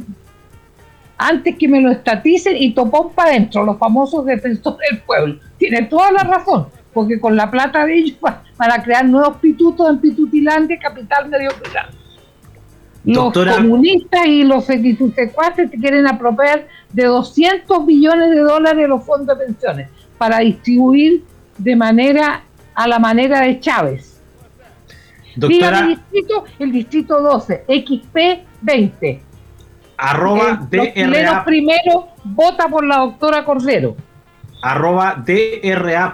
antes 1.19 1.57
que 1.59 1.67
me 1.67 1.81
lo 1.81 1.91
estaticen 1.91 2.57
y 2.57 2.73
topón 2.73 3.13
para 3.13 3.31
adentro, 3.31 3.65
los 3.65 3.77
famosos 3.77 4.25
defensores 4.25 4.89
del 4.91 5.01
pueblo. 5.01 5.41
Tiene 5.59 5.83
toda 5.83 6.13
la 6.13 6.23
razón, 6.23 6.69
porque 6.95 7.19
con 7.19 7.37
la 7.37 7.51
plata 7.51 7.85
de 7.85 7.99
ellos 7.99 8.19
van 8.21 8.73
a 8.73 8.83
crear 8.83 9.05
nuevos 9.05 9.37
pitutos 9.39 9.91
en 9.91 9.99
Pitutilandia, 9.99 10.79
capital 10.79 11.29
medio 11.29 11.51
Los 13.05 13.33
comunistas 13.33 14.27
y 14.27 14.45
los 14.45 14.65
secuaces 14.65 15.71
se 15.71 15.77
quieren 15.77 16.07
apropiar 16.07 16.69
de 16.93 17.05
200 17.05 17.85
billones 17.85 18.31
de 18.31 18.41
dólares 18.41 18.89
los 18.89 19.05
fondos 19.05 19.37
de 19.37 19.45
pensiones 19.45 19.89
para 20.17 20.39
distribuir 20.39 21.25
de 21.59 21.75
manera 21.75 22.45
a 22.75 22.87
la 22.87 23.01
manera 23.01 23.41
de 23.41 23.59
Chávez. 23.59 24.21
Doctora, 25.35 25.81
el 25.81 25.89
distrito, 25.89 26.45
el 26.61 26.73
distrito 26.73 27.21
12, 27.21 27.65
XP 27.67 28.17
20. 28.63 29.28
Arroba 29.99 30.67
DRA. 30.71 31.45
primero 31.45 32.09
vota 32.25 32.69
por 32.69 32.87
la 32.87 32.99
doctora 32.99 33.45
Cordero. 33.45 33.97
Arroba 34.63 35.23
DRA. 35.25 36.13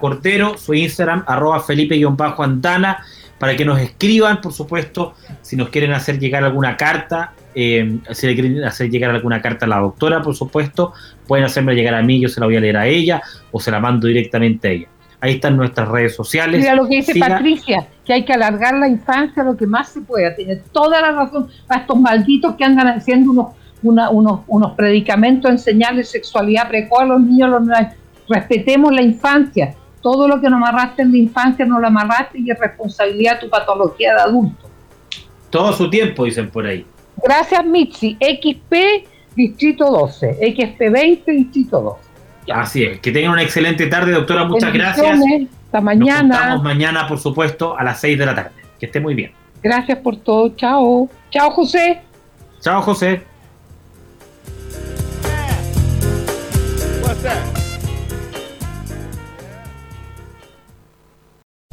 Cordero, 0.00 0.58
su 0.58 0.74
Instagram, 0.74 1.22
arroba 1.26 1.60
Felipe-Antana, 1.60 3.04
para 3.38 3.56
que 3.56 3.64
nos 3.64 3.78
escriban, 3.78 4.40
por 4.40 4.52
supuesto, 4.52 5.14
si 5.42 5.54
nos 5.56 5.68
quieren 5.68 5.92
hacer 5.92 6.18
llegar 6.18 6.44
alguna 6.44 6.76
carta, 6.76 7.32
eh, 7.54 7.98
si 8.12 8.26
le 8.26 8.34
quieren 8.34 8.64
hacer 8.64 8.90
llegar 8.90 9.10
alguna 9.10 9.42
carta 9.42 9.66
a 9.66 9.68
la 9.68 9.78
doctora, 9.78 10.22
por 10.22 10.34
supuesto, 10.34 10.94
pueden 11.26 11.44
hacerme 11.44 11.74
llegar 11.74 11.94
a 11.94 12.02
mí, 12.02 12.20
yo 12.20 12.28
se 12.28 12.40
la 12.40 12.46
voy 12.46 12.56
a 12.56 12.60
leer 12.60 12.76
a 12.76 12.86
ella 12.86 13.22
o 13.52 13.60
se 13.60 13.70
la 13.70 13.80
mando 13.80 14.06
directamente 14.06 14.68
a 14.68 14.70
ella. 14.70 14.88
Ahí 15.20 15.34
están 15.34 15.56
nuestras 15.56 15.88
redes 15.88 16.14
sociales. 16.14 16.60
Mira 16.60 16.74
lo 16.74 16.88
que 16.88 16.96
dice 16.96 17.18
Patricia, 17.18 17.86
que 18.04 18.12
hay 18.12 18.24
que 18.24 18.32
alargar 18.32 18.74
la 18.74 18.88
infancia 18.88 19.42
lo 19.42 19.56
que 19.56 19.66
más 19.66 19.88
se 19.88 20.00
pueda. 20.00 20.34
Tiene 20.34 20.56
toda 20.56 21.00
la 21.00 21.12
razón 21.12 21.48
para 21.66 21.82
estos 21.82 21.98
malditos 21.98 22.54
que 22.56 22.64
andan 22.64 22.88
haciendo 22.88 23.30
unos, 23.30 23.46
unos, 23.82 24.40
unos 24.46 24.72
predicamentos 24.72 25.50
en 25.50 25.58
señales 25.58 25.96
de 25.96 26.04
sexualidad 26.04 26.68
precoz 26.68 27.00
a 27.00 27.04
los 27.04 27.20
niños. 27.20 27.50
Los, 27.50 27.68
respetemos 28.28 28.92
la 28.92 29.02
infancia. 29.02 29.74
Todo 30.02 30.28
lo 30.28 30.40
que 30.40 30.50
nos 30.50 30.58
amarraste 30.58 31.02
en 31.02 31.12
la 31.12 31.18
infancia 31.18 31.64
no 31.64 31.80
lo 31.80 31.86
amarraste 31.86 32.38
y 32.38 32.50
es 32.50 32.58
responsabilidad 32.58 33.40
tu 33.40 33.48
patología 33.48 34.14
de 34.14 34.20
adulto. 34.20 34.68
Todo 35.48 35.72
su 35.72 35.88
tiempo, 35.88 36.24
dicen 36.24 36.50
por 36.50 36.66
ahí. 36.66 36.84
Gracias, 37.22 37.64
Mitzi. 37.64 38.18
XP, 38.20 39.06
Distrito 39.34 39.90
12. 39.90 40.38
XP 40.52 40.90
20, 40.90 41.32
Distrito 41.32 41.80
12. 41.80 42.14
Así 42.52 42.84
es. 42.84 43.00
Que 43.00 43.12
tengan 43.12 43.32
una 43.32 43.42
excelente 43.42 43.86
tarde, 43.86 44.12
doctora. 44.12 44.44
Muchas 44.44 44.72
gracias. 44.72 45.18
Hasta 45.74 45.84
mañana. 45.84 46.50
Nos 46.50 46.62
mañana, 46.62 47.08
por 47.08 47.18
supuesto, 47.18 47.76
a 47.76 47.82
las 47.82 47.98
6 47.98 48.16
de 48.16 48.26
la 48.26 48.32
tarde. 48.32 48.52
Que 48.78 48.86
esté 48.86 49.00
muy 49.00 49.14
bien. 49.14 49.32
Gracias 49.60 49.98
por 49.98 50.16
todo. 50.18 50.50
Chao. 50.50 51.08
Chao, 51.30 51.50
José. 51.50 52.00
Chao, 52.60 52.80
José. 52.80 53.24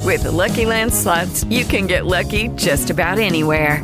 With 0.03 0.23
the 0.23 0.31
Lucky 0.31 0.65
Land 0.65 0.91
slots, 0.91 1.45
you 1.47 1.63
can 1.63 1.85
get 1.85 2.07
lucky 2.07 2.47
just 2.55 2.89
about 2.89 3.19
anywhere. 3.19 3.83